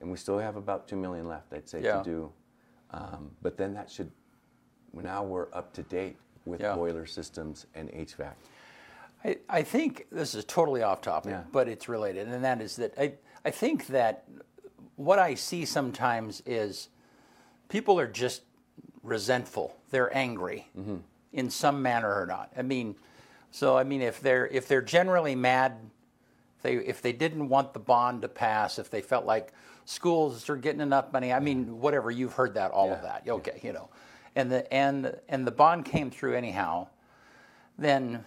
And 0.00 0.10
we 0.10 0.16
still 0.16 0.38
have 0.40 0.56
about 0.56 0.88
2 0.88 0.96
million 0.96 1.28
left, 1.28 1.52
I'd 1.52 1.68
say, 1.68 1.82
Yeah. 1.84 1.98
to 1.98 2.02
do. 2.04 2.32
Um, 2.90 3.30
but 3.42 3.56
then 3.56 3.72
that 3.74 3.88
should, 3.88 4.10
now 4.92 5.22
we're 5.22 5.46
up 5.52 5.72
to 5.74 5.82
date 5.84 6.16
with 6.46 6.60
Yeah. 6.62 6.74
boiler 6.74 7.06
systems 7.06 7.66
and 7.76 7.90
HVAC. 7.90 8.32
I, 9.26 9.36
I 9.48 9.62
think 9.62 10.06
this 10.12 10.34
is 10.34 10.44
totally 10.44 10.82
off 10.82 11.00
topic, 11.00 11.32
Yeah. 11.32 11.42
but 11.52 11.68
it's 11.68 11.88
related, 11.88 12.28
and 12.28 12.44
that 12.44 12.60
is 12.60 12.76
that 12.76 12.94
I, 12.98 13.14
I 13.44 13.50
think 13.50 13.88
that 13.88 14.24
what 14.96 15.18
I 15.18 15.34
see 15.34 15.64
sometimes 15.64 16.42
is 16.46 16.88
people 17.68 17.98
are 17.98 18.06
just 18.06 18.42
resentful. 19.02 19.76
They're 19.90 20.14
angry 20.16 20.68
Mm-hmm. 20.78 20.96
in 21.32 21.50
some 21.50 21.82
manner 21.82 22.12
or 22.14 22.26
not. 22.26 22.52
I 22.56 22.62
mean, 22.62 22.94
so 23.50 23.76
I 23.76 23.84
mean, 23.84 24.00
if 24.02 24.20
they're 24.20 24.46
if 24.48 24.68
they're 24.68 24.82
generally 24.82 25.34
mad, 25.34 25.72
if 26.58 26.62
they 26.62 26.74
if 26.76 27.02
they 27.02 27.12
didn't 27.12 27.48
want 27.48 27.72
the 27.72 27.80
bond 27.80 28.22
to 28.22 28.28
pass, 28.28 28.78
if 28.78 28.90
they 28.90 29.00
felt 29.02 29.24
like 29.26 29.52
schools 29.86 30.48
are 30.48 30.56
getting 30.56 30.80
enough 30.80 31.12
money, 31.12 31.32
I 31.32 31.40
mean, 31.40 31.80
whatever 31.80 32.10
you've 32.10 32.32
heard 32.34 32.54
that 32.54 32.70
all 32.70 32.92
of 32.92 33.02
that, 33.02 33.24
okay, 33.28 33.58
you 33.62 33.72
know, 33.72 33.88
and 34.36 34.50
the 34.52 34.72
and 34.72 35.14
and 35.28 35.46
the 35.46 35.50
bond 35.52 35.84
came 35.84 36.10
through 36.10 36.34
anyhow, 36.36 36.88
then 37.78 38.24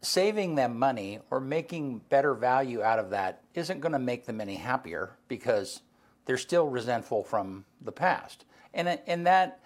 saving 0.00 0.54
them 0.54 0.78
money 0.78 1.20
or 1.30 1.40
making 1.40 1.98
better 2.08 2.34
value 2.34 2.82
out 2.82 2.98
of 2.98 3.10
that 3.10 3.42
isn't 3.54 3.80
going 3.80 3.92
to 3.92 3.98
make 3.98 4.26
them 4.26 4.40
any 4.40 4.54
happier 4.56 5.16
because 5.28 5.82
they're 6.24 6.36
still 6.38 6.68
resentful 6.68 7.24
from 7.24 7.64
the 7.82 7.92
past. 7.92 8.44
And 8.74 8.88
and 9.06 9.26
that, 9.26 9.60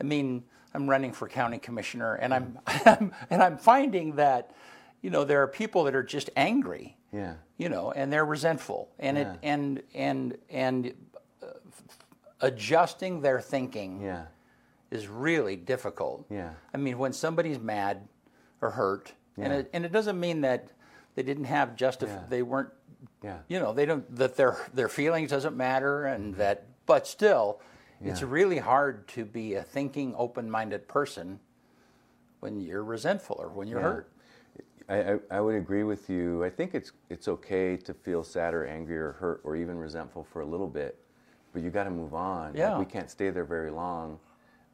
I 0.00 0.04
mean, 0.04 0.42
I'm 0.74 0.88
running 0.88 1.12
for 1.12 1.28
county 1.28 1.58
commissioner, 1.58 2.14
and 2.14 2.32
I'm, 2.34 2.58
I'm 2.66 3.12
and 3.30 3.42
I'm 3.42 3.56
finding 3.58 4.16
that, 4.16 4.52
you 5.02 5.10
know, 5.10 5.24
there 5.24 5.42
are 5.42 5.48
people 5.48 5.84
that 5.84 5.94
are 5.94 6.02
just 6.02 6.30
angry, 6.34 6.96
Yeah. 7.12 7.34
you 7.56 7.68
know, 7.68 7.92
and 7.92 8.12
they're 8.12 8.24
resentful, 8.24 8.88
and 8.98 9.16
Yeah. 9.16 9.32
it 9.34 9.38
and 9.42 9.82
and 9.94 10.38
and 10.50 10.92
uh, 11.42 11.46
adjusting 12.40 13.20
their 13.20 13.40
thinking 13.40 14.00
Yeah. 14.02 14.26
is 14.90 15.08
really 15.08 15.56
difficult. 15.56 16.26
Yeah. 16.30 16.54
I 16.74 16.78
mean, 16.78 16.98
when 16.98 17.12
somebody's 17.12 17.58
mad 17.58 18.08
or 18.60 18.70
hurt, 18.70 19.12
and 19.40 19.52
it 19.52 19.70
and 19.72 19.84
it 19.84 19.92
doesn't 19.92 20.18
mean 20.18 20.40
that 20.42 20.68
they 21.14 21.22
didn't 21.22 21.44
have 21.44 21.70
justif- 21.76 22.08
Yeah. 22.08 22.24
they 22.28 22.42
weren't, 22.42 22.70
Yeah. 23.22 23.38
you 23.48 23.58
know, 23.60 23.72
they 23.72 23.86
don't 23.86 24.14
that 24.16 24.36
their 24.36 24.56
their 24.74 24.88
feelings 24.88 25.30
doesn't 25.30 25.56
matter, 25.56 26.04
and 26.06 26.34
that, 26.36 26.64
but 26.86 27.06
still, 27.06 27.60
it's 28.00 28.22
really 28.22 28.58
hard 28.58 29.08
to 29.08 29.24
be 29.24 29.54
a 29.54 29.62
thinking, 29.62 30.14
open-minded 30.16 30.86
person 30.88 31.40
when 32.40 32.60
you're 32.60 32.84
resentful 32.84 33.36
or 33.40 33.48
when 33.48 33.66
you're 33.68 33.80
Yeah. 33.80 33.86
hurt. 33.86 34.12
I, 34.90 35.12
I, 35.12 35.18
I 35.32 35.40
would 35.40 35.54
agree 35.56 35.82
with 35.82 36.08
you. 36.08 36.44
I 36.44 36.50
think 36.50 36.74
it's 36.74 36.92
it's 37.10 37.28
okay 37.28 37.76
to 37.76 37.92
feel 37.92 38.22
sad 38.22 38.54
or 38.54 38.64
angry 38.66 38.96
or 38.96 39.12
hurt 39.12 39.40
or 39.44 39.56
even 39.56 39.76
resentful 39.78 40.24
for 40.24 40.40
a 40.40 40.46
little 40.46 40.68
bit, 40.68 40.98
but 41.52 41.62
you 41.62 41.70
got 41.70 41.84
to 41.84 41.90
move 41.90 42.14
on. 42.14 42.50
Like, 42.52 42.58
Yeah. 42.58 42.78
we 42.78 42.84
can't 42.86 43.10
stay 43.10 43.30
there 43.30 43.44
very 43.44 43.70
long 43.70 44.18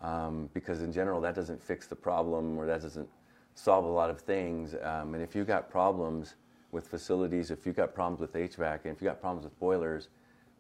um, 0.03 0.51
because 0.53 0.83
in 0.83 0.93
general 0.93 1.21
that 1.23 1.35
doesn't 1.35 1.61
fix 1.63 1.87
the 1.87 1.97
problem 1.97 2.59
or 2.59 2.67
that 2.67 2.83
doesn't 2.83 3.09
solve 3.55 3.85
a 3.85 3.89
lot 3.89 4.11
of 4.11 4.21
things. 4.21 4.75
Um, 4.83 5.15
and 5.15 5.23
if 5.23 5.35
you've 5.35 5.47
got 5.47 5.71
problems 5.71 6.35
with 6.73 6.87
facilities, 6.89 7.51
if 7.51 7.67
you've 7.67 7.77
got 7.77 7.95
problems 7.95 8.21
with 8.21 8.33
HVAC, 8.33 8.81
and 8.85 8.95
if 8.95 9.01
you've 9.01 9.11
got 9.11 9.21
problems 9.21 9.45
with 9.45 9.59
boilers, 9.59 10.09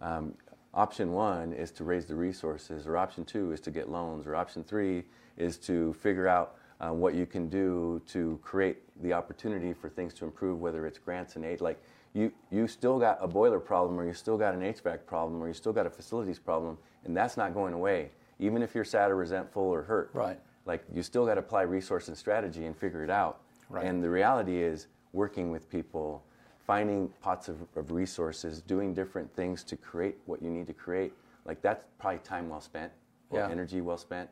um, 0.00 0.34
option 0.72 1.12
one 1.12 1.52
is 1.52 1.70
to 1.72 1.84
raise 1.84 2.06
the 2.06 2.14
resources, 2.14 2.86
or 2.86 2.96
option 2.96 3.24
two 3.24 3.52
is 3.52 3.60
to 3.60 3.70
get 3.70 3.88
loans, 3.88 4.26
or 4.26 4.36
option 4.36 4.62
three 4.64 5.04
is 5.36 5.56
to 5.58 5.92
figure 5.94 6.28
out 6.28 6.56
uh, 6.80 6.92
what 6.92 7.14
you 7.14 7.26
can 7.26 7.48
do 7.48 8.00
to 8.06 8.38
create 8.42 8.78
the 9.02 9.12
opportunity 9.12 9.72
for 9.72 9.88
things 9.88 10.14
to 10.14 10.24
improve, 10.24 10.60
whether 10.60 10.86
it's 10.86 10.98
grants 10.98 11.36
and 11.36 11.44
aid. 11.44 11.60
Like 11.60 11.80
you, 12.12 12.32
you 12.50 12.68
still 12.68 12.98
got 12.98 13.18
a 13.20 13.26
boiler 13.26 13.60
problem, 13.60 13.98
or 13.98 14.06
you 14.06 14.14
still 14.14 14.36
got 14.36 14.54
an 14.54 14.60
HVAC 14.60 15.06
problem, 15.06 15.42
or 15.42 15.48
you 15.48 15.54
still 15.54 15.72
got 15.72 15.86
a 15.86 15.90
facilities 15.90 16.38
problem, 16.38 16.78
and 17.04 17.16
that's 17.16 17.36
not 17.36 17.54
going 17.54 17.74
away, 17.74 18.10
even 18.38 18.62
if 18.62 18.74
you're 18.74 18.84
sad 18.84 19.10
or 19.10 19.16
resentful 19.16 19.62
or 19.62 19.82
hurt. 19.82 20.10
Right. 20.12 20.38
Like 20.66 20.84
you 20.92 21.02
still 21.02 21.26
got 21.26 21.34
to 21.34 21.40
apply 21.40 21.62
resource 21.62 22.08
and 22.08 22.16
strategy 22.16 22.66
and 22.66 22.76
figure 22.76 23.04
it 23.04 23.10
out. 23.10 23.40
Right. 23.68 23.84
And 23.84 24.02
the 24.02 24.10
reality 24.10 24.62
is 24.62 24.88
working 25.12 25.50
with 25.50 25.70
people, 25.70 26.22
finding 26.66 27.08
pots 27.20 27.48
of, 27.48 27.56
of 27.76 27.92
resources, 27.92 28.62
doing 28.62 28.94
different 28.94 29.34
things 29.34 29.62
to 29.64 29.76
create 29.76 30.16
what 30.26 30.42
you 30.42 30.50
need 30.50 30.66
to 30.66 30.74
create. 30.74 31.12
Like 31.44 31.60
that's 31.60 31.84
probably 31.98 32.18
time 32.20 32.48
well 32.48 32.60
spent 32.60 32.92
or 33.30 33.40
Yeah. 33.40 33.50
energy 33.50 33.80
well 33.80 33.98
spent. 33.98 34.30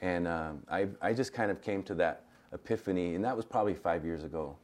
And 0.00 0.28
um, 0.28 0.62
I, 0.70 0.88
I 1.00 1.12
just 1.12 1.32
kind 1.32 1.50
of 1.50 1.60
came 1.60 1.82
to 1.84 1.94
that 1.96 2.24
epiphany, 2.52 3.14
and 3.14 3.24
that 3.24 3.36
was 3.36 3.44
probably 3.44 3.74
five 3.74 4.04
years 4.04 4.22
ago. 4.24 4.56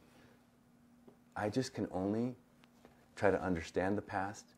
I 1.35 1.49
just 1.49 1.73
can 1.73 1.87
only 1.91 2.35
try 3.17 3.31
to 3.31 3.41
understand 3.41 3.97
the 3.97 4.01
past, 4.01 4.53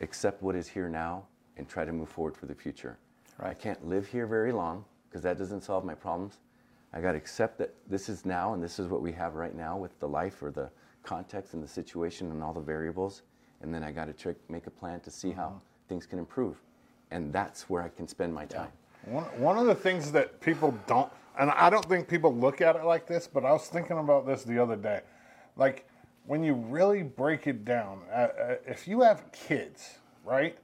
accept 0.00 0.42
what 0.42 0.56
is 0.56 0.66
here 0.66 0.88
now, 0.88 1.24
and 1.56 1.68
try 1.68 1.84
to 1.84 1.92
move 1.92 2.08
forward 2.08 2.36
for 2.36 2.46
the 2.46 2.54
future. 2.54 2.98
I 3.40 3.54
can't 3.54 3.86
live 3.86 4.08
here 4.08 4.26
very 4.26 4.50
long 4.50 4.84
because 5.08 5.22
that 5.22 5.38
doesn't 5.38 5.62
solve 5.62 5.84
my 5.84 5.94
problems. 5.94 6.38
I 6.92 7.00
got 7.00 7.12
to 7.12 7.18
accept 7.18 7.58
that 7.58 7.74
this 7.88 8.08
is 8.08 8.24
now 8.24 8.54
and 8.54 8.62
this 8.62 8.78
is 8.78 8.88
what 8.88 9.02
we 9.02 9.12
have 9.12 9.34
right 9.34 9.54
now 9.54 9.76
with 9.76 9.98
the 10.00 10.08
life 10.08 10.42
or 10.42 10.50
the 10.50 10.70
context 11.02 11.54
and 11.54 11.62
the 11.62 11.68
situation 11.68 12.30
and 12.30 12.42
all 12.42 12.52
the 12.52 12.60
variables. 12.60 13.22
And 13.60 13.74
then 13.74 13.82
I 13.82 13.90
got 13.90 14.16
to 14.16 14.36
make 14.48 14.66
a 14.66 14.70
plan 14.70 15.00
to 15.00 15.10
see 15.10 15.32
how 15.32 15.60
things 15.88 16.06
can 16.06 16.18
improve. 16.18 16.60
And 17.10 17.32
that's 17.32 17.68
where 17.68 17.82
I 17.82 17.88
can 17.88 18.06
spend 18.06 18.32
my 18.32 18.44
time. 18.44 18.70
One, 19.06 19.24
one 19.38 19.58
of 19.58 19.66
the 19.66 19.74
things 19.74 20.12
that 20.12 20.40
people 20.40 20.76
don't, 20.86 21.10
and 21.38 21.50
I 21.50 21.70
don't 21.70 21.84
think 21.84 22.08
people 22.08 22.34
look 22.34 22.60
at 22.60 22.76
it 22.76 22.84
like 22.84 23.06
this, 23.06 23.26
but 23.26 23.44
I 23.44 23.52
was 23.52 23.66
thinking 23.68 23.98
about 23.98 24.26
this 24.26 24.44
the 24.44 24.58
other 24.58 24.76
day. 24.76 25.00
Like, 25.56 25.86
when 26.26 26.42
you 26.44 26.54
really 26.54 27.02
break 27.02 27.46
it 27.46 27.64
down, 27.64 28.02
uh, 28.10 28.14
uh, 28.14 28.54
if 28.66 28.86
you 28.86 29.00
have 29.00 29.32
kids, 29.32 29.98
right? 30.24 30.58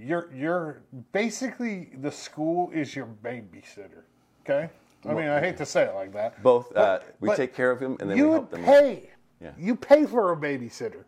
You're, 0.00 0.30
you're 0.34 0.82
basically, 1.12 1.90
the 2.00 2.10
school 2.10 2.70
is 2.72 2.96
your 2.96 3.06
babysitter, 3.22 4.04
okay? 4.44 4.70
I 5.04 5.14
mean, 5.14 5.28
I 5.28 5.40
hate 5.40 5.56
to 5.58 5.66
say 5.66 5.84
it 5.84 5.94
like 5.94 6.12
that. 6.14 6.42
Both, 6.42 6.70
uh, 6.70 7.00
but- 7.00 7.14
we 7.20 7.28
but 7.28 7.36
take 7.36 7.54
care 7.54 7.70
of 7.70 7.80
them 7.80 7.96
and 8.00 8.08
then 8.10 8.16
you 8.16 8.26
we 8.26 8.30
help 8.32 8.50
them. 8.50 8.64
pay. 8.64 9.10
Yeah. 9.40 9.52
You 9.58 9.76
pay 9.76 10.06
for 10.06 10.32
a 10.32 10.36
babysitter. 10.36 11.04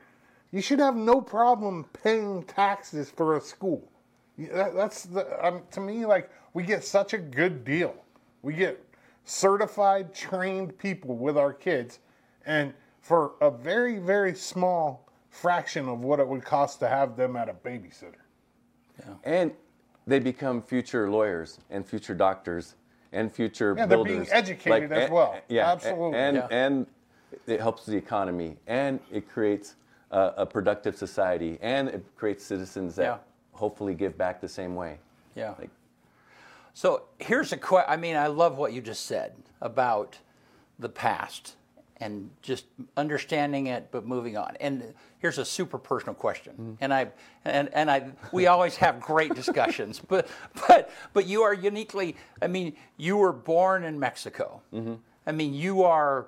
You 0.50 0.60
should 0.60 0.78
have 0.78 0.96
no 0.96 1.20
problem 1.20 1.84
paying 2.02 2.42
taxes 2.44 3.10
for 3.10 3.36
a 3.36 3.40
school. 3.40 3.90
That- 4.38 4.74
That's 4.74 5.04
the 5.04 5.46
um, 5.46 5.62
to 5.72 5.80
me 5.80 6.06
like 6.06 6.30
we 6.54 6.62
get 6.62 6.84
such 6.84 7.12
a 7.12 7.18
good 7.18 7.64
deal. 7.64 7.94
We 8.42 8.54
get 8.54 8.82
certified, 9.24 10.14
trained 10.14 10.76
people 10.78 11.16
with 11.16 11.36
our 11.36 11.52
kids, 11.52 11.98
and 12.46 12.72
for 13.00 13.32
a 13.40 13.50
very 13.50 13.98
very 13.98 14.34
small 14.34 15.06
fraction 15.28 15.88
of 15.88 16.00
what 16.00 16.18
it 16.20 16.26
would 16.26 16.44
cost 16.44 16.80
to 16.80 16.88
have 16.88 17.16
them 17.16 17.36
at 17.36 17.48
a 17.50 17.54
babysitter. 17.54 18.21
And 19.24 19.52
they 20.06 20.18
become 20.18 20.62
future 20.62 21.10
lawyers 21.10 21.58
and 21.70 21.86
future 21.86 22.14
doctors 22.14 22.74
and 23.12 23.30
future 23.32 23.74
Yeah, 23.76 23.86
they're 23.86 23.98
builders. 23.98 24.12
being 24.28 24.32
educated 24.32 24.90
as 24.92 25.04
and- 25.04 25.12
well. 25.14 25.38
Yeah, 25.48 25.70
Absolutely. 25.72 26.18
And 26.18 26.36
Yeah. 26.36 26.48
and 26.50 26.86
it 27.46 27.60
helps 27.60 27.86
the 27.86 27.96
economy 27.96 28.56
and 28.66 29.00
it 29.10 29.28
creates 29.28 29.76
a, 30.10 30.34
a 30.38 30.46
productive 30.46 30.94
society, 30.96 31.58
and 31.62 31.88
it 31.88 32.04
creates 32.16 32.44
citizens 32.44 32.96
that 32.96 33.02
Yeah. 33.04 33.18
hopefully 33.52 33.94
give 33.94 34.18
back 34.18 34.40
the 34.42 34.48
same 34.48 34.74
way. 34.74 34.98
Yeah. 35.34 35.54
Like, 35.58 35.70
So 36.74 37.04
here's 37.18 37.52
a 37.52 37.56
question. 37.56 37.90
I 37.90 37.96
mean, 37.96 38.16
I 38.16 38.26
love 38.26 38.58
what 38.58 38.72
you 38.74 38.80
just 38.82 39.06
said 39.06 39.32
about 39.62 40.18
the 40.78 40.88
past 40.90 41.56
and 42.02 42.30
just 42.42 42.66
understanding 42.96 43.68
it, 43.68 43.88
but 43.90 44.04
moving 44.04 44.36
on. 44.36 44.56
And 44.60 44.92
here's 45.18 45.38
a 45.38 45.44
super 45.44 45.78
personal 45.78 46.14
question. 46.14 46.52
Mm-hmm. 46.52 46.72
And 46.80 46.92
I 46.92 47.08
and 47.44 47.72
and 47.72 47.90
I 47.90 48.10
we 48.32 48.48
always 48.48 48.76
have 48.76 49.00
great 49.00 49.34
discussions, 49.42 50.00
but 50.00 50.28
but 50.66 50.90
but 51.12 51.26
you 51.26 51.42
are 51.42 51.54
uniquely. 51.54 52.16
I 52.42 52.48
mean, 52.48 52.74
you 52.96 53.16
were 53.16 53.32
born 53.32 53.84
in 53.84 53.98
Mexico. 53.98 54.60
Mm-hmm. 54.74 54.94
I 55.26 55.32
mean, 55.32 55.54
you 55.54 55.84
are. 55.84 56.26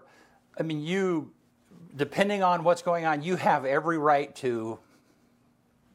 I 0.59 0.63
mean, 0.63 0.83
you. 0.83 1.31
Depending 1.97 2.43
on 2.43 2.65
what's 2.65 2.83
going 2.83 3.05
on, 3.05 3.23
you 3.23 3.37
have 3.37 3.65
every 3.65 3.99
right 3.99 4.35
to 4.37 4.81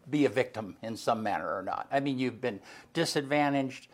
be 0.10 0.26
a 0.26 0.30
victim 0.30 0.78
in 0.82 0.96
some 0.96 1.22
manner 1.22 1.54
or 1.54 1.62
not. 1.62 1.88
I 1.92 2.00
mean, 2.00 2.18
you've 2.18 2.40
been 2.40 2.62
disadvantaged, 2.94 3.88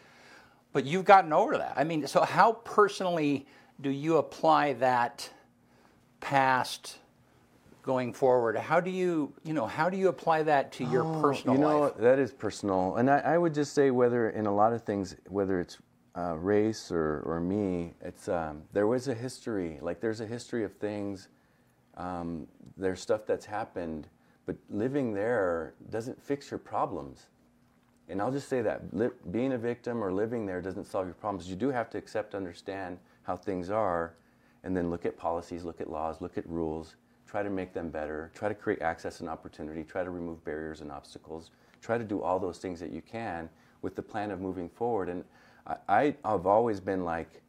but 0.71 0.86
you've 0.86 1.05
gotten 1.05 1.33
over 1.33 1.57
that. 1.57 1.73
I 1.75 1.83
mean, 1.83 2.05
so 2.05 2.21
how 2.21 2.53
personally 2.63 3.47
do 3.81 3.89
you 3.89 4.17
apply 4.17 4.73
that 4.73 5.29
past 6.26 6.97
going 7.84 8.11
forward? 8.11 8.57
How 8.57 8.80
do 8.80 8.89
you, 8.89 9.32
you 9.43 9.53
know, 9.53 9.67
how 9.67 9.91
do 9.91 9.97
you 9.97 10.07
apply 10.07 10.41
that 10.41 10.71
to 10.73 10.84
your 10.84 11.03
personal 11.21 11.55
you 11.55 11.61
know, 11.61 11.82
life? 11.82 11.97
that 11.99 12.17
is 12.17 12.34
personal. 12.34 12.95
And 12.95 13.11
I, 13.11 13.19
I 13.19 13.38
would 13.38 13.53
just 13.53 13.73
say 13.73 13.91
whether 13.91 14.32
in 14.32 14.47
a 14.47 14.53
lot 14.53 14.73
of 14.73 14.82
things, 14.82 15.15
whether 15.30 15.59
it's 15.59 15.78
uh, 16.17 16.36
race 16.36 16.91
or, 16.91 17.21
or 17.28 17.39
me, 17.39 17.93
it's 18.01 18.28
um, 18.28 18.63
there 18.73 18.88
was 18.88 19.07
a 19.07 19.13
history. 19.13 19.78
Like 19.82 19.99
there's 20.01 20.19
a 20.19 20.26
history 20.26 20.63
of 20.63 20.73
things. 20.78 21.28
Um, 21.95 22.47
there's 22.76 23.01
stuff 23.01 23.28
that's 23.28 23.45
happened, 23.45 24.07
but 24.47 24.55
living 24.71 25.13
there 25.13 25.76
doesn't 25.91 26.19
fix 26.19 26.49
your 26.49 26.57
problems. 26.57 27.28
And 28.09 28.19
I'll 28.19 28.32
just 28.32 28.49
say 28.49 28.63
that 28.63 28.82
li- 28.93 29.09
being 29.30 29.53
a 29.53 29.59
victim 29.59 30.03
or 30.03 30.11
living 30.11 30.47
there 30.47 30.59
doesn't 30.59 30.86
solve 30.86 31.05
your 31.05 31.13
problems. 31.13 31.47
You 31.47 31.55
do 31.55 31.69
have 31.69 31.91
to 31.91 31.99
accept, 31.99 32.34
understand 32.34 32.97
how 33.21 33.36
things 33.36 33.69
are, 33.69 34.15
and 34.66 34.76
then 34.76 34.89
look 34.89 35.05
at 35.05 35.16
policies, 35.16 35.63
look 35.63 35.80
at 35.80 35.89
laws, 35.89 36.20
look 36.20 36.38
at 36.38 36.49
rules, 36.49 36.95
try 37.28 37.43
to 37.43 37.49
make 37.49 37.72
them 37.72 37.89
better, 37.89 38.32
try 38.34 38.49
to 38.49 38.55
create 38.55 38.82
access 38.82 39.20
and 39.22 39.30
opportunity, 39.30 39.84
try 39.84 40.03
to 40.03 40.09
remove 40.09 40.43
barriers 40.43 40.82
and 40.82 40.91
obstacles, 40.91 41.51
try 41.82 41.97
to 41.97 42.03
do 42.03 42.22
all 42.22 42.39
those 42.39 42.57
things 42.57 42.80
that 42.80 42.91
you 42.91 43.01
can 43.01 43.47
with 43.84 43.95
the 43.95 44.01
plan 44.01 44.32
of 44.32 44.41
moving 44.41 44.68
forward. 44.68 45.07
And 45.07 45.24
I, 45.88 46.16
I've 46.26 46.47
always 46.47 46.80
been 46.80 47.05
like, 47.05 47.43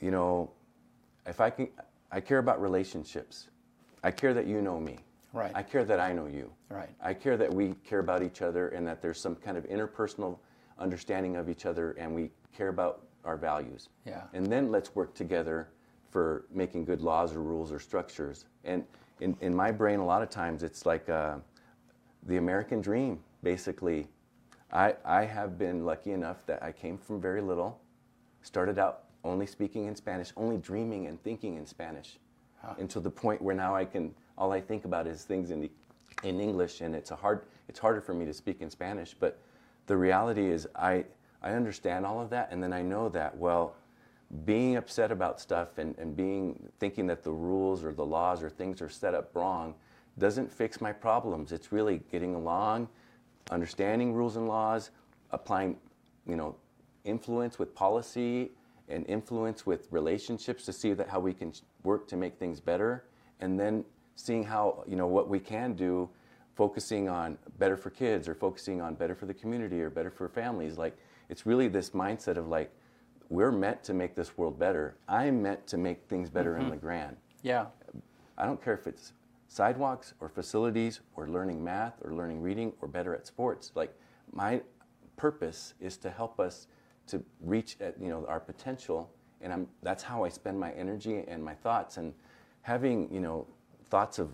you 0.00 0.10
know, 0.10 0.50
if 1.24 1.40
I 1.40 1.50
can, 1.50 1.68
I 2.10 2.20
care 2.20 2.38
about 2.38 2.60
relationships. 2.60 3.48
I 4.02 4.10
care 4.10 4.34
that 4.34 4.46
you 4.46 4.60
know 4.60 4.80
me. 4.80 4.98
Right. 5.32 5.52
I 5.54 5.62
care 5.62 5.84
that 5.84 6.00
I 6.00 6.12
know 6.12 6.26
you. 6.26 6.50
Right. 6.68 6.90
I 7.00 7.14
care 7.14 7.36
that 7.36 7.52
we 7.52 7.74
care 7.84 8.00
about 8.00 8.24
each 8.24 8.42
other 8.42 8.70
and 8.70 8.84
that 8.88 9.00
there's 9.00 9.20
some 9.20 9.36
kind 9.36 9.56
of 9.56 9.64
interpersonal 9.68 10.38
understanding 10.80 11.36
of 11.36 11.48
each 11.48 11.64
other 11.64 11.92
and 11.92 12.12
we 12.12 12.30
care 12.56 12.68
about 12.68 13.02
our 13.24 13.36
values. 13.36 13.88
Yeah. 14.04 14.22
And 14.32 14.46
then 14.46 14.72
let's 14.72 14.96
work 14.96 15.14
together 15.14 15.68
for 16.10 16.44
making 16.52 16.84
good 16.84 17.00
laws 17.00 17.34
or 17.34 17.42
rules 17.42 17.72
or 17.72 17.78
structures. 17.78 18.44
And 18.64 18.84
in, 19.20 19.36
in 19.40 19.54
my 19.54 19.70
brain, 19.70 20.00
a 20.00 20.04
lot 20.04 20.22
of 20.22 20.30
times 20.30 20.62
it's 20.62 20.84
like 20.84 21.08
uh, 21.08 21.36
the 22.26 22.36
American 22.36 22.80
dream, 22.80 23.20
basically. 23.42 24.08
I, 24.72 24.94
I 25.04 25.24
have 25.24 25.58
been 25.58 25.84
lucky 25.84 26.12
enough 26.12 26.44
that 26.46 26.62
I 26.62 26.72
came 26.72 26.98
from 26.98 27.20
very 27.20 27.40
little, 27.40 27.80
started 28.42 28.78
out 28.78 29.04
only 29.24 29.46
speaking 29.46 29.86
in 29.86 29.94
Spanish, 29.96 30.32
only 30.36 30.56
dreaming 30.58 31.06
and 31.06 31.22
thinking 31.22 31.56
in 31.56 31.66
Spanish, 31.66 32.18
until 32.78 33.02
the 33.02 33.10
point 33.10 33.40
where 33.42 33.54
now 33.54 33.74
I 33.74 33.84
can, 33.84 34.14
all 34.36 34.52
I 34.52 34.60
think 34.60 34.84
about 34.84 35.06
is 35.06 35.24
things 35.24 35.50
in, 35.50 35.60
the, 35.60 35.70
in 36.22 36.40
English, 36.40 36.80
and 36.80 36.94
it's, 36.94 37.10
a 37.10 37.16
hard, 37.16 37.42
it's 37.68 37.78
harder 37.78 38.00
for 38.00 38.14
me 38.14 38.24
to 38.26 38.34
speak 38.34 38.60
in 38.60 38.70
Spanish. 38.70 39.14
But 39.18 39.38
the 39.86 39.96
reality 39.96 40.50
is, 40.50 40.68
I, 40.74 41.04
I 41.42 41.52
understand 41.52 42.06
all 42.06 42.20
of 42.20 42.30
that, 42.30 42.48
and 42.50 42.62
then 42.62 42.72
I 42.72 42.82
know 42.82 43.08
that, 43.10 43.36
well, 43.36 43.74
being 44.44 44.76
upset 44.76 45.10
about 45.10 45.40
stuff 45.40 45.78
and, 45.78 45.96
and 45.98 46.16
being 46.16 46.68
thinking 46.78 47.06
that 47.08 47.24
the 47.24 47.32
rules 47.32 47.84
or 47.84 47.92
the 47.92 48.04
laws 48.04 48.42
or 48.42 48.50
things 48.50 48.80
are 48.80 48.88
set 48.88 49.14
up 49.14 49.34
wrong 49.34 49.74
doesn't 50.18 50.50
fix 50.50 50.80
my 50.80 50.92
problems. 50.92 51.50
It's 51.52 51.72
really 51.72 52.00
getting 52.12 52.34
along, 52.34 52.88
understanding 53.50 54.12
rules 54.12 54.36
and 54.36 54.46
laws, 54.46 54.90
applying, 55.30 55.76
you 56.26 56.36
know, 56.36 56.54
influence 57.04 57.58
with 57.58 57.74
policy 57.74 58.50
and 58.88 59.06
influence 59.08 59.66
with 59.66 59.88
relationships 59.90 60.64
to 60.66 60.72
see 60.72 60.92
that 60.92 61.08
how 61.08 61.20
we 61.20 61.32
can 61.32 61.52
work 61.82 62.06
to 62.08 62.16
make 62.16 62.38
things 62.38 62.60
better, 62.60 63.04
and 63.40 63.58
then 63.58 63.84
seeing 64.16 64.44
how 64.44 64.84
you 64.86 64.96
know 64.96 65.06
what 65.06 65.28
we 65.28 65.40
can 65.40 65.72
do, 65.74 66.08
focusing 66.54 67.08
on 67.08 67.38
better 67.58 67.76
for 67.76 67.90
kids 67.90 68.28
or 68.28 68.34
focusing 68.34 68.80
on 68.80 68.94
better 68.94 69.14
for 69.14 69.26
the 69.26 69.34
community 69.34 69.80
or 69.80 69.90
better 69.90 70.10
for 70.10 70.28
families. 70.28 70.76
Like 70.76 70.96
it's 71.28 71.46
really 71.46 71.68
this 71.68 71.90
mindset 71.90 72.36
of 72.36 72.48
like 72.48 72.70
we're 73.30 73.52
meant 73.52 73.82
to 73.84 73.94
make 73.94 74.14
this 74.14 74.36
world 74.36 74.58
better. 74.58 74.96
I'm 75.08 75.40
meant 75.40 75.66
to 75.68 75.78
make 75.78 76.02
things 76.08 76.28
better 76.28 76.56
in 76.56 76.62
mm-hmm. 76.62 76.72
La 76.72 76.76
Grande. 76.76 77.16
Yeah. 77.42 77.66
I 78.36 78.44
don't 78.44 78.62
care 78.62 78.74
if 78.74 78.86
it's 78.86 79.12
sidewalks 79.48 80.14
or 80.20 80.28
facilities 80.28 81.00
or 81.14 81.28
learning 81.28 81.62
math 81.62 81.94
or 82.02 82.12
learning 82.12 82.42
reading 82.42 82.72
or 82.82 82.88
better 82.88 83.14
at 83.14 83.26
sports. 83.26 83.70
Like 83.74 83.94
my 84.32 84.60
purpose 85.16 85.74
is 85.80 85.96
to 85.98 86.10
help 86.10 86.40
us 86.40 86.66
to 87.06 87.22
reach 87.40 87.76
at 87.80 88.00
you 88.00 88.08
know 88.08 88.24
our 88.28 88.40
potential, 88.40 89.10
and 89.40 89.52
I'm 89.52 89.66
that's 89.82 90.02
how 90.02 90.24
I 90.24 90.28
spend 90.28 90.58
my 90.58 90.72
energy 90.72 91.24
and 91.26 91.42
my 91.42 91.54
thoughts. 91.54 91.96
And 91.96 92.14
having 92.62 93.12
you 93.12 93.20
know 93.20 93.46
thoughts 93.90 94.18
of 94.18 94.30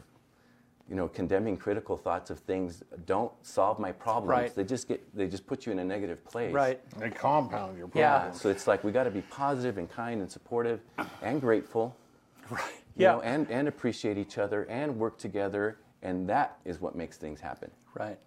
you 0.88 0.94
know 0.96 1.08
condemning 1.08 1.56
critical 1.56 1.96
thoughts 1.96 2.30
of 2.30 2.38
things 2.40 2.82
don't 3.06 3.32
solve 3.42 3.78
my 3.78 3.90
problems. 3.92 4.28
Right. 4.30 4.54
They 4.54 4.64
just 4.64 4.86
get 4.88 5.02
they 5.16 5.26
just 5.26 5.46
put 5.46 5.66
you 5.66 5.72
in 5.72 5.78
a 5.80 5.84
negative 5.84 6.24
place. 6.24 6.52
Right. 6.52 6.80
They 6.98 7.10
compound 7.10 7.76
your 7.76 7.88
problems. 7.88 7.94
Yeah. 7.96 8.18
problems. 8.18 8.40
So 8.40 8.48
it's 8.50 8.66
like 8.66 8.84
we 8.84 8.92
got 8.92 9.04
to 9.04 9.10
be 9.10 9.22
positive 9.22 9.78
and 9.78 9.90
kind 9.90 10.20
and 10.20 10.30
supportive 10.30 10.80
and 11.22 11.40
grateful. 11.40 11.96
Right. 12.48 12.60
you 12.96 13.02
Yeah. 13.02 13.12
know, 13.14 13.20
and, 13.22 13.50
and 13.50 13.66
appreciate 13.66 14.16
each 14.18 14.38
other 14.38 14.66
and 14.70 14.96
work 14.96 15.18
together. 15.18 15.78
And 16.02 16.28
that 16.28 16.58
is 16.64 16.80
what 16.80 16.94
makes 16.94 17.16
things 17.16 17.40
happen. 17.40 17.72
Right. 17.92 18.18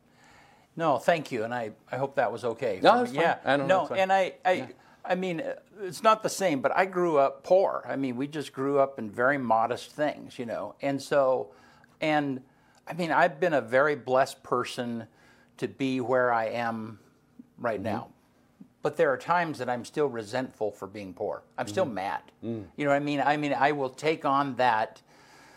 No, 0.75 0.97
thank 0.97 1.31
you, 1.31 1.45
and 1.45 1.53
I, 1.53 1.71
I 1.89 1.95
hope 1.95 2.15
that 2.15 2.29
was 2.29 2.43
okay. 2.43 2.81
No, 2.83 2.97
that's 2.99 3.11
fine. 3.11 3.21
Yeah. 3.21 3.37
I 3.45 3.55
know, 3.57 3.65
no, 3.65 3.77
that's 3.79 3.89
fine. 3.91 3.99
and 3.99 4.11
I, 4.13 4.33
I, 4.43 4.67
I 5.05 5.15
mean, 5.15 5.39
uh, 5.39 5.55
it's 5.81 6.03
not 6.03 6.21
the 6.21 6.29
same, 6.29 6.59
but 6.61 6.75
I 6.75 6.83
grew 6.85 7.17
up 7.17 7.43
poor. 7.43 7.85
I 7.87 7.95
mean, 7.95 8.17
we 8.17 8.27
just 8.27 8.51
grew 8.51 8.77
up 8.79 8.99
in 8.99 9.09
very 9.09 9.37
modest 9.37 9.91
things, 9.91 10.37
you 10.37 10.45
know, 10.45 10.75
and 10.81 11.01
so, 11.01 11.47
and 12.01 12.41
I 12.87 12.93
mean, 12.93 13.11
I've 13.11 13.39
been 13.39 13.53
a 13.53 13.61
very 13.61 13.95
blessed 13.95 14.41
person 14.43 15.05
to 15.57 15.67
be 15.67 16.01
where 16.01 16.31
I 16.33 16.45
am 16.47 16.99
right 17.57 17.75
Mm-hmm. 17.81 17.83
now. 17.83 18.07
But 18.81 18.95
there 18.95 19.11
are 19.11 19.17
times 19.17 19.57
that 19.59 19.69
I'm 19.69 19.83
still 19.83 20.07
resentful 20.07 20.71
for 20.71 20.87
being 20.87 21.13
poor. 21.13 21.43
I'm 21.57 21.67
still 21.67 21.85
Mm-hmm. 21.85 21.93
mad. 21.93 22.21
Mm. 22.43 22.65
You 22.77 22.85
know 22.85 22.91
what 22.91 22.95
I 22.95 22.99
mean? 22.99 23.21
I 23.23 23.35
mean, 23.37 23.53
I 23.53 23.73
will 23.73 23.89
take 23.89 24.23
on 24.25 24.55
that 24.55 25.01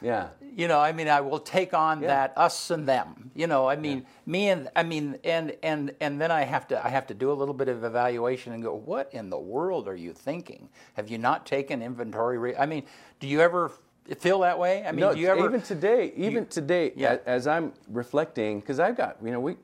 Yeah. 0.03 0.29
you 0.57 0.67
know 0.67 0.81
i 0.81 0.91
mean 0.93 1.07
i 1.09 1.21
will 1.21 1.39
take 1.39 1.73
on 1.75 2.03
Yeah. 2.03 2.09
that 2.09 2.37
us 2.37 2.71
and 2.73 2.89
them 2.89 3.31
you 3.37 3.47
know 3.47 3.69
i 3.71 3.77
mean 3.77 4.05
me 4.27 4.49
and 4.49 4.69
i 4.75 4.83
mean 4.83 5.17
and 5.23 5.55
and 5.63 5.95
and 6.01 6.21
then 6.21 6.33
i 6.33 6.43
have 6.43 6.67
to 6.69 6.85
i 6.85 6.89
have 6.89 7.07
to 7.07 7.15
do 7.15 7.31
a 7.31 7.37
little 7.41 7.55
bit 7.55 7.69
of 7.69 7.85
evaluation 7.85 8.53
and 8.53 8.65
go 8.65 8.75
what 8.75 9.07
in 9.15 9.31
the 9.31 9.39
world 9.39 9.87
are 9.87 9.95
you 9.95 10.13
thinking 10.13 10.69
have 10.95 11.09
you 11.09 11.19
not 11.19 11.47
taken 11.47 11.81
inventory 11.83 12.37
re- 12.37 12.57
i 12.57 12.67
mean 12.67 12.83
do 13.21 13.29
you 13.29 13.41
ever 13.41 13.71
feel 14.19 14.41
that 14.41 14.59
way 14.59 14.85
i 14.87 14.91
mean 14.91 15.01
no, 15.01 15.15
do 15.15 15.21
you 15.21 15.29
ever 15.29 15.47
even 15.47 15.63
today, 15.63 16.13
even 16.17 16.47
today, 16.47 16.93
Yeah. 16.97 17.15
a- 17.25 17.29
as, 17.29 17.47
I'm 17.47 17.73
reflecting, 17.89 18.61
because 18.61 18.81
I've 18.81 18.97
got, 18.97 19.17
you 19.25 19.31
know, 19.31 19.41
we, 19.41 19.57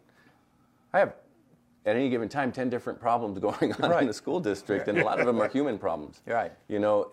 I 0.92 1.00
have 1.00 1.14
at 1.84 1.96
any 1.96 2.08
given 2.08 2.28
time 2.28 2.52
10 2.52 2.68
different 2.70 3.00
problems 3.00 3.38
going 3.48 3.72
on 3.74 3.90
Right. 3.90 4.02
in 4.02 4.06
the 4.06 4.14
school 4.14 4.40
district, 4.40 4.88
and 4.88 4.98
a 4.98 5.04
lot 5.04 5.20
of 5.20 5.26
them 5.26 5.40
are 5.40 5.48
human 5.58 5.78
problems. 5.78 6.20
Right. 6.26 6.52
You 6.68 6.78
know, 6.78 7.10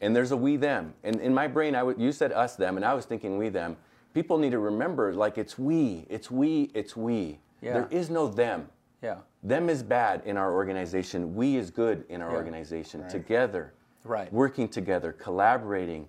and 0.00 0.14
there's 0.16 0.32
a 0.32 0.36
we 0.36 0.56
them. 0.56 0.94
And 1.04 1.20
in 1.20 1.32
my 1.34 1.46
brain, 1.46 1.74
I 1.76 1.82
would, 1.82 2.00
you 2.00 2.10
said 2.12 2.32
us 2.32 2.56
them, 2.56 2.76
and 2.76 2.84
I 2.84 2.94
was 2.94 3.04
thinking 3.04 3.36
we 3.38 3.48
them. 3.50 3.76
People 4.14 4.38
need 4.38 4.50
to 4.50 4.58
remember, 4.58 5.12
like, 5.14 5.38
it's 5.38 5.58
we, 5.58 6.06
it's 6.08 6.30
we, 6.30 6.70
it's 6.74 6.96
we. 6.96 7.38
Yeah. 7.60 7.72
There 7.74 7.88
is 7.90 8.10
no 8.10 8.26
them. 8.28 8.68
yeah 9.02 9.18
Them 9.42 9.68
is 9.68 9.82
bad 9.82 10.22
in 10.24 10.36
our 10.36 10.52
organization. 10.54 11.34
We 11.34 11.56
is 11.56 11.70
good 11.70 12.04
in 12.08 12.20
our 12.22 12.30
Yeah. 12.30 12.36
organization. 12.36 13.06
Together, 13.08 13.72
Right. 14.04 14.32
working 14.32 14.68
together, 14.68 15.12
collaborating, 15.12 16.08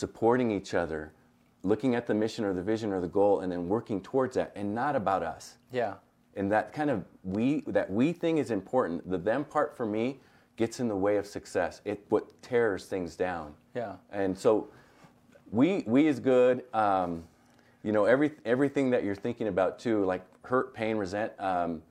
supporting 0.00 0.50
each 0.50 0.74
other, 0.74 1.12
looking 1.62 1.94
at 1.94 2.06
the 2.06 2.12
mission 2.14 2.44
or 2.44 2.52
the 2.52 2.62
vision 2.62 2.92
or 2.92 3.00
the 3.00 3.08
goal, 3.08 3.40
and 3.40 3.50
then 3.50 3.66
working 3.66 3.98
towards 4.02 4.34
that, 4.36 4.52
and 4.54 4.74
not 4.74 4.94
about 4.94 5.22
us. 5.22 5.56
yeah 5.72 5.94
And 6.34 6.52
that 6.52 6.72
kind 6.74 6.90
of 6.90 7.04
we 7.24 7.62
that 7.68 7.90
we 7.90 8.12
thing 8.12 8.36
is 8.38 8.50
important. 8.50 9.08
The 9.10 9.16
them 9.16 9.42
part 9.44 9.74
for 9.74 9.86
me 9.86 10.20
gets 10.56 10.80
in 10.80 10.88
the 10.88 10.96
way 11.06 11.16
of 11.16 11.26
success. 11.26 11.80
It 11.86 12.04
what 12.10 12.24
tears 12.42 12.84
things 12.84 13.16
down. 13.16 13.54
Yeah. 13.74 13.94
And 14.12 14.36
so 14.36 14.68
we 15.50 15.82
we 15.86 16.06
is 16.06 16.20
good. 16.20 16.64
Um, 16.74 17.24
you 17.82 17.92
know 17.92 18.04
every 18.04 18.32
everything 18.44 18.90
that 18.90 19.02
you're 19.04 19.14
thinking 19.26 19.48
about 19.48 19.78
too, 19.78 20.04
like 20.04 20.24
hurt, 20.42 20.74
pain, 20.74 20.98
resent. 20.98 21.32
Um, 21.38 21.82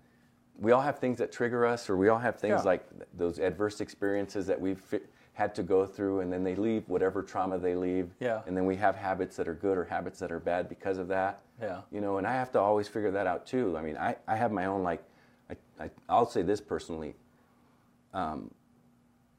we 0.66 0.72
all 0.74 0.82
have 0.82 1.00
things 1.00 1.18
that 1.18 1.32
trigger 1.32 1.66
us, 1.66 1.90
or 1.90 1.98
we 1.98 2.08
all 2.10 2.20
have 2.20 2.36
things 2.40 2.60
Yeah. 2.62 2.72
like 2.72 2.84
those 3.18 3.40
adverse 3.40 3.82
experiences 3.82 4.46
that 4.48 4.60
we've 4.62 4.80
fi- 4.80 5.08
had 5.36 5.54
to 5.54 5.64
go 5.64 5.86
through, 5.86 6.22
and 6.22 6.32
then 6.32 6.44
they 6.44 6.56
leave 6.56 6.88
whatever 6.88 7.22
trauma 7.22 7.58
they 7.58 7.76
leave. 7.76 8.10
Yeah. 8.22 8.42
And 8.48 8.56
then 8.56 8.66
we 8.66 8.78
have 8.78 8.96
habits 8.96 9.36
that 9.36 9.48
are 9.50 9.54
good 9.54 9.78
or 9.78 9.84
habits 9.84 10.18
that 10.20 10.32
are 10.32 10.40
bad 10.40 10.70
because 10.70 10.98
of 10.98 11.10
that. 11.10 11.42
Yeah. 11.62 11.82
You 11.92 12.00
know, 12.02 12.18
and 12.18 12.26
I 12.26 12.34
have 12.34 12.52
to 12.54 12.60
always 12.60 12.88
figure 12.88 13.12
that 13.12 13.28
out 13.28 13.46
too. 13.46 13.78
I 13.78 13.82
mean, 13.82 13.98
I, 13.98 14.16
I 14.28 14.38
have 14.38 14.52
my 14.54 14.66
own 14.66 14.82
like, 14.82 15.04
I, 15.52 15.56
I 15.78 15.90
I'll 16.08 16.26
say 16.26 16.42
this 16.42 16.62
personally. 16.62 17.16
Um, 18.14 18.50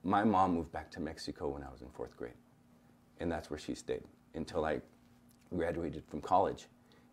my 0.04 0.22
mom 0.22 0.54
moved 0.54 0.70
back 0.70 0.90
to 0.92 1.00
Mexico 1.00 1.48
when 1.48 1.62
I 1.62 1.70
was 1.70 1.80
in 1.80 1.88
fourth 1.88 2.14
grade, 2.16 2.38
and 3.18 3.32
that's 3.32 3.48
where 3.48 3.58
she 3.58 3.74
stayed 3.74 4.04
until 4.34 4.66
I 4.66 4.82
graduated 5.56 6.04
from 6.10 6.20
college. 6.20 6.66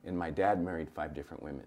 And 0.04 0.18
my 0.18 0.30
dad 0.30 0.62
married 0.62 0.90
five 0.94 1.14
different 1.16 1.42
women. 1.42 1.66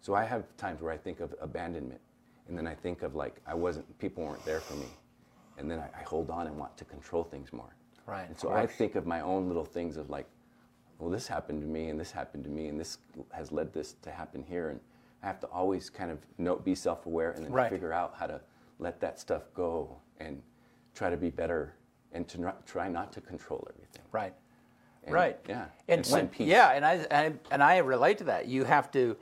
So 0.00 0.14
I 0.14 0.24
have 0.24 0.44
times 0.56 0.80
where 0.80 0.92
I 0.92 0.96
think 0.96 1.18
of 1.18 1.34
abandonment, 1.40 2.00
and 2.46 2.56
then 2.56 2.68
I 2.68 2.74
think 2.74 3.02
of 3.02 3.16
like 3.16 3.40
I 3.46 3.54
wasn't, 3.54 3.98
people 3.98 4.24
weren't 4.24 4.44
there 4.44 4.60
for 4.60 4.74
me, 4.74 4.86
and 5.58 5.70
then 5.70 5.78
I, 5.78 5.88
I 6.00 6.02
hold 6.02 6.30
on 6.30 6.46
and 6.46 6.56
want 6.56 6.76
to 6.78 6.84
control 6.84 7.24
things 7.24 7.52
more. 7.52 7.74
Right, 8.06 8.26
And 8.28 8.36
so 8.38 8.50
I 8.52 8.66
think 8.66 8.96
of 8.96 9.06
my 9.06 9.20
own 9.20 9.46
little 9.46 9.64
things 9.64 9.96
of 9.96 10.10
like, 10.10 10.26
well, 10.98 11.10
this 11.10 11.26
happened 11.28 11.60
to 11.62 11.66
me, 11.66 11.88
and 11.88 11.98
this 11.98 12.10
happened 12.10 12.44
to 12.44 12.50
me, 12.50 12.68
and 12.68 12.78
this 12.78 12.98
has 13.30 13.52
led 13.52 13.72
this 13.72 13.94
to 14.02 14.10
happen 14.10 14.42
here, 14.42 14.70
and 14.70 14.80
I 15.22 15.26
have 15.26 15.40
to 15.40 15.46
always 15.48 15.88
kind 15.88 16.10
of 16.10 16.18
note, 16.38 16.64
be 16.64 16.74
self-aware, 16.74 17.32
and 17.32 17.44
then 17.44 17.52
Right. 17.52 17.70
figure 17.70 17.92
out 17.92 18.14
how 18.16 18.26
to 18.26 18.40
let 18.78 19.00
that 19.00 19.18
stuff 19.20 19.42
go 19.54 19.96
and 20.18 20.42
try 20.94 21.10
to 21.10 21.16
be 21.16 21.30
better, 21.30 21.74
and 22.12 22.26
to 22.28 22.40
not, 22.40 22.66
try 22.66 22.88
not 22.88 23.12
to 23.12 23.20
control 23.20 23.66
everything. 23.72 24.02
Right. 24.10 24.34
And, 25.04 25.14
right. 25.14 25.38
Yeah. 25.48 25.66
And 25.88 26.04
so, 26.04 26.16
find 26.16 26.30
peace. 26.30 26.48
yeah, 26.48 26.70
and 26.70 26.84
I, 26.84 27.06
I 27.10 27.32
and 27.50 27.62
I 27.62 27.78
relate 27.78 28.18
to 28.18 28.24
that. 28.24 28.46
You 28.46 28.64
have 28.64 28.90
to 28.92 29.16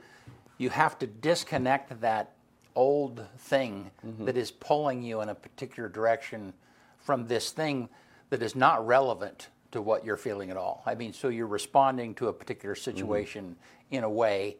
you 0.59 0.69
have 0.69 0.99
to 0.99 1.07
disconnect 1.07 1.99
that 2.01 2.33
old 2.75 3.25
thing 3.37 3.91
Mm-hmm. 4.05 4.25
that 4.25 4.37
is 4.37 4.51
pulling 4.51 5.03
you 5.03 5.21
in 5.21 5.29
a 5.29 5.35
particular 5.35 5.89
direction 5.89 6.53
from 6.97 7.27
this 7.27 7.51
thing 7.51 7.89
that 8.29 8.41
is 8.41 8.55
not 8.55 8.85
relevant 8.85 9.49
to 9.71 9.81
what 9.81 10.03
you're 10.05 10.17
feeling 10.17 10.49
at 10.51 10.57
all. 10.57 10.83
I 10.85 10.95
mean, 10.95 11.13
so 11.13 11.29
you're 11.29 11.47
responding 11.47 12.13
to 12.15 12.27
a 12.27 12.33
particular 12.33 12.75
Mm-hmm. 12.75 12.83
situation 12.83 13.55
in 13.91 14.03
a 14.03 14.09
way 14.09 14.57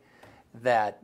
that 0.61 1.01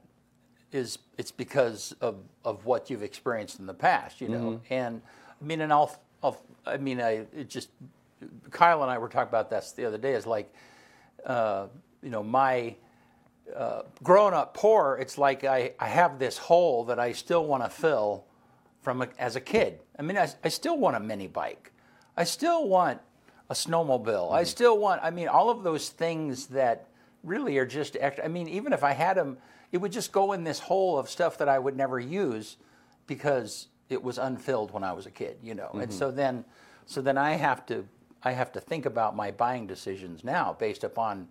is 0.71 0.99
it's 1.17 1.31
because 1.31 1.95
of, 2.01 2.15
of 2.43 2.65
what 2.65 2.89
you've 2.89 3.03
experienced 3.03 3.59
in 3.59 3.65
the 3.65 3.73
past, 3.73 4.19
you 4.21 4.27
know. 4.29 4.51
Mm-hmm. 4.51 4.73
And 4.73 5.01
I 5.41 5.45
mean, 5.45 5.61
and 5.61 5.71
I'll, 5.71 5.95
I'll 6.21 6.41
I 6.65 6.77
mean, 6.77 6.99
I 7.01 7.25
it 7.35 7.49
just 7.49 7.69
Kyle 8.51 8.81
and 8.83 8.91
I 8.91 8.97
were 8.97 9.07
talking 9.09 9.29
about 9.29 9.49
this 9.49 9.71
the 9.71 9.85
other 9.85 9.97
day. 9.97 10.13
Is 10.13 10.27
like, 10.27 10.53
uh, 11.25 11.67
you 12.03 12.09
know, 12.09 12.23
my 12.23 12.75
uh, 13.55 13.83
growing 14.03 14.33
up 14.33 14.53
poor, 14.53 14.97
it's 14.99 15.17
like 15.17 15.43
I, 15.43 15.73
I 15.79 15.87
have 15.87 16.19
this 16.19 16.37
hole 16.37 16.85
that 16.85 16.99
I 16.99 17.11
still 17.11 17.45
want 17.45 17.63
to 17.63 17.69
fill 17.69 18.25
from 18.81 19.01
a, 19.01 19.09
as 19.17 19.35
a 19.35 19.41
kid. 19.41 19.79
I 19.97 20.01
mean, 20.01 20.17
I, 20.17 20.29
I 20.43 20.49
still 20.49 20.77
want 20.77 20.95
a 20.95 20.99
mini 20.99 21.27
bike. 21.27 21.71
I 22.15 22.23
still 22.23 22.67
want 22.67 22.99
a 23.49 23.53
snowmobile. 23.53 24.31
I 24.31 24.43
still 24.43 24.77
want. 24.77 25.01
I 25.03 25.11
mean, 25.11 25.27
all 25.27 25.49
of 25.49 25.63
those 25.63 25.89
things 25.89 26.47
that 26.47 26.87
really 27.23 27.57
are 27.57 27.65
just 27.65 27.97
extra. 27.99 28.25
I 28.25 28.27
mean, 28.27 28.47
even 28.47 28.73
if 28.73 28.83
I 28.83 28.93
had 28.93 29.17
them, 29.17 29.37
it 29.71 29.77
would 29.77 29.91
just 29.91 30.11
go 30.11 30.33
in 30.33 30.43
this 30.43 30.59
hole 30.59 30.97
of 30.97 31.09
stuff 31.09 31.37
that 31.37 31.49
I 31.49 31.59
would 31.59 31.75
never 31.75 31.99
use 31.99 32.57
because 33.05 33.67
it 33.89 34.01
was 34.01 34.17
unfilled 34.17 34.71
when 34.71 34.83
I 34.83 34.93
was 34.93 35.05
a 35.05 35.11
kid. 35.11 35.37
You 35.41 35.55
know, 35.55 35.71
and 35.73 35.93
so 35.93 36.11
then, 36.11 36.45
so 36.85 37.01
then 37.01 37.17
I 37.17 37.31
have 37.33 37.65
to 37.67 37.85
I 38.23 38.31
have 38.31 38.51
to 38.53 38.59
think 38.59 38.85
about 38.85 39.15
my 39.15 39.31
buying 39.31 39.67
decisions 39.67 40.23
now 40.23 40.55
based 40.57 40.83
upon 40.83 41.27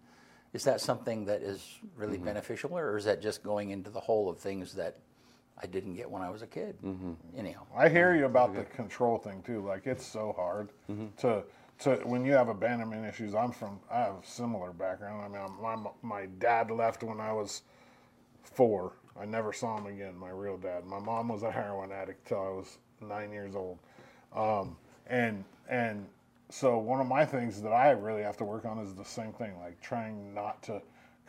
is 0.56 0.64
that 0.64 0.80
something 0.80 1.26
that 1.26 1.42
is 1.42 1.78
really 1.96 2.16
mm-hmm. 2.16 2.24
beneficial 2.24 2.78
or 2.78 2.96
is 2.96 3.04
that 3.04 3.20
just 3.20 3.42
going 3.42 3.70
into 3.70 3.90
the 3.90 4.00
hole 4.00 4.30
of 4.30 4.38
things 4.38 4.72
that 4.72 4.96
I 5.62 5.66
didn't 5.66 5.94
get 5.94 6.10
when 6.10 6.22
I 6.22 6.30
was 6.30 6.40
a 6.40 6.46
kid? 6.46 6.76
Mm-hmm. 6.82 7.12
Anyhow, 7.36 7.66
I 7.76 7.90
hear 7.90 8.08
mm-hmm. 8.08 8.20
you 8.20 8.24
about 8.24 8.54
the 8.54 8.64
control 8.64 9.18
thing 9.18 9.42
too. 9.42 9.60
Like 9.60 9.86
it's 9.86 10.04
so 10.04 10.32
hard 10.34 10.70
to 11.18 11.44
to 11.80 11.96
when 12.04 12.24
you 12.24 12.32
have 12.32 12.48
abandonment 12.48 13.04
issues. 13.04 13.34
I'm 13.34 13.52
from 13.52 13.78
I 13.90 13.98
have 13.98 14.14
similar 14.22 14.72
background. 14.72 15.22
I 15.22 15.28
mean, 15.28 15.46
I'm, 15.46 15.62
my 15.62 15.90
my 16.00 16.26
dad 16.38 16.70
left 16.70 17.02
when 17.02 17.20
I 17.20 17.34
was 17.34 17.62
four. 18.42 18.94
I 19.20 19.26
never 19.26 19.52
saw 19.52 19.76
him 19.76 19.86
again. 19.86 20.16
My 20.16 20.30
real 20.30 20.56
dad. 20.56 20.86
My 20.86 20.98
mom 20.98 21.28
was 21.28 21.42
a 21.42 21.50
heroin 21.50 21.92
addict 21.92 22.26
till 22.28 22.40
I 22.40 22.48
was 22.48 22.78
nine 23.02 23.30
years 23.30 23.54
old. 23.54 23.78
Um, 24.34 24.78
and 25.06 25.44
and 25.68 26.06
so 26.48 26.78
one 26.78 27.00
of 27.00 27.06
my 27.06 27.24
things 27.24 27.60
that 27.62 27.72
I 27.72 27.90
really 27.90 28.22
have 28.22 28.36
to 28.38 28.44
work 28.44 28.64
on 28.64 28.78
is 28.78 28.94
the 28.94 29.04
same 29.04 29.32
thing, 29.32 29.58
like 29.60 29.80
trying 29.80 30.34
not 30.34 30.62
to 30.64 30.80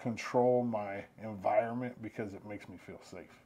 control 0.01 0.63
my 0.63 1.03
environment 1.23 1.95
because 2.01 2.33
it 2.33 2.45
makes 2.45 2.69
me 2.69 2.77
feel 2.77 2.99
safe 3.01 3.41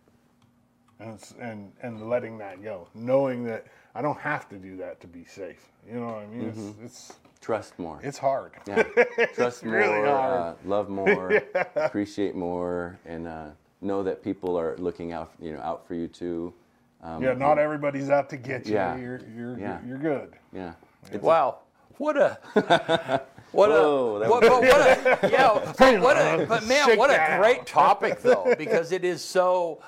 and 1.01 1.13
it's, 1.13 1.33
and 1.39 1.71
and 1.81 2.09
letting 2.09 2.37
that 2.37 2.63
go, 2.63 2.87
knowing 2.93 3.43
that 3.45 3.65
I 3.95 4.01
don't 4.01 4.19
have 4.19 4.47
to 4.49 4.57
do 4.57 4.77
that 4.77 5.01
to 5.01 5.07
be 5.07 5.25
safe. 5.25 5.69
You 5.87 5.99
know 5.99 6.05
what 6.07 6.17
I 6.17 6.27
mean? 6.27 6.49
It's 6.49 6.79
it's 6.83 7.13
Trust 7.41 7.77
more. 7.79 7.99
it's 8.03 8.17
hard. 8.19 8.51
Yeah. 8.67 8.83
Trust 9.33 9.65
more, 9.65 9.73
really 9.73 10.07
hard. 10.07 10.39
Uh, 10.39 10.53
love 10.63 10.89
more, 11.01 11.41
appreciate 11.75 12.35
more, 12.35 12.99
and 13.05 13.27
uh, 13.27 13.47
know 13.81 14.03
that 14.03 14.23
people 14.23 14.57
are 14.57 14.77
looking 14.77 15.11
out, 15.11 15.31
you 15.41 15.53
know, 15.53 15.59
out 15.61 15.87
for 15.87 15.95
you 15.95 16.07
too. 16.07 16.53
Um, 17.01 17.23
yeah, 17.23 17.33
not 17.33 17.57
everybody's 17.57 18.11
out 18.11 18.29
to 18.29 18.37
get 18.37 18.67
you. 18.67 18.75
Yeah. 18.75 18.95
You're 18.97 19.21
you're 19.35 19.59
Yeah. 19.59 19.79
you're 19.85 19.97
good. 19.97 20.35
Yeah. 20.53 20.73
It's- 21.07 21.21
wow, 21.21 21.59
what 21.97 22.17
a 22.17 22.37
what 23.51 23.69
Whoa, 23.69 24.21
a 24.23 24.29
what, 24.29 24.43
what 24.43 24.63
a 24.63 25.19
yeah, 25.31 25.73
but 25.77 25.99
what 26.01 26.17
a 26.17 26.45
but 26.47 26.65
man, 26.65 26.97
what 26.97 27.09
a 27.09 27.37
great 27.37 27.65
topic 27.65 28.21
though 28.21 28.53
because 28.57 28.91
it 28.91 29.03
is 29.03 29.23
so. 29.23 29.81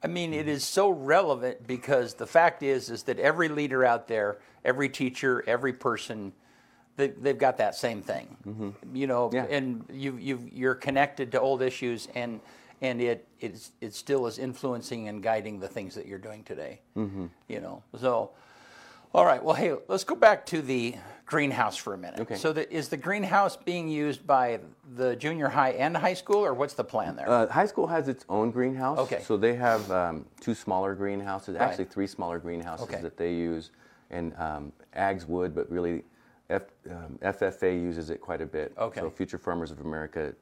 I 0.00 0.06
mean, 0.06 0.32
it 0.32 0.46
is 0.46 0.62
so 0.62 0.90
relevant 0.90 1.66
because 1.66 2.14
the 2.14 2.26
fact 2.26 2.62
is 2.62 2.88
is 2.88 3.02
that 3.04 3.18
every 3.18 3.48
leader 3.48 3.84
out 3.84 4.06
there, 4.06 4.38
every 4.64 4.88
teacher, 4.88 5.42
every 5.48 5.72
person, 5.72 6.32
they, 6.96 7.08
they've 7.08 7.36
got 7.36 7.56
that 7.58 7.74
same 7.74 8.00
thing. 8.02 8.36
You 8.94 9.08
know, 9.08 9.28
Yeah. 9.32 9.46
and 9.50 9.84
you 9.92 10.16
you 10.16 10.48
you're 10.52 10.76
connected 10.76 11.32
to 11.32 11.40
old 11.40 11.62
issues 11.62 12.08
and. 12.14 12.40
And 12.80 13.00
it 13.00 13.26
it's, 13.40 13.72
it 13.80 13.92
still 13.92 14.28
is 14.28 14.38
influencing 14.38 15.08
and 15.08 15.20
guiding 15.20 15.58
the 15.58 15.66
things 15.66 15.96
that 15.96 16.06
you're 16.06 16.16
doing 16.20 16.44
today. 16.44 16.78
You 16.94 17.60
know, 17.60 17.82
so 17.98 18.30
all 19.14 19.24
right. 19.24 19.42
Well, 19.42 19.54
hey, 19.54 19.74
let's 19.88 20.04
go 20.04 20.14
back 20.14 20.44
to 20.46 20.62
the 20.62 20.94
greenhouse 21.26 21.76
for 21.76 21.94
a 21.94 21.98
minute. 21.98 22.20
Okay. 22.20 22.36
So, 22.36 22.52
the, 22.52 22.70
is 22.74 22.88
the 22.88 22.96
greenhouse 22.96 23.56
being 23.56 23.88
used 23.88 24.26
by 24.26 24.60
the 24.96 25.16
junior 25.16 25.48
high 25.48 25.70
and 25.72 25.96
high 25.96 26.14
school, 26.14 26.44
or 26.44 26.54
what's 26.54 26.74
the 26.74 26.84
plan 26.84 27.16
there? 27.16 27.28
Uh, 27.28 27.46
high 27.48 27.66
school 27.66 27.86
has 27.86 28.08
its 28.08 28.24
own 28.28 28.50
greenhouse. 28.50 28.98
Okay. 28.98 29.20
So 29.22 29.36
they 29.36 29.54
have 29.54 29.90
um, 29.90 30.24
two 30.40 30.54
smaller 30.54 30.94
greenhouses, 30.94 31.56
Right. 31.56 31.62
actually 31.68 31.84
three 31.86 32.06
smaller 32.06 32.38
greenhouses 32.38 32.86
Okay. 32.88 33.00
that 33.02 33.16
they 33.16 33.32
use, 33.34 33.70
and 34.10 34.34
um, 34.38 34.72
Ags 34.96 35.26
would, 35.26 35.54
but 35.54 35.70
really, 35.70 36.04
F, 36.50 36.62
um, 36.90 37.18
FFA 37.22 37.74
uses 37.80 38.08
it 38.10 38.20
quite 38.22 38.40
a 38.40 38.46
bit. 38.46 38.72
Okay. 38.78 39.00
So 39.00 39.10
Future 39.10 39.38
Farmers 39.38 39.70
of 39.70 39.80
America. 39.80 40.34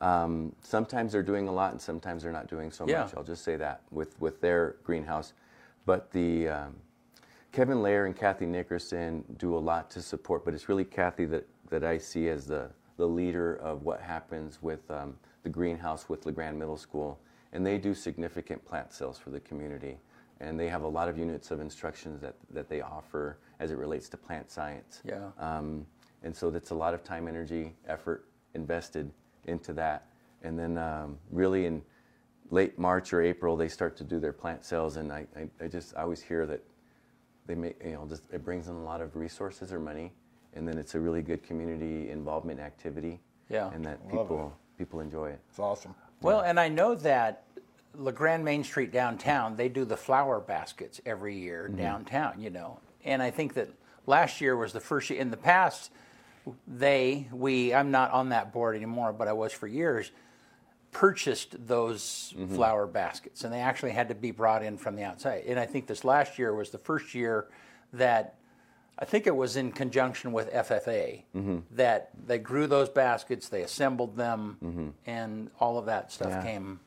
Um, 0.00 0.54
sometimes 0.62 1.12
they're 1.12 1.22
doing 1.22 1.46
a 1.46 1.52
lot, 1.52 1.72
and 1.72 1.80
sometimes 1.80 2.22
they're 2.22 2.32
not 2.32 2.48
doing 2.48 2.70
so 2.72 2.86
Yeah. 2.86 3.02
much. 3.02 3.14
I'll 3.16 3.22
just 3.22 3.44
say 3.44 3.56
that 3.56 3.82
with 3.90 4.18
with 4.20 4.40
their 4.40 4.76
greenhouse, 4.82 5.34
but 5.86 6.10
the 6.10 6.48
um, 6.48 6.74
Kevin 7.52 7.82
Lair 7.82 8.06
and 8.06 8.16
Kathy 8.16 8.46
Nickerson 8.46 9.24
do 9.36 9.54
a 9.54 9.58
lot 9.58 9.90
to 9.90 10.00
support, 10.00 10.42
but 10.42 10.54
it's 10.54 10.70
really 10.70 10.86
Kathy 10.86 11.26
that, 11.26 11.46
that 11.68 11.84
I 11.84 11.98
see 11.98 12.28
as 12.28 12.46
the, 12.46 12.70
the 12.96 13.06
leader 13.06 13.56
of 13.56 13.82
what 13.82 14.00
happens 14.00 14.62
with 14.62 14.90
um, 14.90 15.14
the 15.42 15.50
greenhouse 15.50 16.08
with 16.08 16.24
La 16.24 16.32
Grande 16.32 16.58
Middle 16.58 16.78
School. 16.78 17.20
And 17.52 17.64
they 17.64 17.76
do 17.76 17.92
significant 17.92 18.64
plant 18.64 18.94
sales 18.94 19.18
for 19.18 19.28
the 19.28 19.40
community. 19.40 19.98
And 20.40 20.58
they 20.58 20.68
have 20.68 20.82
a 20.82 20.88
lot 20.88 21.08
of 21.08 21.18
units 21.18 21.50
of 21.50 21.60
instructions 21.60 22.22
that, 22.22 22.34
that 22.50 22.70
they 22.70 22.80
offer 22.80 23.38
as 23.60 23.70
it 23.70 23.76
relates 23.76 24.08
to 24.08 24.16
plant 24.16 24.50
science. 24.50 25.02
Yeah. 25.04 25.28
Um, 25.38 25.86
and 26.22 26.34
so 26.34 26.50
that's 26.50 26.70
a 26.70 26.74
lot 26.74 26.94
of 26.94 27.04
time, 27.04 27.28
energy, 27.28 27.74
effort 27.86 28.24
invested 28.54 29.10
into 29.44 29.74
that. 29.74 30.06
And 30.42 30.58
then 30.58 30.78
um, 30.78 31.18
really 31.30 31.66
in 31.66 31.82
late 32.50 32.78
March 32.78 33.12
or 33.12 33.20
April, 33.20 33.56
they 33.56 33.68
start 33.68 33.94
to 33.98 34.04
do 34.04 34.18
their 34.18 34.32
plant 34.32 34.64
sales. 34.64 34.96
And 34.96 35.12
I, 35.12 35.26
I, 35.36 35.64
I 35.64 35.68
just 35.68 35.94
I 35.96 36.02
always 36.02 36.22
hear 36.22 36.46
that 36.46 36.62
they 37.46 37.54
make 37.54 37.76
you 37.84 37.92
know 37.92 38.06
just 38.08 38.22
it 38.32 38.44
brings 38.44 38.68
in 38.68 38.74
a 38.74 38.82
lot 38.82 39.00
of 39.00 39.16
resources 39.16 39.72
or 39.72 39.80
money, 39.80 40.12
and 40.54 40.66
then 40.66 40.78
it's 40.78 40.94
a 40.94 41.00
really 41.00 41.22
good 41.22 41.42
community 41.42 42.10
involvement 42.10 42.60
activity. 42.60 43.20
Yeah. 43.48 43.70
and 43.74 43.84
that 43.84 43.98
Love 44.04 44.10
people 44.28 44.56
people 44.78 45.00
enjoy 45.00 45.30
it. 45.30 45.40
It's 45.50 45.58
awesome. 45.58 45.94
well, 46.22 46.40
and 46.40 46.58
I 46.58 46.68
know 46.68 46.94
that 46.96 47.44
La 47.94 48.10
Grande 48.10 48.44
Main 48.44 48.64
Street 48.64 48.90
downtown, 48.90 49.56
they 49.56 49.68
do 49.68 49.84
the 49.84 49.96
flower 49.96 50.40
baskets 50.40 51.00
every 51.04 51.36
year 51.38 51.66
Mm-hmm. 51.68 51.76
downtown, 51.76 52.40
you 52.40 52.48
know. 52.50 52.78
And 53.04 53.22
I 53.22 53.30
think 53.30 53.52
that 53.54 53.68
last 54.06 54.40
year 54.40 54.56
was 54.56 54.72
the 54.72 54.80
first 54.80 55.10
year. 55.10 55.20
In 55.20 55.30
the 55.30 55.36
past, 55.36 55.90
they, 56.66 57.28
we, 57.32 57.74
I'm 57.74 57.90
not 57.90 58.10
on 58.12 58.30
that 58.30 58.52
board 58.52 58.76
anymore, 58.76 59.12
but 59.12 59.28
I 59.28 59.32
was 59.34 59.52
for 59.52 59.66
years, 59.66 60.10
purchased 60.92 61.56
those 61.66 62.32
Mm-hmm. 62.36 62.54
flower 62.54 62.86
baskets, 62.86 63.44
and 63.44 63.52
they 63.52 63.60
actually 63.60 63.90
had 63.92 64.08
to 64.08 64.14
be 64.14 64.30
brought 64.30 64.62
in 64.62 64.76
from 64.78 64.94
the 64.96 65.02
outside. 65.02 65.44
And 65.46 65.58
I 65.58 65.66
think 65.66 65.86
this 65.86 66.02
last 66.04 66.38
year 66.38 66.54
was 66.54 66.70
the 66.70 66.78
first 66.78 67.14
year 67.14 67.48
that 67.92 68.36
I 68.98 69.04
think 69.04 69.26
it 69.26 69.34
was 69.36 69.56
in 69.56 69.72
conjunction 69.72 70.32
with 70.32 70.50
FFA 70.52 71.22
Mm-hmm. 71.36 71.58
that 71.72 72.10
they 72.26 72.38
grew 72.38 72.66
those 72.66 72.88
baskets, 72.88 73.48
they 73.48 73.62
assembled 73.62 74.16
them, 74.16 74.94
and 75.06 75.50
all 75.60 75.76
of 75.78 75.86
that 75.86 76.12
stuff 76.12 76.28
Yeah. 76.30 76.42
came 76.42 76.80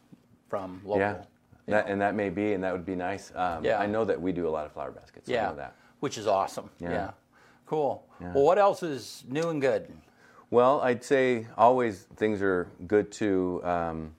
from 0.49 0.81
local. 0.83 0.99
Yeah, 0.99 1.21
that, 1.67 1.87
and 1.89 1.99
that 2.01 2.15
may 2.15 2.29
be, 2.29 2.53
and 2.53 2.63
that 2.63 2.71
would 2.73 2.85
be 2.85 2.95
nice. 2.95 3.31
Um, 3.35 3.63
Yeah. 3.65 3.79
I 3.79 3.85
know 3.87 4.05
that 4.05 4.19
we 4.21 4.31
do 4.31 4.47
a 4.47 4.53
lot 4.57 4.65
of 4.65 4.71
flower 4.71 4.91
baskets. 4.91 5.29
I 5.29 5.33
yeah, 5.33 5.47
know 5.49 5.55
that. 5.55 5.75
which 5.99 6.17
is 6.17 6.25
awesome. 6.27 6.69
Yeah. 6.79 6.89
Yeah. 6.91 7.11
Cool. 7.67 8.03
Well, 8.19 8.43
what 8.43 8.57
else 8.59 8.81
is 8.83 9.23
new 9.27 9.49
and 9.49 9.59
good? 9.61 9.91
Well, 10.51 10.79
I'd 10.81 11.03
say 11.03 11.47
always 11.57 12.07
things 12.17 12.41
are 12.43 12.69
good 12.85 13.11
too. 13.11 13.61
Um, 13.63 14.13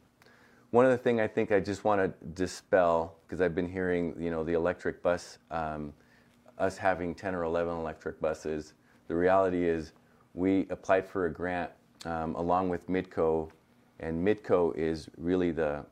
one 0.71 0.85
of 0.85 0.91
the 0.91 0.99
things 0.99 1.21
I 1.21 1.29
think 1.29 1.53
I 1.53 1.61
just 1.61 1.85
want 1.85 2.01
to 2.01 2.27
dispel 2.31 3.17
because 3.25 3.41
I've 3.41 3.55
been 3.55 3.71
hearing, 3.71 4.15
you 4.19 4.31
know, 4.33 4.43
the 4.43 4.55
electric 4.55 5.05
bus, 5.05 5.39
um, 5.53 5.93
us 6.59 6.77
having 6.77 7.15
10 7.15 7.35
or 7.35 7.45
11 7.45 7.77
electric 7.77 8.21
buses. 8.21 8.75
The 9.07 9.15
reality 9.15 9.69
is, 9.69 9.93
we 10.35 10.67
applied 10.69 11.07
for 11.07 11.27
a 11.27 11.33
grant 11.33 11.71
um, 12.05 12.35
along 12.35 12.71
with 12.71 12.89
Midco, 12.89 13.49
and 14.01 14.27
Midco 14.27 14.77
is 14.77 15.09
really 15.17 15.53
the 15.53 15.87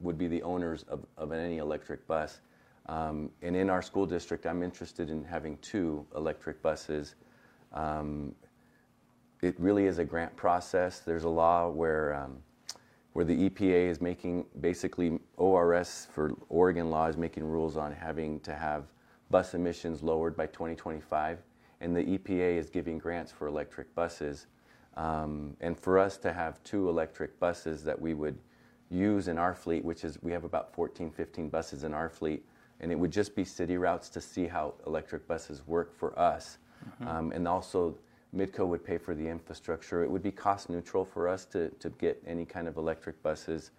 would 0.00 0.18
be 0.18 0.26
the 0.26 0.42
owners 0.42 0.84
of, 0.88 1.06
of 1.16 1.30
any 1.30 1.58
electric 1.58 2.08
bus. 2.08 2.40
Um, 2.86 3.30
and 3.40 3.54
in 3.54 3.70
our 3.70 3.82
school 3.82 4.04
district, 4.04 4.46
I'm 4.46 4.64
interested 4.64 5.10
in 5.10 5.22
having 5.22 5.58
two 5.58 6.04
electric 6.16 6.60
buses. 6.60 7.14
Um, 7.72 8.34
it 9.42 9.58
really 9.58 9.86
is 9.86 9.98
a 9.98 10.04
grant 10.04 10.34
process. 10.36 11.00
There's 11.00 11.24
a 11.24 11.28
law 11.28 11.68
where 11.68 12.14
um, 12.14 12.38
where 13.12 13.24
the 13.24 13.50
EPA 13.50 13.90
is 13.90 14.00
making 14.00 14.46
basically 14.60 15.18
ORS 15.36 16.08
for 16.12 16.32
Oregon 16.48 16.88
law 16.88 17.08
is 17.08 17.16
making 17.16 17.44
rules 17.44 17.76
on 17.76 17.92
having 17.92 18.40
to 18.40 18.54
have 18.54 18.84
bus 19.30 19.54
emissions 19.54 20.02
lowered 20.02 20.34
by 20.34 20.46
2025, 20.46 21.38
and 21.82 21.94
the 21.94 22.04
EPA 22.04 22.56
is 22.56 22.70
giving 22.70 22.98
grants 22.98 23.30
for 23.30 23.48
electric 23.48 23.94
buses. 23.94 24.46
Um, 24.96 25.56
and 25.60 25.78
for 25.78 25.98
us 25.98 26.16
to 26.18 26.32
have 26.32 26.62
two 26.64 26.88
electric 26.88 27.38
buses 27.40 27.82
that 27.84 28.00
we 28.00 28.14
would 28.14 28.38
use 28.90 29.28
in 29.28 29.38
our 29.38 29.54
fleet, 29.54 29.84
which 29.84 30.04
is 30.04 30.18
we 30.22 30.32
have 30.32 30.44
about 30.44 30.74
14, 30.74 31.10
15 31.10 31.48
buses 31.48 31.84
in 31.84 31.94
our 31.94 32.08
fleet, 32.08 32.44
and 32.80 32.92
it 32.92 32.98
would 32.98 33.10
just 33.10 33.34
be 33.34 33.44
city 33.44 33.76
routes 33.76 34.08
to 34.10 34.20
see 34.20 34.46
how 34.46 34.74
electric 34.86 35.26
buses 35.26 35.66
work 35.66 35.94
for 35.94 36.18
us. 36.18 36.58
Mm-hmm. 36.84 37.08
Um, 37.08 37.32
and 37.32 37.48
also, 37.48 37.96
Midco 38.34 38.66
would 38.66 38.84
pay 38.84 38.98
for 38.98 39.14
the 39.14 39.26
infrastructure. 39.26 40.02
It 40.02 40.10
would 40.10 40.22
be 40.22 40.32
cost 40.32 40.70
neutral 40.70 41.04
for 41.04 41.28
us 41.28 41.44
to, 41.46 41.68
to 41.68 41.90
get 41.90 42.22
any 42.26 42.44
kind 42.44 42.66
of 42.66 42.76
electric 42.76 43.22
buses. 43.22 43.70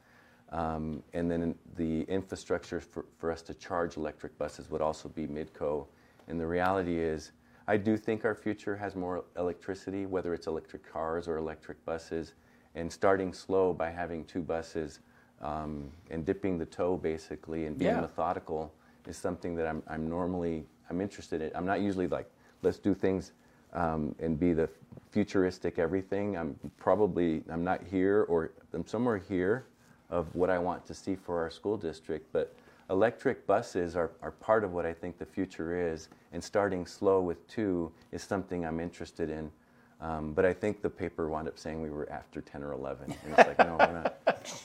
Um, 0.51 1.01
and 1.13 1.29
then 1.29 1.55
the 1.75 2.03
infrastructure 2.03 2.79
for, 2.79 3.05
for 3.17 3.31
us 3.31 3.41
to 3.43 3.53
charge 3.55 3.97
electric 3.97 4.37
buses 4.37 4.69
would 4.69 4.81
also 4.81 5.09
be 5.09 5.25
Midco. 5.25 5.87
And 6.27 6.39
the 6.39 6.45
reality 6.45 6.99
is, 6.99 7.31
I 7.67 7.77
do 7.77 7.97
think 7.97 8.25
our 8.25 8.35
future 8.35 8.75
has 8.75 8.95
more 8.95 9.23
electricity, 9.37 10.05
whether 10.05 10.33
it's 10.33 10.47
electric 10.47 10.89
cars 10.91 11.27
or 11.27 11.37
electric 11.37 11.83
buses. 11.85 12.33
And 12.75 12.91
starting 12.91 13.33
slow 13.33 13.73
by 13.73 13.89
having 13.89 14.25
two 14.25 14.41
buses 14.41 14.99
um, 15.41 15.89
and 16.11 16.25
dipping 16.25 16.57
the 16.57 16.65
toe 16.65 16.97
basically 16.97 17.65
and 17.65 17.77
being 17.77 17.91
yeah. 17.91 18.01
methodical 18.01 18.71
is 19.07 19.17
something 19.17 19.55
that 19.55 19.67
I'm, 19.67 19.83
I'm 19.87 20.07
normally 20.09 20.65
I'm 20.89 21.01
interested 21.01 21.41
in. 21.41 21.51
I'm 21.55 21.65
not 21.65 21.81
usually 21.81 22.07
like 22.07 22.29
let's 22.61 22.79
do 22.79 22.93
things 22.93 23.33
um, 23.73 24.15
and 24.19 24.39
be 24.39 24.53
the 24.53 24.69
futuristic 25.11 25.79
everything. 25.79 26.37
I'm 26.37 26.57
probably 26.77 27.43
I'm 27.49 27.63
not 27.63 27.81
here 27.83 28.25
or 28.29 28.51
I'm 28.73 28.85
somewhere 28.87 29.17
here 29.17 29.65
of 30.09 30.33
what 30.35 30.49
I 30.49 30.59
want 30.59 30.85
to 30.87 30.93
see 30.93 31.15
for 31.15 31.39
our 31.41 31.49
school 31.49 31.77
district. 31.77 32.31
But 32.31 32.55
electric 32.89 33.45
buses 33.47 33.95
are, 33.95 34.11
are 34.21 34.31
part 34.31 34.63
of 34.63 34.73
what 34.73 34.85
I 34.85 34.93
think 34.93 35.17
the 35.17 35.25
future 35.25 35.91
is, 35.91 36.09
and 36.31 36.43
starting 36.43 36.85
slow 36.85 37.21
with 37.21 37.45
two 37.47 37.91
is 38.11 38.23
something 38.23 38.65
I'm 38.65 38.79
interested 38.79 39.29
in. 39.29 39.51
Um, 40.01 40.33
but 40.33 40.43
I 40.43 40.53
think 40.53 40.81
the 40.81 40.89
paper 40.89 41.29
wound 41.29 41.47
up 41.47 41.57
saying 41.57 41.81
we 41.81 41.89
were 41.89 42.11
after 42.11 42.41
10 42.41 42.61
or 42.61 42.73
11. 42.73 43.05
And 43.05 43.15
it's 43.37 43.47
like, 43.47 43.57
no, 43.59 43.77
we're 43.79 43.93
not, 43.93 44.17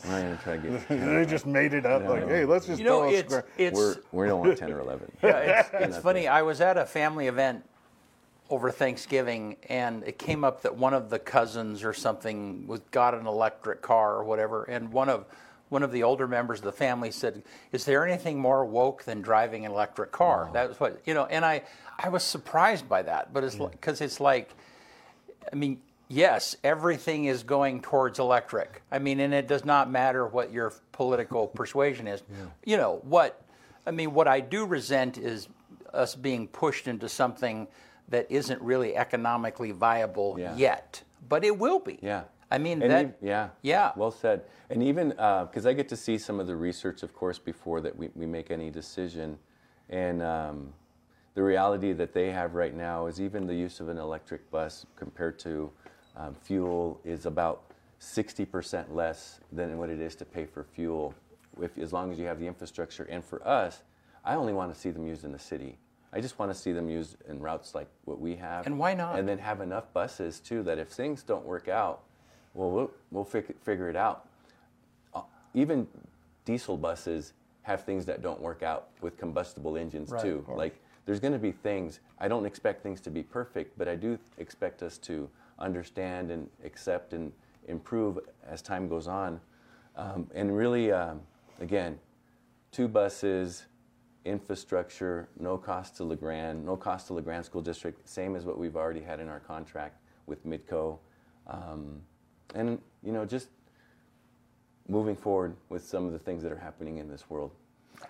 we're 0.05 0.11
not 0.11 0.23
going 0.23 0.37
to 0.37 0.43
try 0.43 0.57
to 0.57 0.63
get. 0.63 0.89
they 1.15 1.27
just 1.27 1.47
made 1.47 1.75
it 1.75 1.87
up 1.87 2.03
no, 2.03 2.15
like, 2.15 2.27
hey, 2.27 2.45
let's 2.45 2.67
just 2.67 2.81
you 2.81 2.85
know, 2.85 3.05
it's, 3.05 3.33
it's, 3.57 3.79
we're, 3.79 3.99
we 4.11 4.27
don't 4.27 4.41
want 4.41 4.59
10 4.59 4.73
or 4.73 4.81
11. 4.81 5.13
Yeah, 5.23 5.39
it's, 5.39 5.71
it's 5.73 5.99
funny. 5.99 6.27
I 6.27 6.43
was 6.43 6.61
at 6.61 6.77
a 6.77 6.85
family 6.85 7.29
event 7.29 7.65
over 8.51 8.71
Thanksgiving, 8.71 9.57
and 9.69 10.03
it 10.05 10.19
came 10.19 10.45
up 10.45 10.63
that 10.63 10.77
one 10.77 10.95
of 10.95 11.11
the 11.11 11.19
cousins 11.19 11.85
or 11.85 11.93
something 11.93 12.67
was 12.67 12.81
got 12.91 13.15
an 13.15 13.27
electric 13.27 13.83
car 13.83 14.15
or 14.15 14.25
whatever, 14.25 14.65
and 14.65 14.93
one 14.93 15.09
of 15.09 15.27
one 15.69 15.83
of 15.83 15.93
the 15.93 16.03
older 16.03 16.27
members 16.27 16.61
of 16.61 16.65
the 16.65 16.73
family 16.73 17.11
said, 17.11 17.43
"Is 17.73 17.85
there 17.85 18.07
anything 18.07 18.39
more 18.39 18.65
woke 18.65 19.05
than 19.05 19.21
driving 19.21 19.67
an 19.67 19.73
electric 19.73 20.13
car?" 20.13 20.47
Wow. 20.47 20.53
That 20.53 20.69
was 20.69 20.81
what 20.81 21.03
you 21.05 21.15
know, 21.15 21.27
and 21.27 21.45
I 21.45 21.63
I 21.99 22.09
was 22.09 22.23
surprised 22.23 22.89
by 22.89 23.03
that, 23.03 23.33
but 23.33 23.45
it's 23.45 23.57
because 23.57 24.01
yeah. 24.01 24.07
it's 24.07 24.21
like, 24.21 24.51
I 25.53 25.57
mean, 25.57 25.81
yes, 26.09 26.57
everything 26.65 27.27
is 27.27 27.43
going 27.43 27.83
towards 27.83 28.19
electric. 28.19 28.83
I 28.91 28.99
mean, 28.99 29.21
and 29.21 29.35
it 29.35 29.47
does 29.47 29.65
not 29.65 29.91
matter 29.91 30.27
what 30.27 30.53
your 30.53 30.73
political 30.93 31.47
persuasion 31.55 32.07
is. 32.07 32.23
Yeah. 32.31 32.47
You 32.65 32.77
know 32.79 33.01
what? 33.03 33.43
I 33.87 33.91
mean, 33.91 34.15
what 34.15 34.29
I 34.29 34.41
do 34.41 34.65
resent 34.65 35.19
is 35.19 35.49
us 35.93 36.15
being 36.15 36.47
pushed 36.49 36.87
into 36.89 37.09
something 37.09 37.67
that 38.09 38.31
isn't 38.31 38.61
really 38.63 38.97
economically 38.97 39.73
viable 39.73 40.37
yeah. 40.39 40.57
yet, 40.57 41.03
but 41.29 41.45
it 41.45 41.57
will 41.59 41.79
be. 41.79 41.99
Yeah. 42.03 42.25
I 42.51 42.59
mean 42.59 42.83
and 42.83 42.91
that. 42.91 43.01
Even, 43.01 43.15
yeah. 43.21 43.49
Yeah. 43.63 43.93
Well 43.97 44.11
said. 44.11 44.43
And 44.71 44.83
even 44.83 45.11
because 45.11 45.67
uh, 45.67 45.71
I 45.71 45.73
get 45.75 45.89
to 45.91 45.97
see 45.97 46.17
some 46.19 46.41
of 46.41 46.47
the 46.47 46.57
research, 46.57 47.03
of 47.03 47.15
course, 47.15 47.39
before 47.39 47.81
that 47.83 47.97
we, 47.97 48.09
we 48.15 48.27
make 48.27 48.51
any 48.51 48.71
decision, 48.71 49.39
and 49.91 50.23
um, 50.23 50.73
the 51.35 51.43
reality 51.43 51.93
that 51.93 52.13
they 52.13 52.31
have 52.31 52.55
right 52.55 52.75
now 52.75 53.07
is 53.07 53.21
even 53.21 53.47
the 53.47 53.55
use 53.55 53.81
of 53.81 53.89
an 53.89 53.99
electric 53.99 54.51
bus 54.51 54.87
compared 54.97 55.39
to 55.41 55.71
um, 56.17 56.35
fuel 56.35 57.01
is 57.05 57.27
about 57.27 57.63
60% 58.01 58.93
less 58.93 59.41
than 59.53 59.79
what 59.79 59.91
it 59.91 60.01
is 60.01 60.15
to 60.17 60.25
pay 60.25 60.47
for 60.47 60.65
fuel, 60.65 61.15
if, 61.61 61.77
as 61.79 61.93
long 61.93 62.13
as 62.13 62.19
you 62.19 62.27
have 62.27 62.39
the 62.39 62.47
infrastructure. 62.47 63.05
And 63.05 63.25
for 63.25 63.47
us, 63.47 63.83
I 64.25 64.35
only 64.35 64.53
want 64.53 64.73
to 64.75 64.79
see 64.79 64.91
them 64.91 65.07
used 65.07 65.25
in 65.25 65.33
the 65.33 65.39
city. 65.39 65.79
I 66.13 66.21
just 66.21 66.39
want 66.39 66.51
to 66.51 66.59
see 66.59 66.73
them 66.73 66.89
used 66.89 67.17
in 67.29 67.39
routes 67.41 67.75
like 67.75 67.89
what 68.05 68.21
we 68.21 68.35
have. 68.37 68.67
And 68.67 68.79
why 68.79 68.95
not? 68.95 69.19
And 69.19 69.29
then 69.29 69.39
have 69.39 69.61
enough 69.61 69.93
buses 69.93 70.41
too 70.41 70.63
that 70.63 70.79
if 70.79 70.89
things 70.89 71.23
don't 71.23 71.45
work 71.45 71.69
out, 71.69 72.03
well, 72.55 72.71
we'll, 72.71 72.91
we'll 73.11 73.25
fig- 73.25 73.59
figure 73.61 73.91
it 73.91 73.97
out. 73.97 74.27
Uh, 75.15 75.23
even 75.55 75.87
diesel 76.45 76.77
buses 76.77 77.35
have 77.63 77.85
things 77.85 78.07
that 78.07 78.23
don't 78.23 78.41
work 78.41 78.63
out 78.63 78.89
with 79.03 79.19
combustible 79.19 79.77
engines 79.77 80.11
right, 80.11 80.23
too. 80.23 80.45
Like 80.49 80.81
there's 81.05 81.21
going 81.21 81.35
to 81.35 81.39
be 81.39 81.53
things. 81.53 82.01
I 82.19 82.29
don't 82.29 82.47
expect 82.47 82.83
things 82.83 83.01
to 83.03 83.11
be 83.11 83.23
perfect, 83.23 83.77
but 83.79 83.89
I 83.89 83.95
do 83.95 84.19
expect 84.39 84.83
us 84.83 84.97
to 84.99 85.29
understand 85.59 86.31
and 86.31 86.49
accept 86.65 87.13
and 87.13 87.33
improve 87.67 88.19
as 88.47 88.63
time 88.63 88.89
goes 88.89 89.07
on. 89.07 89.41
Um, 89.97 90.31
and 90.35 90.57
really, 90.57 90.91
um, 90.91 91.21
again, 91.61 91.99
two 92.73 92.89
buses 92.89 93.65
infrastructure, 94.29 95.29
no 95.39 95.57
cost 95.57 95.97
to 95.97 96.05
La 96.05 96.15
Grande, 96.15 96.65
no 96.65 96.77
cost 96.77 97.09
to 97.09 97.15
La 97.15 97.21
Grande 97.21 97.45
School 97.45 97.63
District, 97.63 98.07
same 98.09 98.37
as 98.37 98.45
what 98.45 98.59
we've 98.59 98.77
already 98.77 99.01
had 99.01 99.21
in 99.21 99.29
our 99.29 99.41
contract 99.41 100.01
with 100.27 100.47
Midco. 100.47 100.99
Um, 101.47 102.01
and, 102.55 102.79
you 103.03 103.13
know, 103.13 103.25
just 103.25 103.49
moving 104.89 105.17
forward 105.17 105.57
with 105.69 105.85
some 105.85 106.07
of 106.07 106.13
the 106.13 106.19
things 106.19 106.43
that 106.43 106.53
are 106.53 106.59
happening 106.59 106.99
in 106.99 107.09
this 107.09 107.29
world. 107.29 107.51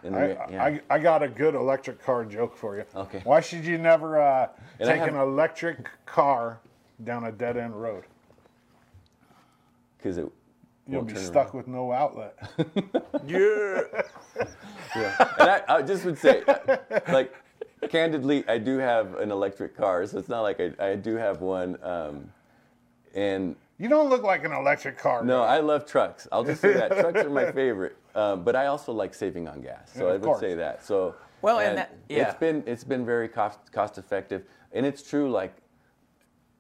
I, 0.04 0.28
yeah. 0.50 0.64
I, 0.64 0.80
I, 0.90 0.98
got 0.98 1.22
a 1.22 1.28
good 1.28 1.54
electric 1.54 2.02
car 2.02 2.24
joke 2.24 2.54
for 2.54 2.76
you. 2.76 2.84
Okay. 2.94 3.22
Why 3.24 3.40
should 3.40 3.64
you 3.64 3.78
never 3.78 4.20
uh, 4.20 4.48
take 4.78 4.98
have, 4.98 5.08
an 5.08 5.16
electric 5.16 5.88
car 6.04 6.60
down 7.04 7.24
a 7.24 7.32
dead 7.32 7.56
end 7.56 7.80
road? 7.80 8.04
Because 9.96 10.18
it 10.18 10.30
You'll 10.88 11.02
be 11.02 11.14
stuck 11.16 11.54
around. 11.54 11.56
with 11.56 11.68
no 11.68 11.92
outlet. 11.92 12.36
yeah. 13.26 13.82
Yeah. 15.00 15.34
And 15.38 15.50
I, 15.50 15.62
I, 15.68 15.82
just 15.82 16.04
would 16.04 16.18
say, 16.18 16.42
like, 17.08 17.34
candidly, 17.88 18.46
I 18.48 18.58
do 18.58 18.78
have 18.78 19.14
an 19.16 19.30
electric 19.30 19.76
car, 19.76 20.06
so 20.06 20.18
it's 20.18 20.28
not 20.28 20.42
like 20.42 20.60
I, 20.60 20.72
I 20.80 20.96
do 20.96 21.16
have 21.16 21.40
one. 21.40 21.78
Um, 21.82 22.30
and 23.14 23.56
you 23.78 23.88
don't 23.88 24.08
look 24.08 24.22
like 24.22 24.44
an 24.44 24.52
electric 24.52 24.98
car. 24.98 25.24
No, 25.24 25.42
I 25.42 25.60
love 25.60 25.86
trucks. 25.86 26.28
I'll 26.32 26.44
just 26.44 26.60
say 26.60 26.72
that 26.72 26.90
trucks 26.90 27.22
are 27.22 27.30
my 27.30 27.50
favorite. 27.52 27.96
Um, 28.14 28.42
but 28.42 28.56
I 28.56 28.66
also 28.66 28.92
like 28.92 29.14
saving 29.14 29.48
on 29.48 29.60
gas, 29.60 29.92
so 29.94 30.06
yeah, 30.06 30.08
I 30.08 30.12
would 30.12 30.22
course. 30.22 30.40
say 30.40 30.54
that. 30.54 30.84
So 30.84 31.14
well, 31.42 31.60
and, 31.60 31.68
and 31.68 31.78
that, 31.78 31.96
yeah. 32.08 32.28
it's 32.28 32.38
been 32.38 32.64
it's 32.66 32.84
been 32.84 33.06
very 33.06 33.28
cost 33.28 33.70
cost 33.70 33.98
effective, 33.98 34.44
and 34.72 34.84
it's 34.84 35.08
true. 35.08 35.30
Like 35.30 35.54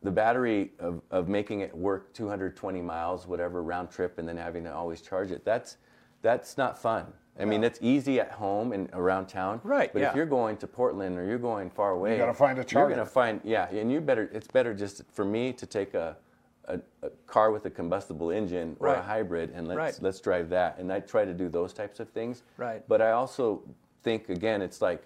the 0.02 0.10
battery 0.10 0.70
of, 0.78 1.02
of 1.10 1.28
making 1.28 1.60
it 1.60 1.76
work 1.76 2.12
220 2.14 2.80
miles, 2.80 3.26
whatever 3.26 3.62
round 3.62 3.90
trip, 3.90 4.18
and 4.18 4.28
then 4.28 4.36
having 4.36 4.64
to 4.64 4.72
always 4.72 5.00
charge 5.00 5.30
it, 5.30 5.44
that's, 5.44 5.78
that's 6.22 6.56
not 6.56 6.80
fun. 6.80 7.06
I 7.40 7.44
mean, 7.44 7.62
it's 7.62 7.78
easy 7.80 8.18
at 8.18 8.32
home 8.32 8.72
and 8.72 8.88
around 8.92 9.26
town. 9.26 9.60
Right. 9.62 9.92
But 9.92 10.02
yeah. 10.02 10.10
if 10.10 10.16
you're 10.16 10.26
going 10.26 10.56
to 10.58 10.66
Portland 10.66 11.16
or 11.16 11.24
you're 11.24 11.38
going 11.38 11.70
far 11.70 11.92
away, 11.92 12.12
you 12.12 12.18
got 12.18 12.26
to 12.26 12.34
find 12.34 12.58
a 12.58 12.64
charger. 12.64 12.88
You're 12.88 12.96
going 12.96 13.06
to 13.06 13.12
find, 13.12 13.40
yeah, 13.44 13.68
and 13.70 13.92
you 13.92 14.00
better. 14.00 14.28
It's 14.32 14.48
better 14.48 14.74
just 14.74 15.02
for 15.12 15.24
me 15.24 15.52
to 15.52 15.66
take 15.66 15.94
a, 15.94 16.16
a, 16.64 16.80
a 17.02 17.10
car 17.26 17.52
with 17.52 17.64
a 17.66 17.70
combustible 17.70 18.30
engine 18.30 18.76
or 18.80 18.88
right. 18.88 18.98
a 18.98 19.02
hybrid 19.02 19.50
and 19.54 19.68
let's 19.68 19.78
right. 19.78 19.98
let's 20.00 20.20
drive 20.20 20.48
that. 20.50 20.78
And 20.78 20.92
I 20.92 21.00
try 21.00 21.24
to 21.24 21.32
do 21.32 21.48
those 21.48 21.72
types 21.72 22.00
of 22.00 22.08
things. 22.10 22.42
Right. 22.56 22.82
But 22.88 23.00
I 23.00 23.12
also 23.12 23.62
think 24.02 24.28
again, 24.30 24.60
it's 24.60 24.82
like 24.82 25.02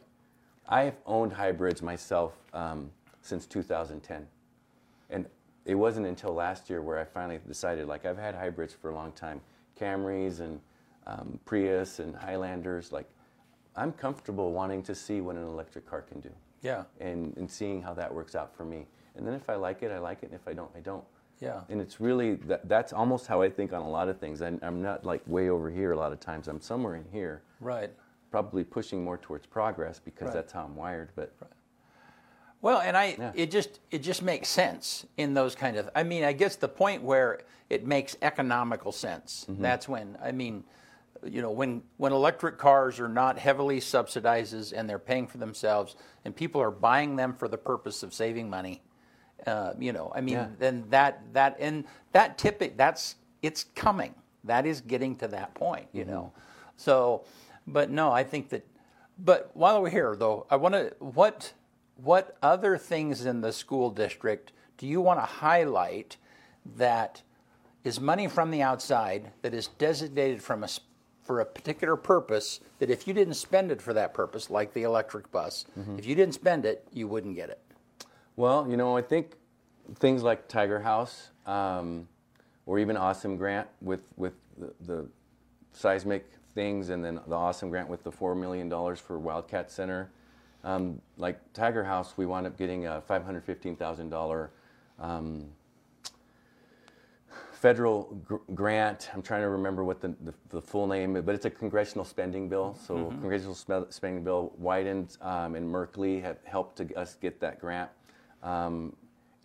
I've 0.68 0.96
owned 1.06 1.32
hybrids 1.32 1.82
myself 1.82 2.32
um, 2.54 2.90
since 3.20 3.46
2010, 3.46 4.26
and 5.10 5.26
it 5.66 5.74
wasn't 5.74 6.06
until 6.06 6.32
last 6.32 6.70
year 6.70 6.80
where 6.80 6.98
I 6.98 7.04
finally 7.04 7.38
decided, 7.46 7.86
like 7.86 8.06
I've 8.06 8.18
had 8.18 8.34
hybrids 8.34 8.72
for 8.72 8.90
a 8.90 8.94
long 8.94 9.12
time, 9.12 9.40
Camrys 9.78 10.40
and 10.40 10.60
um, 11.06 11.38
Prius 11.44 11.98
and 11.98 12.14
Highlanders. 12.16 12.92
Like 12.92 13.08
I'm 13.76 13.92
comfortable 13.92 14.52
wanting 14.52 14.82
to 14.84 14.94
see 14.94 15.20
what 15.20 15.36
an 15.36 15.44
electric 15.44 15.86
car 15.88 16.02
can 16.02 16.20
do. 16.20 16.30
Yeah. 16.62 16.84
and, 17.00 17.36
and 17.36 17.50
seeing 17.50 17.82
how 17.82 17.92
that 17.94 18.14
works 18.14 18.36
out 18.36 18.54
for 18.56 18.64
me. 18.64 18.86
And 19.16 19.26
then 19.26 19.34
if 19.34 19.50
I 19.50 19.56
like 19.56 19.82
it, 19.82 19.90
I 19.90 19.98
like 19.98 20.22
it, 20.22 20.26
and 20.26 20.34
if 20.34 20.46
I 20.46 20.52
don't, 20.52 20.70
I 20.76 20.80
don't. 20.80 21.02
Yeah. 21.40 21.62
And 21.68 21.80
it's 21.80 22.00
really 22.00 22.36
that, 22.36 22.68
that's 22.68 22.92
almost 22.92 23.26
how 23.26 23.42
I 23.42 23.50
think 23.50 23.72
on 23.72 23.82
a 23.82 23.90
lot 23.90 24.08
of 24.08 24.18
things. 24.20 24.40
I, 24.42 24.52
I'm 24.62 24.80
not 24.80 25.04
like 25.04 25.22
way 25.26 25.48
over 25.50 25.70
here 25.70 25.90
a 25.90 25.96
lot 25.96 26.12
of 26.12 26.20
times. 26.20 26.46
I'm 26.46 26.60
somewhere 26.60 26.94
in 26.94 27.04
here, 27.10 27.42
Right. 27.60 27.90
probably 28.30 28.62
pushing 28.62 29.02
more 29.02 29.18
towards 29.18 29.44
progress 29.44 29.98
because 29.98 30.26
Right. 30.26 30.34
that's 30.34 30.52
how 30.52 30.62
I'm 30.64 30.76
wired. 30.76 31.10
But 31.16 31.32
Well, 32.60 32.80
and 32.80 32.96
I 32.96 33.16
Yeah. 33.18 33.32
it 33.34 33.50
just 33.50 33.80
it 33.90 33.98
just 33.98 34.22
makes 34.22 34.48
sense 34.48 35.04
in 35.16 35.34
those 35.34 35.56
kind 35.56 35.76
of. 35.76 35.90
I 35.96 36.04
mean, 36.04 36.22
I 36.22 36.32
guess 36.32 36.54
the 36.54 36.68
point 36.68 37.02
where 37.02 37.40
it 37.70 37.84
makes 37.86 38.16
economical 38.22 38.92
sense. 38.92 39.46
Mm-hmm. 39.50 39.62
That's 39.62 39.88
when 39.88 40.16
I 40.22 40.30
mean, 40.30 40.62
you 41.24 41.42
know, 41.42 41.50
when 41.50 41.82
when 41.98 42.12
electric 42.12 42.58
cars 42.58 42.98
are 43.00 43.08
not 43.08 43.38
heavily 43.38 43.80
subsidized 43.80 44.72
and 44.72 44.88
they're 44.88 44.98
paying 44.98 45.26
for 45.26 45.38
themselves, 45.38 45.96
and 46.24 46.34
people 46.34 46.60
are 46.60 46.70
buying 46.70 47.16
them 47.16 47.34
for 47.34 47.48
the 47.48 47.58
purpose 47.58 48.02
of 48.02 48.12
saving 48.14 48.50
money. 48.50 48.82
Uh, 49.46 49.72
you 49.78 49.92
know, 49.92 50.12
I 50.14 50.20
mean, 50.20 50.34
Yeah. 50.34 50.48
then 50.58 50.84
that 50.90 51.22
that 51.32 51.56
and 51.58 51.84
that 52.12 52.38
tip 52.38 52.76
that's 52.76 53.16
it's 53.42 53.64
coming. 53.74 54.14
That 54.44 54.66
is 54.66 54.80
getting 54.80 55.16
to 55.16 55.28
that 55.28 55.54
point. 55.54 55.88
You 55.92 56.02
Mm-hmm. 56.02 56.10
know, 56.12 56.32
so, 56.76 57.24
but 57.66 57.90
no, 57.90 58.10
I 58.12 58.24
think 58.24 58.48
that. 58.50 58.66
But 59.18 59.50
while 59.54 59.82
we're 59.82 59.90
here, 59.90 60.16
though, 60.16 60.46
I 60.50 60.56
want 60.56 60.74
to 60.74 60.94
what 61.00 61.52
what 61.96 62.36
other 62.42 62.78
things 62.78 63.24
in 63.26 63.40
the 63.42 63.52
school 63.52 63.90
district 63.90 64.52
do 64.78 64.86
you 64.86 65.00
want 65.00 65.20
to 65.20 65.26
highlight 65.26 66.16
that 66.76 67.22
is 67.84 68.00
money 68.00 68.26
from 68.28 68.50
the 68.50 68.62
outside 68.62 69.30
that 69.42 69.52
is 69.54 69.68
designated 69.68 70.42
from 70.42 70.64
a 70.64 70.68
for 71.22 71.40
a 71.40 71.44
particular 71.46 71.96
purpose 71.96 72.60
that 72.78 72.90
if 72.90 73.06
you 73.06 73.14
didn't 73.14 73.34
spend 73.34 73.70
it 73.70 73.80
for 73.80 73.92
that 73.94 74.12
purpose 74.12 74.50
like 74.50 74.72
the 74.74 74.82
electric 74.82 75.30
bus 75.30 75.64
if 75.98 76.04
you 76.06 76.14
didn't 76.14 76.34
spend 76.34 76.64
it 76.64 76.86
you 76.92 77.06
wouldn't 77.08 77.36
get 77.36 77.48
it 77.50 77.60
Well, 78.36 78.66
you 78.68 78.76
know, 78.76 78.96
I 78.96 79.02
think 79.02 79.36
things 79.96 80.22
like 80.22 80.48
Tiger 80.48 80.80
House 80.80 81.28
um, 81.46 82.08
or 82.66 82.78
even 82.78 82.96
OSCIM 82.96 83.36
Grant 83.36 83.68
with, 83.80 84.02
with 84.16 84.32
the, 84.58 84.72
the 84.86 85.06
seismic 85.72 86.30
things 86.54 86.88
and 86.88 87.04
then 87.04 87.16
the 87.26 87.36
OSCIM 87.36 87.70
Grant 87.70 87.88
with 87.88 88.02
the 88.04 88.10
$4 88.10 88.36
million 88.36 88.70
for 88.96 89.18
Wildcat 89.18 89.70
Center. 89.70 90.10
Um, 90.64 91.00
like 91.18 91.38
Tiger 91.52 91.84
House, 91.84 92.14
we 92.16 92.24
wound 92.26 92.46
up 92.46 92.56
getting 92.56 92.86
a 92.86 93.02
$515,000 93.08 94.48
um, 95.00 95.44
federal 97.62 98.20
gr- 98.24 98.36
grant. 98.54 99.08
I'm 99.14 99.22
trying 99.22 99.42
to 99.42 99.48
remember 99.48 99.84
what 99.84 100.00
the, 100.00 100.08
the, 100.24 100.34
the 100.48 100.60
full 100.60 100.88
name 100.88 101.14
is, 101.14 101.22
but 101.22 101.36
it's 101.36 101.44
a 101.44 101.50
congressional 101.50 102.04
spending 102.04 102.48
bill. 102.48 102.76
So 102.86 103.06
congressional 103.20 103.54
spe- 103.54 103.90
spending 103.90 104.24
bill, 104.24 104.52
Wyden 104.60 105.06
um, 105.24 105.54
and 105.54 105.72
Merkley 105.72 106.20
have 106.22 106.38
helped 106.42 106.78
to, 106.78 106.92
us 106.94 107.14
get 107.14 107.38
that 107.38 107.60
grant, 107.60 107.88
um, 108.42 108.96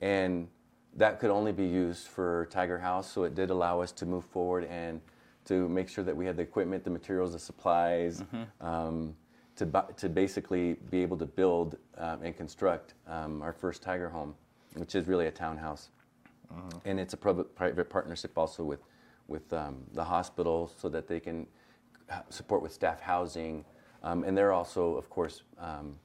and 0.02 0.48
that 0.96 1.20
could 1.20 1.30
only 1.30 1.52
be 1.52 1.66
used 1.66 2.08
for 2.08 2.48
Tiger 2.50 2.80
House. 2.80 3.12
So 3.12 3.24
it 3.24 3.36
did 3.36 3.52
allow 3.52 3.82
us 3.82 3.92
to 3.92 4.08
move 4.08 4.26
forward 4.26 4.64
and 4.64 5.00
to 5.46 5.70
make 5.70 5.88
sure 5.88 6.04
that 6.04 6.18
we 6.18 6.26
had 6.26 6.38
the 6.38 6.42
equipment, 6.42 6.84
the 6.84 6.90
materials, 6.90 7.34
the 7.34 7.40
supplies. 7.40 8.24
Um, 8.60 9.16
to, 9.58 9.66
bu- 9.66 9.94
to 9.98 10.08
basically 10.10 10.74
be 10.92 11.02
able 11.02 11.18
to 11.18 11.26
build 11.26 11.78
um, 11.98 12.22
and 12.24 12.36
construct 12.38 12.94
um, 13.08 13.42
our 13.42 13.54
first 13.54 13.82
tiger 13.82 14.08
home, 14.08 14.36
which 14.76 14.94
is 14.94 15.08
really 15.08 15.26
a 15.26 15.32
townhouse 15.32 15.90
and 16.86 17.00
it's 17.00 17.14
a 17.14 17.18
private, 17.18 17.90
partnership 17.90 18.38
also 18.38 18.64
with 18.64 18.80
with 19.28 19.52
um, 19.52 19.84
the 19.94 20.04
hospital 20.04 20.72
so 20.80 20.88
that 20.88 21.08
they 21.08 21.20
can 21.20 21.46
support 22.30 22.62
with 22.62 22.72
staff 22.72 23.02
housing, 23.02 23.66
um, 24.04 24.24
and 24.24 24.38
they're 24.38 24.54
also, 24.54 24.96
of 24.96 25.10
course, 25.10 25.44
um, 25.60 25.96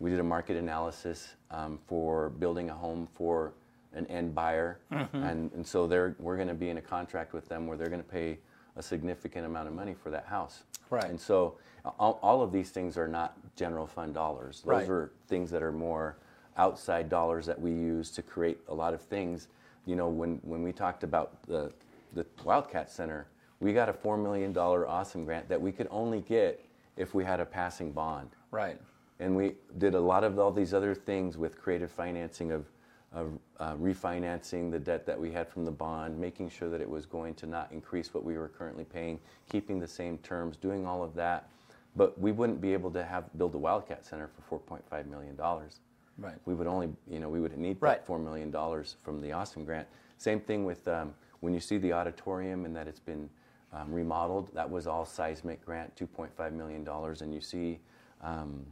we 0.00 0.10
did 0.10 0.18
a 0.20 0.22
market 0.24 0.56
analysis 0.56 1.34
um, 1.50 1.78
for 1.86 2.28
building 2.28 2.68
a 2.68 2.74
home 2.74 3.08
for 3.10 3.54
an 3.94 4.06
end 4.08 4.34
buyer, 4.34 4.80
and, 5.14 5.50
and 5.54 5.66
so 5.66 5.86
they're 5.86 6.14
we're 6.18 6.36
going 6.36 6.48
to 6.48 6.54
be 6.54 6.68
in 6.68 6.76
a 6.76 6.82
contract 6.82 7.32
with 7.32 7.48
them 7.48 7.66
where 7.66 7.76
they're 7.78 7.88
going 7.88 8.02
to 8.02 8.08
pay 8.08 8.38
a 8.76 8.82
significant 8.82 9.46
amount 9.46 9.66
of 9.66 9.74
money 9.74 9.94
for 9.94 10.10
that 10.10 10.26
house. 10.26 10.64
Right. 10.90 11.04
And 11.04 11.20
so 11.20 11.56
all, 11.98 12.18
all 12.22 12.42
of 12.42 12.52
these 12.52 12.70
things 12.70 12.96
are 12.96 13.08
not 13.08 13.36
general 13.56 13.86
fund 13.86 14.14
dollars. 14.14 14.62
Those 14.64 14.82
Right. 14.82 14.88
are 14.88 15.10
things 15.26 15.50
that 15.50 15.62
are 15.62 15.72
more 15.72 16.16
outside 16.56 17.08
dollars 17.08 17.46
that 17.46 17.60
we 17.60 17.70
use 17.72 18.10
to 18.12 18.22
create 18.22 18.58
a 18.68 18.74
lot 18.74 18.94
of 18.94 19.00
things. 19.00 19.48
You 19.88 19.96
know, 19.96 20.08
when, 20.10 20.38
when 20.42 20.62
we 20.62 20.70
talked 20.70 21.02
about 21.02 21.42
the, 21.46 21.72
the 22.12 22.26
Wildcat 22.44 22.90
Center, 22.90 23.26
we 23.58 23.72
got 23.72 23.88
a 23.88 23.92
$4 23.94 24.22
million 24.22 24.52
OSCIM 24.52 25.24
grant 25.24 25.48
that 25.48 25.58
we 25.58 25.72
could 25.72 25.88
only 25.90 26.20
get 26.20 26.62
if 26.98 27.14
we 27.14 27.24
had 27.24 27.40
a 27.40 27.46
passing 27.46 27.90
bond. 27.90 28.28
right 28.50 28.78
And 29.18 29.34
we 29.34 29.54
did 29.78 29.94
a 29.94 30.00
lot 30.00 30.24
of 30.24 30.38
all 30.38 30.52
these 30.52 30.74
other 30.74 30.94
things 30.94 31.38
with 31.38 31.58
creative 31.58 31.90
financing 31.90 32.52
of, 32.52 32.66
of 33.14 33.38
uh, 33.60 33.76
refinancing 33.76 34.70
the 34.70 34.78
debt 34.78 35.06
that 35.06 35.18
we 35.18 35.32
had 35.32 35.48
from 35.48 35.64
the 35.64 35.70
bond, 35.70 36.20
making 36.20 36.50
sure 36.50 36.68
that 36.68 36.82
it 36.82 36.90
was 36.90 37.06
going 37.06 37.32
to 37.36 37.46
not 37.46 37.72
increase 37.72 38.12
what 38.12 38.24
we 38.24 38.36
were 38.36 38.48
currently 38.48 38.84
paying, 38.84 39.18
keeping 39.50 39.80
the 39.80 39.88
same 39.88 40.18
terms, 40.18 40.58
doing 40.58 40.86
all 40.86 41.02
of 41.02 41.14
that. 41.14 41.48
But 41.96 42.20
we 42.20 42.30
wouldn't 42.30 42.60
be 42.60 42.74
able 42.74 42.90
to 42.90 43.02
have 43.02 43.24
build 43.38 43.54
a 43.54 43.58
Wildcat 43.58 44.04
Center 44.04 44.28
for 44.46 44.60
4.5 44.60 45.06
million 45.06 45.34
dollars. 45.34 45.80
Right 46.18 46.34
We 46.46 46.54
would 46.54 46.66
only, 46.66 46.88
you 47.08 47.20
know, 47.20 47.28
we 47.28 47.40
would 47.40 47.56
need 47.56 47.76
Right. 47.80 47.98
that 47.98 48.06
four 48.06 48.18
million 48.18 48.50
dollars 48.50 48.96
from 49.02 49.20
the 49.20 49.28
OSCIM 49.30 49.64
Grant. 49.64 49.86
Same 50.18 50.40
thing 50.40 50.64
with 50.64 50.86
um, 50.88 51.14
when 51.40 51.54
you 51.54 51.60
see 51.60 51.78
the 51.78 51.92
auditorium 51.92 52.64
and 52.64 52.74
that 52.74 52.88
it's 52.88 53.00
been 53.00 53.30
um, 53.72 53.92
remodeled. 53.92 54.52
That 54.54 54.68
was 54.68 54.86
all 54.86 55.04
seismic 55.04 55.64
grant, 55.64 55.94
two 55.94 56.06
point 56.06 56.34
five 56.36 56.52
million 56.52 56.84
dollars. 56.84 57.22
And 57.22 57.32
you 57.32 57.40
see, 57.40 57.78
um, 58.22 58.66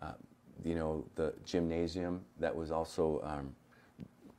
uh, 0.00 0.12
you 0.64 0.74
know, 0.74 1.04
the 1.16 1.34
gymnasium 1.44 2.20
that 2.38 2.54
was 2.54 2.70
also, 2.70 3.20
um, 3.24 3.54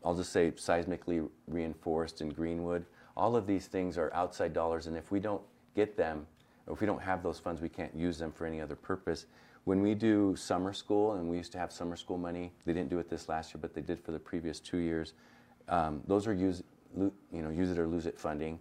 I'll 0.03 0.15
just 0.15 0.31
say, 0.31 0.51
seismically 0.51 1.27
reinforced 1.47 2.21
in 2.21 2.29
Greenwood. 2.29 2.85
All 3.17 3.35
of 3.35 3.47
these 3.47 3.67
things 3.67 3.97
are 3.97 4.13
outside 4.13 4.53
dollars, 4.53 4.87
and 4.87 4.95
if 4.95 5.11
we 5.11 5.19
don't 5.19 5.41
get 5.75 5.97
them, 5.97 6.27
or 6.67 6.73
if 6.73 6.81
we 6.81 6.87
don't 6.87 7.01
have 7.01 7.23
those 7.23 7.39
funds, 7.39 7.61
we 7.61 7.69
can't 7.69 7.95
use 7.95 8.17
them 8.17 8.31
for 8.31 8.45
any 8.45 8.61
other 8.61 8.75
purpose. 8.75 9.25
When 9.65 9.81
we 9.81 9.95
do 9.95 10.35
summer 10.35 10.73
school, 10.73 11.13
and 11.13 11.27
we 11.29 11.37
used 11.37 11.51
to 11.53 11.57
have 11.57 11.71
summer 11.71 11.95
school 11.95 12.17
money, 12.19 12.51
they 12.65 12.73
didn't 12.73 12.89
do 12.89 12.99
it 12.99 13.09
this 13.09 13.27
last 13.27 13.53
year, 13.53 13.59
but 13.61 13.73
they 13.73 13.81
did 13.81 13.99
for 13.99 14.11
the 14.11 14.19
previous 14.19 14.59
two 14.59 14.77
years. 14.77 15.13
Um, 15.67 16.01
those 16.07 16.27
are 16.27 16.33
use, 16.33 16.61
lo- 16.95 17.11
you 17.33 17.41
know, 17.41 17.49
use 17.49 17.71
it 17.71 17.79
or 17.79 17.87
lose 17.87 18.05
it 18.05 18.19
funding, 18.19 18.59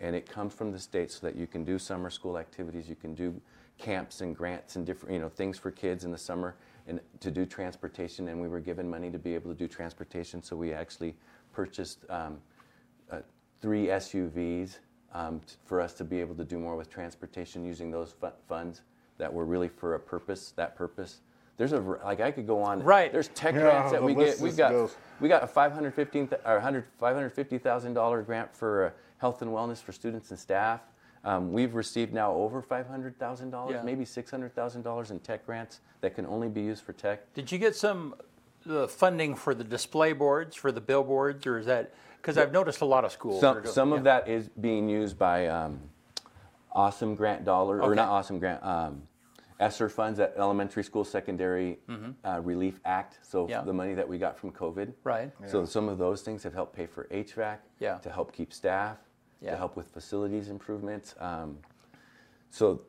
and 0.00 0.14
it 0.14 0.28
comes 0.28 0.54
from 0.54 0.70
the 0.70 0.78
state 0.78 1.10
so 1.10 1.26
that 1.26 1.34
you 1.34 1.48
can 1.48 1.64
do 1.64 1.76
summer 1.76 2.08
school 2.08 2.38
activities, 2.38 2.88
you 2.88 2.94
can 2.94 3.14
do 3.14 3.40
camps 3.78 4.20
and 4.20 4.36
grants 4.36 4.76
and 4.76 4.86
different, 4.86 5.12
you 5.14 5.20
know, 5.20 5.28
things 5.28 5.58
for 5.58 5.72
kids 5.72 6.04
in 6.04 6.12
the 6.12 6.18
summer, 6.18 6.54
and 6.86 7.00
to 7.18 7.32
do 7.32 7.44
transportation. 7.44 8.28
And 8.28 8.40
we 8.40 8.46
were 8.46 8.60
given 8.60 8.88
money 8.88 9.10
to 9.10 9.18
be 9.18 9.34
able 9.34 9.50
to 9.52 9.58
do 9.58 9.66
transportation, 9.66 10.40
so 10.40 10.54
we 10.54 10.72
actually 10.72 11.16
purchased 11.52 12.08
um, 12.08 12.38
uh, 13.10 13.18
three 13.60 13.86
SUVs 13.86 14.78
um, 15.12 15.40
t- 15.40 15.56
for 15.64 15.80
us 15.80 15.94
to 15.94 16.04
be 16.04 16.20
able 16.20 16.36
to 16.36 16.44
do 16.44 16.60
more 16.60 16.76
with 16.76 16.88
transportation 16.90 17.64
using 17.64 17.90
those 17.90 18.12
fu- 18.12 18.28
funds 18.48 18.82
that 19.18 19.32
were 19.32 19.44
really 19.44 19.68
for 19.68 19.94
a 19.94 20.00
purpose, 20.00 20.52
that 20.56 20.76
purpose. 20.76 21.20
There's 21.56 21.72
a 21.72 21.78
like 21.78 22.20
I 22.20 22.30
could 22.32 22.46
go 22.46 22.60
on. 22.62 22.82
Right. 22.82 23.12
There's 23.12 23.28
tech 23.28 23.54
Yeah, 23.54 23.60
grants 23.62 23.92
that 23.92 24.02
we 24.02 24.14
get. 24.14 24.40
We 24.40 24.48
just 24.48 24.58
got 24.58 24.72
goes. 24.72 24.96
we 25.20 25.28
got 25.28 25.42
a 25.44 25.46
515 25.46 26.28
th- 26.28 26.40
or 26.44 26.54
100 26.54 26.84
550,000 26.98 27.94
dollar 27.94 28.22
grant 28.22 28.54
for 28.54 28.86
uh, 28.86 28.90
health 29.18 29.40
and 29.42 29.50
wellness 29.52 29.78
for 29.82 29.92
students 29.92 30.30
and 30.30 30.38
staff. 30.38 30.80
Um, 31.24 31.52
we've 31.54 31.74
received 31.74 32.12
now 32.12 32.32
over 32.34 32.60
$500,000, 32.60 33.70
Yeah. 33.70 33.80
maybe 33.82 34.04
$600,000 34.04 35.10
in 35.10 35.18
tech 35.20 35.46
grants 35.46 35.80
that 36.02 36.14
can 36.14 36.26
only 36.26 36.48
be 36.50 36.60
used 36.60 36.84
for 36.84 36.92
tech. 36.92 37.32
Did 37.32 37.50
you 37.50 37.56
get 37.56 37.74
some 37.74 38.14
uh, 38.68 38.86
funding 38.86 39.34
for 39.34 39.54
the 39.54 39.64
display 39.64 40.12
boards, 40.12 40.54
for 40.54 40.70
the 40.70 40.82
billboards, 40.82 41.46
or 41.46 41.56
is 41.58 41.64
that 41.64 41.94
because 42.20 42.36
I've 42.36 42.52
noticed 42.52 42.80
a 42.82 42.84
lot 42.86 43.04
of 43.06 43.12
schools. 43.12 43.42
are 43.44 43.54
Some, 43.54 43.62
doing- 43.62 43.74
some 43.74 43.90
yeah. 43.92 43.96
of 43.98 44.04
that 44.04 44.28
is 44.28 44.48
being 44.60 44.88
used 44.88 45.18
by 45.18 45.46
um, 45.46 45.78
OSCIM 46.74 47.16
Grant 47.16 47.44
Dollar, 47.44 47.80
or 47.82 47.94
not 47.94 48.08
OSCIM 48.10 48.40
Grant, 48.40 48.62
um, 48.64 49.02
ESSER 49.60 49.88
funds, 49.88 50.18
at 50.18 50.34
Elementary 50.36 50.82
School 50.82 51.04
Secondary 51.04 51.78
uh, 52.24 52.40
Relief 52.42 52.80
Act. 52.84 53.18
So 53.22 53.42
Mm-hmm. 53.44 53.50
Yeah. 53.50 53.62
the 53.62 53.72
money 53.72 53.94
that 53.94 54.08
we 54.08 54.18
got 54.18 54.38
from 54.38 54.50
COVID. 54.52 54.92
Right. 55.04 55.30
So 55.46 55.64
some 55.64 55.88
of 55.88 55.98
those 55.98 56.22
things 56.22 56.42
have 56.42 56.54
helped 56.54 56.74
pay 56.74 56.86
for 56.86 57.04
HVAC, 57.10 57.58
Yeah. 57.78 57.98
to 57.98 58.10
help 58.10 58.32
keep 58.32 58.52
staff, 58.52 58.98
Yeah. 59.40 59.52
to 59.52 59.56
help 59.56 59.76
with 59.76 59.86
facilities 59.88 60.48
improvements. 60.48 61.14
Um, 61.20 61.58
so, 62.50 62.82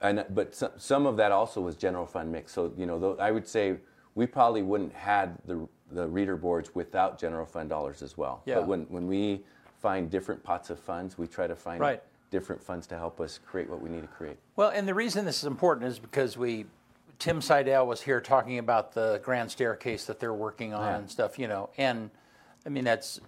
and 0.00 0.24
but 0.30 0.54
some, 0.54 0.72
some 0.76 1.06
of 1.06 1.16
that 1.16 1.32
also 1.32 1.60
was 1.60 1.76
general 1.76 2.04
fund 2.06 2.30
mix. 2.30 2.52
So 2.52 2.72
you 2.76 2.84
know, 2.86 3.16
I 3.18 3.30
would 3.30 3.46
say 3.46 3.76
we 4.14 4.26
probably 4.26 4.62
wouldn't 4.62 4.92
had 4.92 5.38
the 5.46 5.66
the 5.92 6.06
reader 6.08 6.36
boards 6.36 6.74
without 6.74 7.18
general 7.18 7.46
fund 7.46 7.68
dollars 7.70 8.02
as 8.02 8.16
well. 8.18 8.42
Yeah. 8.44 8.56
But 8.56 8.66
when 8.68 8.82
when 8.90 9.06
we 9.06 9.44
find 9.78 10.10
different 10.10 10.42
pots 10.42 10.68
of 10.70 10.78
funds, 10.78 11.16
we 11.16 11.26
try 11.26 11.46
to 11.46 11.54
find 11.56 11.80
Right. 11.80 12.02
Different 12.34 12.60
funds 12.60 12.84
to 12.88 12.96
help 12.98 13.20
us 13.20 13.38
create 13.46 13.70
what 13.70 13.80
we 13.80 13.88
need 13.88 14.00
to 14.02 14.08
create. 14.08 14.36
Well, 14.56 14.70
and 14.70 14.88
the 14.88 14.92
reason 14.94 15.24
this 15.24 15.38
is 15.38 15.44
important 15.44 15.86
is 15.86 16.00
because 16.00 16.36
we, 16.36 16.66
Tim 17.20 17.40
Seidel 17.40 17.86
was 17.86 18.02
here 18.02 18.20
talking 18.20 18.58
about 18.58 18.92
the 18.92 19.20
grand 19.22 19.48
staircase 19.52 20.04
that 20.06 20.18
they're 20.18 20.34
working 20.34 20.74
on 20.74 20.82
Yeah. 20.82 20.96
and 20.98 21.08
stuff, 21.08 21.38
you 21.38 21.46
know, 21.46 21.70
and 21.78 22.10
I 22.66 22.70
mean 22.70 22.82
that's 22.82 23.20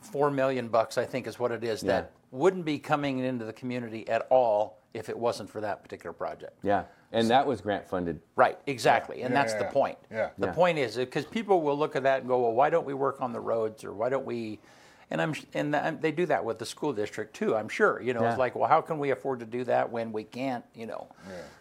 four 0.00 0.30
million 0.30 0.68
bucks, 0.68 0.96
I 0.96 1.04
think, 1.04 1.26
is 1.26 1.40
what 1.40 1.50
it 1.50 1.64
is 1.64 1.80
that 1.80 2.12
wouldn't 2.30 2.64
be 2.64 2.78
coming 2.78 3.18
into 3.18 3.44
the 3.44 3.52
community 3.52 4.08
at 4.08 4.28
all 4.30 4.78
if 4.94 5.08
it 5.08 5.18
wasn't 5.18 5.50
for 5.50 5.60
that 5.60 5.82
particular 5.82 6.12
project. 6.12 6.56
Yeah. 6.62 6.84
And 7.10 7.28
that 7.30 7.44
was 7.44 7.60
grant 7.60 7.86
funded. 7.88 8.20
Right, 8.36 8.58
exactly, 8.68 9.22
and 9.22 9.34
Yeah, 9.34 9.40
that's 9.42 9.54
yeah, 9.54 9.58
the 9.58 9.64
yeah. 9.64 9.70
point. 9.72 9.98
Yeah. 10.08 10.28
The 10.38 10.46
Yeah. 10.46 10.52
point 10.52 10.78
is 10.78 10.96
because 10.96 11.26
people 11.26 11.62
will 11.62 11.76
look 11.76 11.96
at 11.96 12.04
that 12.04 12.20
and 12.20 12.28
go, 12.28 12.38
"Well, 12.42 12.52
why 12.52 12.70
don't 12.70 12.86
we 12.86 12.94
work 12.94 13.20
on 13.20 13.32
the 13.32 13.40
roads, 13.40 13.82
or 13.84 13.92
why 13.92 14.08
don't 14.08 14.24
we?" 14.24 14.60
And 15.12 15.20
I'm 15.20 15.34
and 15.52 15.74
that, 15.74 16.00
they 16.00 16.10
do 16.10 16.24
that 16.26 16.42
with 16.42 16.58
the 16.58 16.64
school 16.64 16.94
district 16.94 17.36
too. 17.36 17.54
I'm 17.54 17.68
sure. 17.68 18.00
You 18.00 18.14
know, 18.14 18.22
Yeah. 18.22 18.30
it's 18.30 18.38
like, 18.38 18.56
well, 18.56 18.66
how 18.68 18.80
can 18.80 18.98
we 18.98 19.10
afford 19.10 19.40
to 19.40 19.46
do 19.46 19.62
that 19.64 19.92
when 19.92 20.10
we 20.10 20.24
can't? 20.24 20.64
You 20.74 20.86
know, 20.86 21.06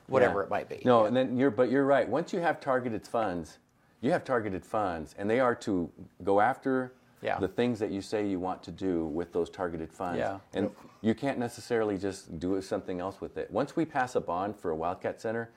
whatever 0.08 0.39
Yeah. 0.39 0.45
it 0.45 0.49
might 0.49 0.70
be. 0.70 0.82
No, 0.86 1.04
and 1.06 1.16
then 1.16 1.38
you're, 1.38 1.52
but 1.52 1.70
you're 1.70 1.86
right. 1.86 2.08
Once 2.08 2.32
you 2.32 2.39
have 2.39 2.62
targeted 2.62 3.06
funds, 3.06 3.60
you 3.99 4.10
have 4.12 4.24
targeted 4.24 4.66
funds, 4.66 5.16
and 5.18 5.30
they 5.30 5.41
are 5.41 5.54
to 5.56 5.91
go 6.24 6.39
after 6.39 6.93
Yeah. 7.22 7.39
the 7.39 7.47
things 7.49 7.78
that 7.80 7.91
you 7.91 8.02
say 8.02 8.26
you 8.26 8.39
want 8.39 8.64
to 8.64 8.72
do 8.72 9.06
with 9.08 9.34
those 9.34 9.49
targeted 9.49 9.91
funds. 9.91 10.20
Yeah. 10.20 10.39
And 10.54 10.72
you 11.02 11.14
can't 11.14 11.38
necessarily 11.38 11.97
just 11.97 12.39
do 12.39 12.60
something 12.62 13.02
else 13.02 13.20
with 13.20 13.38
it. 13.38 13.52
Once 13.52 13.76
we 13.76 13.84
pass 13.84 14.16
a 14.16 14.22
bond 14.22 14.56
for 14.56 14.72
a 14.72 14.76
Wildcat 14.76 15.20
Center, 15.20 15.49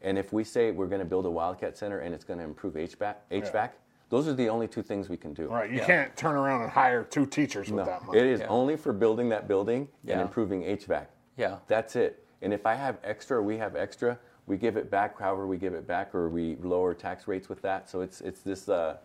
and 0.00 0.16
if 0.16 0.32
we 0.32 0.44
say 0.44 0.70
we're 0.70 0.86
going 0.86 1.00
to 1.00 1.04
build 1.04 1.26
a 1.26 1.30
Wildcat 1.30 1.76
Center 1.76 1.98
and 1.98 2.14
it's 2.14 2.22
going 2.24 2.38
to 2.38 2.44
improve 2.44 2.74
HVAC, 2.76 3.16
HVAC, 3.32 3.70
those 4.08 4.28
are 4.28 4.34
the 4.34 4.48
only 4.48 4.68
two 4.68 4.82
things 4.82 5.08
we 5.08 5.16
can 5.16 5.32
do. 5.34 5.48
Right. 5.48 5.70
You 5.70 5.78
Yeah. 5.78 5.86
can't 5.86 6.16
turn 6.16 6.36
around 6.36 6.62
and 6.62 6.70
hire 6.70 7.02
two 7.02 7.26
teachers 7.26 7.68
with 7.70 7.84
No, 7.84 7.84
that 7.84 8.04
money. 8.06 8.18
it 8.20 8.26
is 8.26 8.40
Yeah. 8.40 8.46
only 8.48 8.76
for 8.76 8.92
building 8.92 9.28
that 9.30 9.48
building 9.48 9.88
Yeah. 10.04 10.14
and 10.14 10.22
improving 10.22 10.62
HVAC. 10.64 11.06
Yeah. 11.36 11.56
That's 11.66 11.96
it. 11.96 12.24
And 12.42 12.52
if 12.54 12.66
I 12.66 12.74
have 12.74 12.98
extra, 13.02 13.42
we 13.42 13.58
have 13.58 13.74
extra, 13.76 14.18
we 14.46 14.56
give 14.56 14.76
it 14.76 14.90
back 14.90 15.18
however 15.18 15.46
we 15.46 15.56
give 15.56 15.74
it 15.74 15.86
back, 15.86 16.14
or 16.14 16.28
we 16.28 16.56
lower 16.62 16.94
tax 16.94 17.26
rates 17.26 17.48
with 17.48 17.62
that. 17.62 17.88
So 17.88 18.00
it's 18.00 18.20
it's 18.20 18.40
this. 18.42 18.68
Uh, 18.68 18.98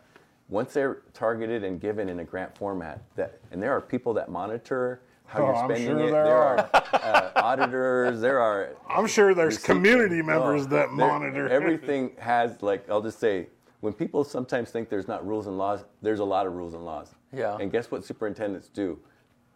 once 0.50 0.74
they're 0.74 0.98
targeted 1.14 1.64
and 1.64 1.80
given 1.80 2.10
in 2.10 2.20
a 2.20 2.24
grant 2.26 2.56
format, 2.58 3.00
that 3.16 3.40
and 3.52 3.64
there 3.64 3.72
are 3.72 3.82
people 3.82 4.14
that 4.16 4.30
monitor 4.30 5.02
how 5.26 5.40
Oh, 5.42 5.46
you're 5.46 5.56
I'm 5.56 5.70
spending 5.70 5.98
sure 5.98 6.08
it. 6.10 6.12
there 6.12 6.38
are 6.38 6.70
uh, 6.74 7.32
auditors. 7.38 8.20
There 8.22 8.40
are 8.40 8.70
I'm 8.90 9.08
sure 9.08 9.34
there's 9.34 9.58
community 9.58 10.22
members 10.22 10.64
Oh, 10.66 10.70
that 10.70 10.92
monitor 10.92 11.48
Everything 11.48 12.12
has 12.20 12.62
like 12.62 12.88
I'll 12.90 13.02
just 13.02 13.20
say 13.20 13.48
when 13.82 13.94
people 13.94 14.24
sometimes 14.24 14.70
think 14.72 14.90
there's 14.90 15.08
not 15.08 15.26
rules 15.28 15.48
and 15.48 15.58
laws, 15.58 15.84
there's 16.02 16.20
a 16.20 16.26
lot 16.26 16.46
of 16.48 16.54
rules 16.54 16.74
and 16.74 16.86
laws. 16.86 17.14
Yeah. 17.34 17.58
And 17.60 17.72
guess 17.72 17.92
what 17.92 18.06
superintendents 18.06 18.70
do? 18.70 18.98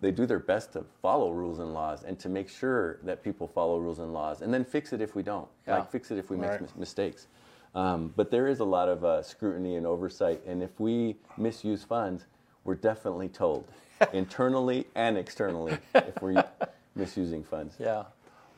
They 0.01 0.11
do 0.11 0.25
their 0.25 0.39
best 0.39 0.73
to 0.73 0.83
follow 1.01 1.31
rules 1.31 1.59
and 1.59 1.73
laws 1.73 2.03
and 2.03 2.19
to 2.19 2.29
make 2.29 2.49
sure 2.49 2.99
that 3.03 3.23
people 3.23 3.47
follow 3.47 3.77
rules 3.79 3.99
and 3.99 4.13
laws, 4.13 4.41
and 4.41 4.53
then 4.53 4.65
fix 4.65 4.91
it 4.93 5.01
if 5.01 5.15
we 5.15 5.23
don't. 5.23 5.47
Yeah. 5.67 5.77
Like 5.79 5.91
fix 5.91 6.11
it 6.11 6.17
if 6.17 6.29
we 6.29 6.37
make 6.37 6.49
Right. 6.51 6.61
mis- 6.61 6.75
mistakes. 6.75 7.27
Um, 7.75 8.13
but 8.15 8.31
there 8.31 8.47
is 8.47 8.59
a 8.59 8.65
lot 8.65 8.89
of 8.89 9.03
uh, 9.05 9.21
scrutiny 9.21 9.75
and 9.75 9.85
oversight, 9.85 10.41
and 10.47 10.61
if 10.63 10.79
we 10.79 11.15
misuse 11.37 11.83
funds, 11.83 12.25
we're 12.63 12.75
definitely 12.75 13.27
told, 13.29 13.65
internally 14.13 14.85
and 14.95 15.17
externally, 15.17 15.77
if 15.93 16.21
we're 16.21 16.43
misusing 16.95 17.43
funds. 17.43 17.75
Yeah. 17.79 18.03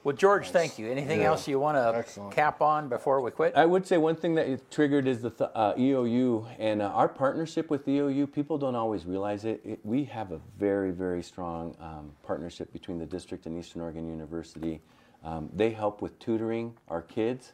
Well, 0.08 0.16
George, 0.16 0.52
thank 0.52 0.80
you. 0.80 0.90
Anything 0.90 1.20
Yeah. 1.20 1.26
else 1.26 1.50
you 1.50 1.60
want 1.60 1.76
to 1.76 1.98
Excellent. 1.98 2.32
cap 2.32 2.62
on 2.62 2.88
before 2.88 3.20
we 3.20 3.30
quit? 3.30 3.54
I 3.58 3.66
would 3.66 3.86
say 3.86 3.98
one 3.98 4.16
thing 4.16 4.36
that 4.36 4.72
triggered 4.72 5.06
is 5.06 5.22
the 5.22 5.32
th- 5.32 5.50
uh, 5.54 5.74
EOU 5.78 6.48
and 6.58 6.82
uh, 6.82 6.86
our 6.92 7.10
partnership 7.10 7.70
with 7.70 7.86
EOU. 7.90 8.26
People 8.26 8.58
don't 8.58 8.74
always 8.76 9.06
realize 9.06 9.44
it. 9.44 9.60
it 9.66 9.86
we 9.86 10.06
have 10.06 10.32
a 10.32 10.40
very, 10.58 10.92
very 10.92 11.22
strong 11.22 11.76
um, 11.82 12.14
partnership 12.24 12.72
between 12.72 13.00
the 13.00 13.06
district 13.06 13.48
and 13.48 13.60
Eastern 13.60 13.82
Oregon 13.82 14.08
University. 14.08 14.80
Um, 15.26 15.50
they 15.54 15.72
help 15.72 16.02
with 16.02 16.18
tutoring 16.20 16.74
our 16.88 17.02
kids, 17.02 17.52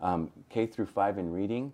um, 0.00 0.32
K 0.48 0.66
through 0.66 0.86
five 0.86 1.18
in 1.18 1.30
reading. 1.30 1.72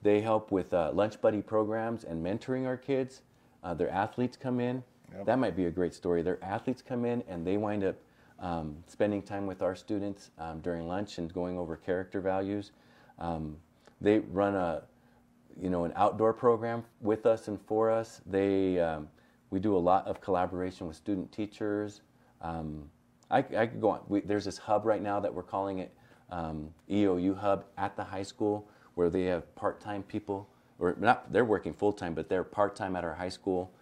They 0.00 0.22
help 0.22 0.52
with 0.52 0.72
uh, 0.72 0.90
lunch 0.94 1.20
buddy 1.20 1.42
programs 1.42 2.04
and 2.04 2.24
mentoring 2.24 2.64
our 2.64 2.78
kids. 2.78 3.20
Uh, 3.62 3.74
their 3.74 3.90
athletes 3.90 4.38
come 4.38 4.58
in. 4.58 4.82
That 5.26 5.38
might 5.38 5.54
be 5.54 5.66
a 5.66 5.70
great 5.70 5.92
story. 5.92 6.22
Their 6.22 6.42
athletes 6.42 6.80
come 6.80 7.04
in 7.04 7.22
and 7.28 7.46
they 7.46 7.58
wind 7.58 7.84
up 7.84 7.96
um, 8.44 8.76
spending 8.86 9.22
time 9.22 9.46
with 9.46 9.62
our 9.62 9.74
students 9.74 10.30
um, 10.38 10.60
during 10.60 10.86
lunch 10.86 11.16
and 11.16 11.32
going 11.32 11.56
over 11.58 11.76
character 11.76 12.20
values. 12.20 12.72
Um, 13.18 13.56
they 14.02 14.18
run 14.18 14.54
a, 14.54 14.82
you 15.60 15.70
know, 15.70 15.84
an 15.84 15.92
outdoor 15.96 16.34
program 16.34 16.84
with 17.00 17.24
us 17.24 17.48
and 17.48 17.58
for 17.62 17.90
us. 17.90 18.20
They, 18.26 18.78
um, 18.78 19.08
we 19.48 19.60
do 19.60 19.74
a 19.74 19.78
lot 19.78 20.06
of 20.06 20.20
collaboration 20.20 20.86
with 20.86 20.94
student 20.94 21.32
teachers. 21.32 22.02
Um, 22.42 22.90
I, 23.30 23.38
I 23.38 23.66
could 23.66 23.80
go 23.80 23.90
on. 23.90 24.00
We, 24.08 24.20
there's 24.20 24.44
this 24.44 24.58
hub 24.58 24.84
right 24.84 25.02
now 25.02 25.20
that 25.20 25.32
we're 25.32 25.42
calling 25.42 25.78
it 25.78 25.94
um, 26.30 26.68
EOU 26.90 27.38
Hub 27.38 27.64
at 27.78 27.96
the 27.96 28.04
high 28.04 28.22
school, 28.22 28.68
where 28.94 29.08
they 29.08 29.24
have 29.24 29.54
part-time 29.54 30.02
people, 30.02 30.46
or 30.78 30.94
not, 30.98 31.32
they're 31.32 31.44
working 31.46 31.72
full-time, 31.72 32.12
but 32.12 32.28
they're 32.28 32.44
part-time 32.44 32.94
at 32.94 33.04
our 33.04 33.14
high 33.14 33.28
school, 33.30 33.72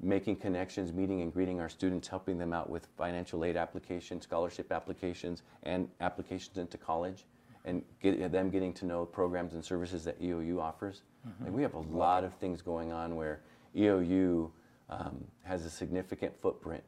making 0.00 0.36
connections, 0.36 0.92
meeting 0.92 1.22
and 1.22 1.32
greeting 1.32 1.60
our 1.60 1.68
students, 1.68 2.08
helping 2.08 2.38
them 2.38 2.52
out 2.52 2.68
with 2.68 2.88
financial 2.96 3.44
aid 3.44 3.56
applications, 3.56 4.24
scholarship 4.24 4.70
applications, 4.72 5.42
and 5.62 5.88
applications 6.00 6.58
into 6.58 6.76
college, 6.76 7.24
and 7.64 7.82
get, 8.02 8.30
them 8.32 8.50
getting 8.50 8.72
to 8.74 8.84
know 8.84 9.04
programs 9.06 9.54
and 9.54 9.64
services 9.64 10.04
that 10.04 10.20
EOU 10.20 10.60
offers. 10.60 11.02
Like 11.40 11.52
we 11.52 11.62
have 11.62 11.74
a 11.74 11.80
lot 11.80 12.22
of 12.24 12.34
things 12.34 12.60
going 12.60 12.92
on 12.92 13.16
where 13.16 13.40
EOU 13.74 14.50
um, 14.90 15.24
has 15.42 15.64
a 15.64 15.70
significant 15.70 16.38
footprint 16.40 16.82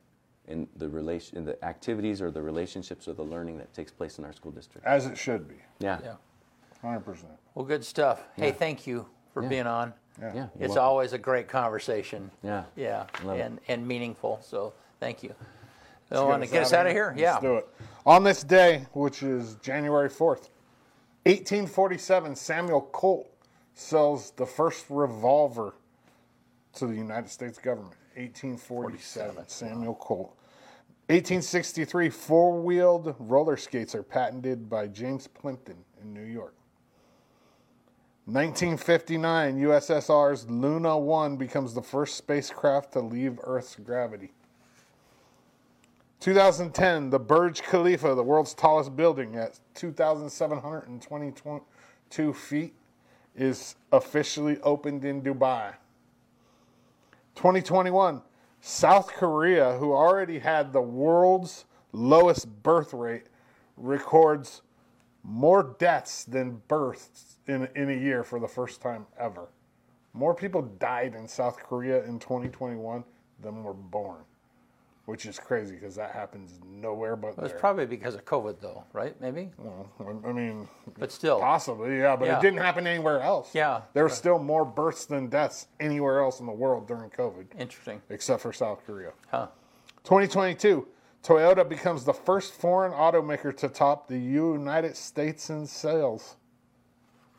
in 0.46 0.68
the 0.76 0.88
relation, 0.88 1.38
in 1.38 1.44
the 1.44 1.62
activities 1.64 2.20
or 2.20 2.30
the 2.30 2.42
relationships 2.42 3.09
or 3.09 3.14
the 3.14 3.22
learning 3.22 3.57
that 3.59 3.72
takes 3.72 3.90
place 3.90 4.18
in 4.18 4.24
our 4.24 4.32
school 4.32 4.52
district. 4.52 4.86
as 4.86 5.07
it 5.07 5.16
should 5.16 5.48
be. 5.48 5.57
Yeah. 5.80 5.98
Yeah. 6.04 6.14
100%. 6.84 7.24
Well, 7.54 7.64
good 7.64 7.84
stuff. 7.84 8.28
Hey, 8.36 8.52
thank 8.52 8.86
you 8.86 9.07
for 9.32 9.42
Yeah. 9.42 9.48
being 9.48 9.66
on. 9.66 9.94
Yeah. 10.21 10.33
Yeah. 10.35 10.47
It's 10.59 10.75
Well, 10.75 10.85
always 10.85 11.12
a 11.12 11.19
great 11.19 11.49
conversation. 11.49 12.31
Yeah. 12.43 12.64
Yeah, 12.75 13.07
Love 13.25 13.39
it. 13.39 13.43
and, 13.43 13.61
and 13.69 13.87
meaningful. 13.87 14.41
So 14.43 14.73
thank 15.01 15.23
you. 15.23 15.35
Let's 16.11 16.23
want 16.23 16.43
to 16.43 16.49
get 16.49 16.62
us 16.62 16.73
out 16.73 16.87
of 16.87 16.93
here? 16.93 17.14
Yeah. 17.17 17.33
Let's 17.33 17.43
do 17.43 17.57
it. 17.57 17.69
On 18.05 18.23
this 18.23 18.43
day, 18.45 18.87
which 18.93 19.23
is 19.23 19.57
January 19.57 20.09
4th, 20.09 20.49
1847, 21.25 22.37
Samuel 22.37 22.83
Colt 22.93 23.29
sells 23.75 24.31
the 24.33 24.47
first 24.47 24.87
revolver 24.89 25.75
to 26.75 26.87
the 26.87 26.95
United 26.95 27.29
States 27.31 27.59
government. 27.59 27.95
1847, 28.14 29.49
Samuel 29.49 29.95
Colt. 29.97 30.37
1863, 31.09 32.09
four 32.11 32.61
wheeled 32.61 33.14
roller 33.19 33.57
skates 33.57 33.95
are 33.95 34.03
patented 34.03 34.69
by 34.71 34.87
James 34.87 35.27
Plimpton 35.27 35.77
in 36.01 36.14
New 36.14 36.25
York. 36.25 36.55
1959, 38.27 39.61
USSR's 39.61 40.51
Luna 40.51 40.99
1 40.99 41.37
becomes 41.37 41.74
the 41.74 41.83
first 41.83 42.16
spacecraft 42.16 42.93
to 42.95 43.01
leave 43.01 43.39
Earth's 43.45 43.77
gravity. 43.77 44.33
2010, 46.18 47.11
the 47.11 47.20
Burj 47.20 47.62
Khalifa, 47.62 48.16
the 48.16 48.24
world's 48.24 48.53
tallest 48.53 48.97
building 48.97 49.37
at 49.37 49.61
2,722 49.74 52.33
feet, 52.33 52.74
is 53.37 53.77
officially 53.93 54.59
opened 54.62 55.05
in 55.05 55.22
Dubai. 55.22 55.74
2021, 57.37 58.22
South 58.61 59.07
Korea, 59.07 59.79
who 59.79 59.93
already 59.93 60.41
had 60.41 60.72
the 60.72 60.83
world's 60.83 61.64
lowest 61.93 62.64
birth 62.64 62.93
rate, 62.93 63.27
records 63.77 64.62
more 65.29 65.74
deaths 65.81 66.24
than 66.24 66.62
births 66.68 67.37
in, 67.49 67.68
in 67.74 67.91
a 67.91 67.95
year 67.97 68.22
for 68.22 68.39
the 68.39 68.47
first 68.49 68.81
time 68.81 69.07
ever. 69.18 69.49
More 70.12 70.35
people 70.35 70.62
died 70.62 71.14
in 71.14 71.27
South 71.27 71.59
Korea 71.59 72.05
in 72.05 72.18
2021 72.20 73.03
than 73.43 73.64
were 73.64 73.74
born, 73.74 74.20
which 75.07 75.27
is 75.27 75.39
crazy 75.39 75.74
because 75.74 75.97
that 75.97 76.12
happens 76.12 76.61
nowhere 76.64 77.16
but 77.16 77.31
It 77.31 77.39
was 77.39 77.51
there. 77.51 77.59
probably 77.61 77.87
because 77.87 78.14
of 78.14 78.24
COVID, 78.24 78.61
though, 78.61 78.85
right? 78.93 79.20
Maybe, 79.20 79.51
Well, 79.59 79.89
I 80.24 80.33
mean, 80.33 80.68
but 80.97 81.11
still. 81.12 81.41
possibly, 81.41 81.99
yeah, 81.99 82.14
but 82.16 82.27
Yeah. 82.29 82.39
it 82.39 82.43
didn't 82.43 82.61
happen 82.61 82.87
anywhere 82.87 83.20
else. 83.20 83.53
Yeah. 83.55 83.83
There 83.95 84.05
were 84.05 84.09
still 84.09 84.39
more 84.39 84.64
births 84.64 85.07
than 85.07 85.27
deaths 85.29 85.66
anywhere 85.81 86.20
else 86.20 86.39
in 86.41 86.47
the 86.47 86.53
world 86.53 86.87
during 86.87 87.11
COVID, 87.11 87.47
Interesting. 87.59 88.01
except 88.11 88.41
for 88.43 88.53
South 88.53 88.87
Korea. 88.87 89.11
Huh. 89.31 89.49
2022, 90.05 90.87
Toyota 91.27 91.68
becomes 91.68 92.05
the 92.05 92.12
first 92.12 92.55
foreign 92.55 92.93
automaker 92.93 93.55
to 93.57 93.68
top 93.68 94.07
the 94.07 94.16
United 94.16 94.97
States 94.97 95.51
in 95.51 95.66
sales, 95.66 96.37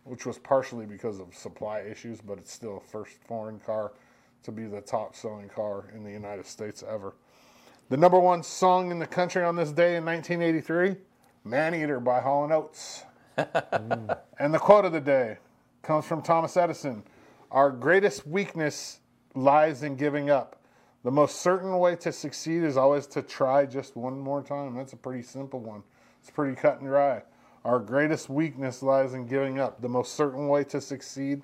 which 0.04 0.26
was 0.26 0.38
partially 0.38 0.86
because 0.86 1.22
of 1.22 1.34
supply 1.34 1.80
issues, 1.80 2.20
but 2.20 2.38
it's 2.38 2.52
still 2.52 2.80
the 2.80 2.86
first 2.86 3.14
foreign 3.26 3.60
car 3.60 3.94
to 4.44 4.52
be 4.52 4.66
the 4.66 4.82
top 4.82 5.16
selling 5.16 5.48
car 5.48 5.86
in 5.96 6.04
the 6.04 6.12
United 6.12 6.46
States 6.46 6.84
ever. 6.86 7.16
The 7.88 7.96
number 7.96 8.20
one 8.20 8.44
song 8.44 8.92
in 8.92 9.00
the 9.00 9.08
country 9.08 9.46
on 9.46 9.56
this 9.56 9.72
day 9.72 9.96
in 9.96 10.04
1983, 10.04 10.98
Man 11.46 11.74
Eater 11.74 12.02
by 12.02 12.20
Hall 12.20 12.52
& 12.52 12.54
Oates. 12.54 13.06
And 14.38 14.54
the 14.54 14.60
quote 14.60 14.84
of 14.84 14.92
the 14.92 15.00
day 15.00 15.38
comes 15.82 16.04
from 16.06 16.22
Thomas 16.22 16.58
Edison 16.58 17.04
Our 17.52 17.72
greatest 17.72 18.28
weakness 18.28 19.00
lies 19.34 19.82
in 19.82 19.96
giving 19.96 20.30
up. 20.30 20.62
The 21.08 21.12
most 21.12 21.38
certain 21.40 21.80
way 21.80 21.96
to 21.96 22.12
succeed 22.12 22.64
is 22.64 22.76
always 22.76 23.08
to 23.08 23.22
try 23.22 23.66
just 23.66 23.96
one 23.96 24.20
more 24.20 24.44
time. 24.44 24.76
That's 24.76 24.92
a 24.92 24.98
pretty 24.98 25.24
simple 25.24 25.62
one. 25.62 25.84
It's 26.20 26.30
pretty 26.30 26.54
cut 26.54 26.82
and 26.82 26.90
dry. 26.90 27.24
Our 27.64 27.80
greatest 27.80 28.30
weakness 28.30 28.84
lies 28.84 29.14
in 29.14 29.26
giving 29.26 29.58
up. 29.58 29.82
The 29.82 29.88
most 29.88 30.16
certain 30.16 30.50
way 30.50 30.66
to 30.66 30.82
succeed 30.82 31.44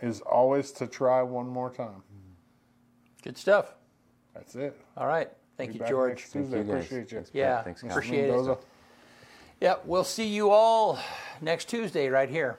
is 0.00 0.22
always 0.22 0.72
to 0.72 0.88
try 0.88 1.22
one 1.22 1.46
more 1.46 1.70
time. 1.70 2.02
Good 3.22 3.38
stuff. 3.38 3.76
That's 4.34 4.56
it. 4.56 4.76
All 4.96 5.06
right. 5.06 5.30
Thank 5.56 5.74
Be 5.74 5.78
you, 5.78 5.86
George. 5.86 6.08
next 6.18 6.32
Tuesday. 6.32 6.58
you, 6.58 6.64
guys. 6.64 6.84
Appreciate 6.84 7.12
you. 7.12 7.18
Thanks, 7.18 7.30
Yeah, 7.32 7.62
Thanks, 7.62 7.82
Kyle. 7.82 7.90
appreciate 7.92 8.24
it. 8.24 8.32
Mendoza. 8.32 8.58
Yeah, 9.60 9.76
we'll 9.84 10.02
see 10.02 10.26
you 10.26 10.50
all 10.50 10.98
next 11.40 11.68
Tuesday 11.68 12.08
right 12.08 12.28
here. 12.28 12.58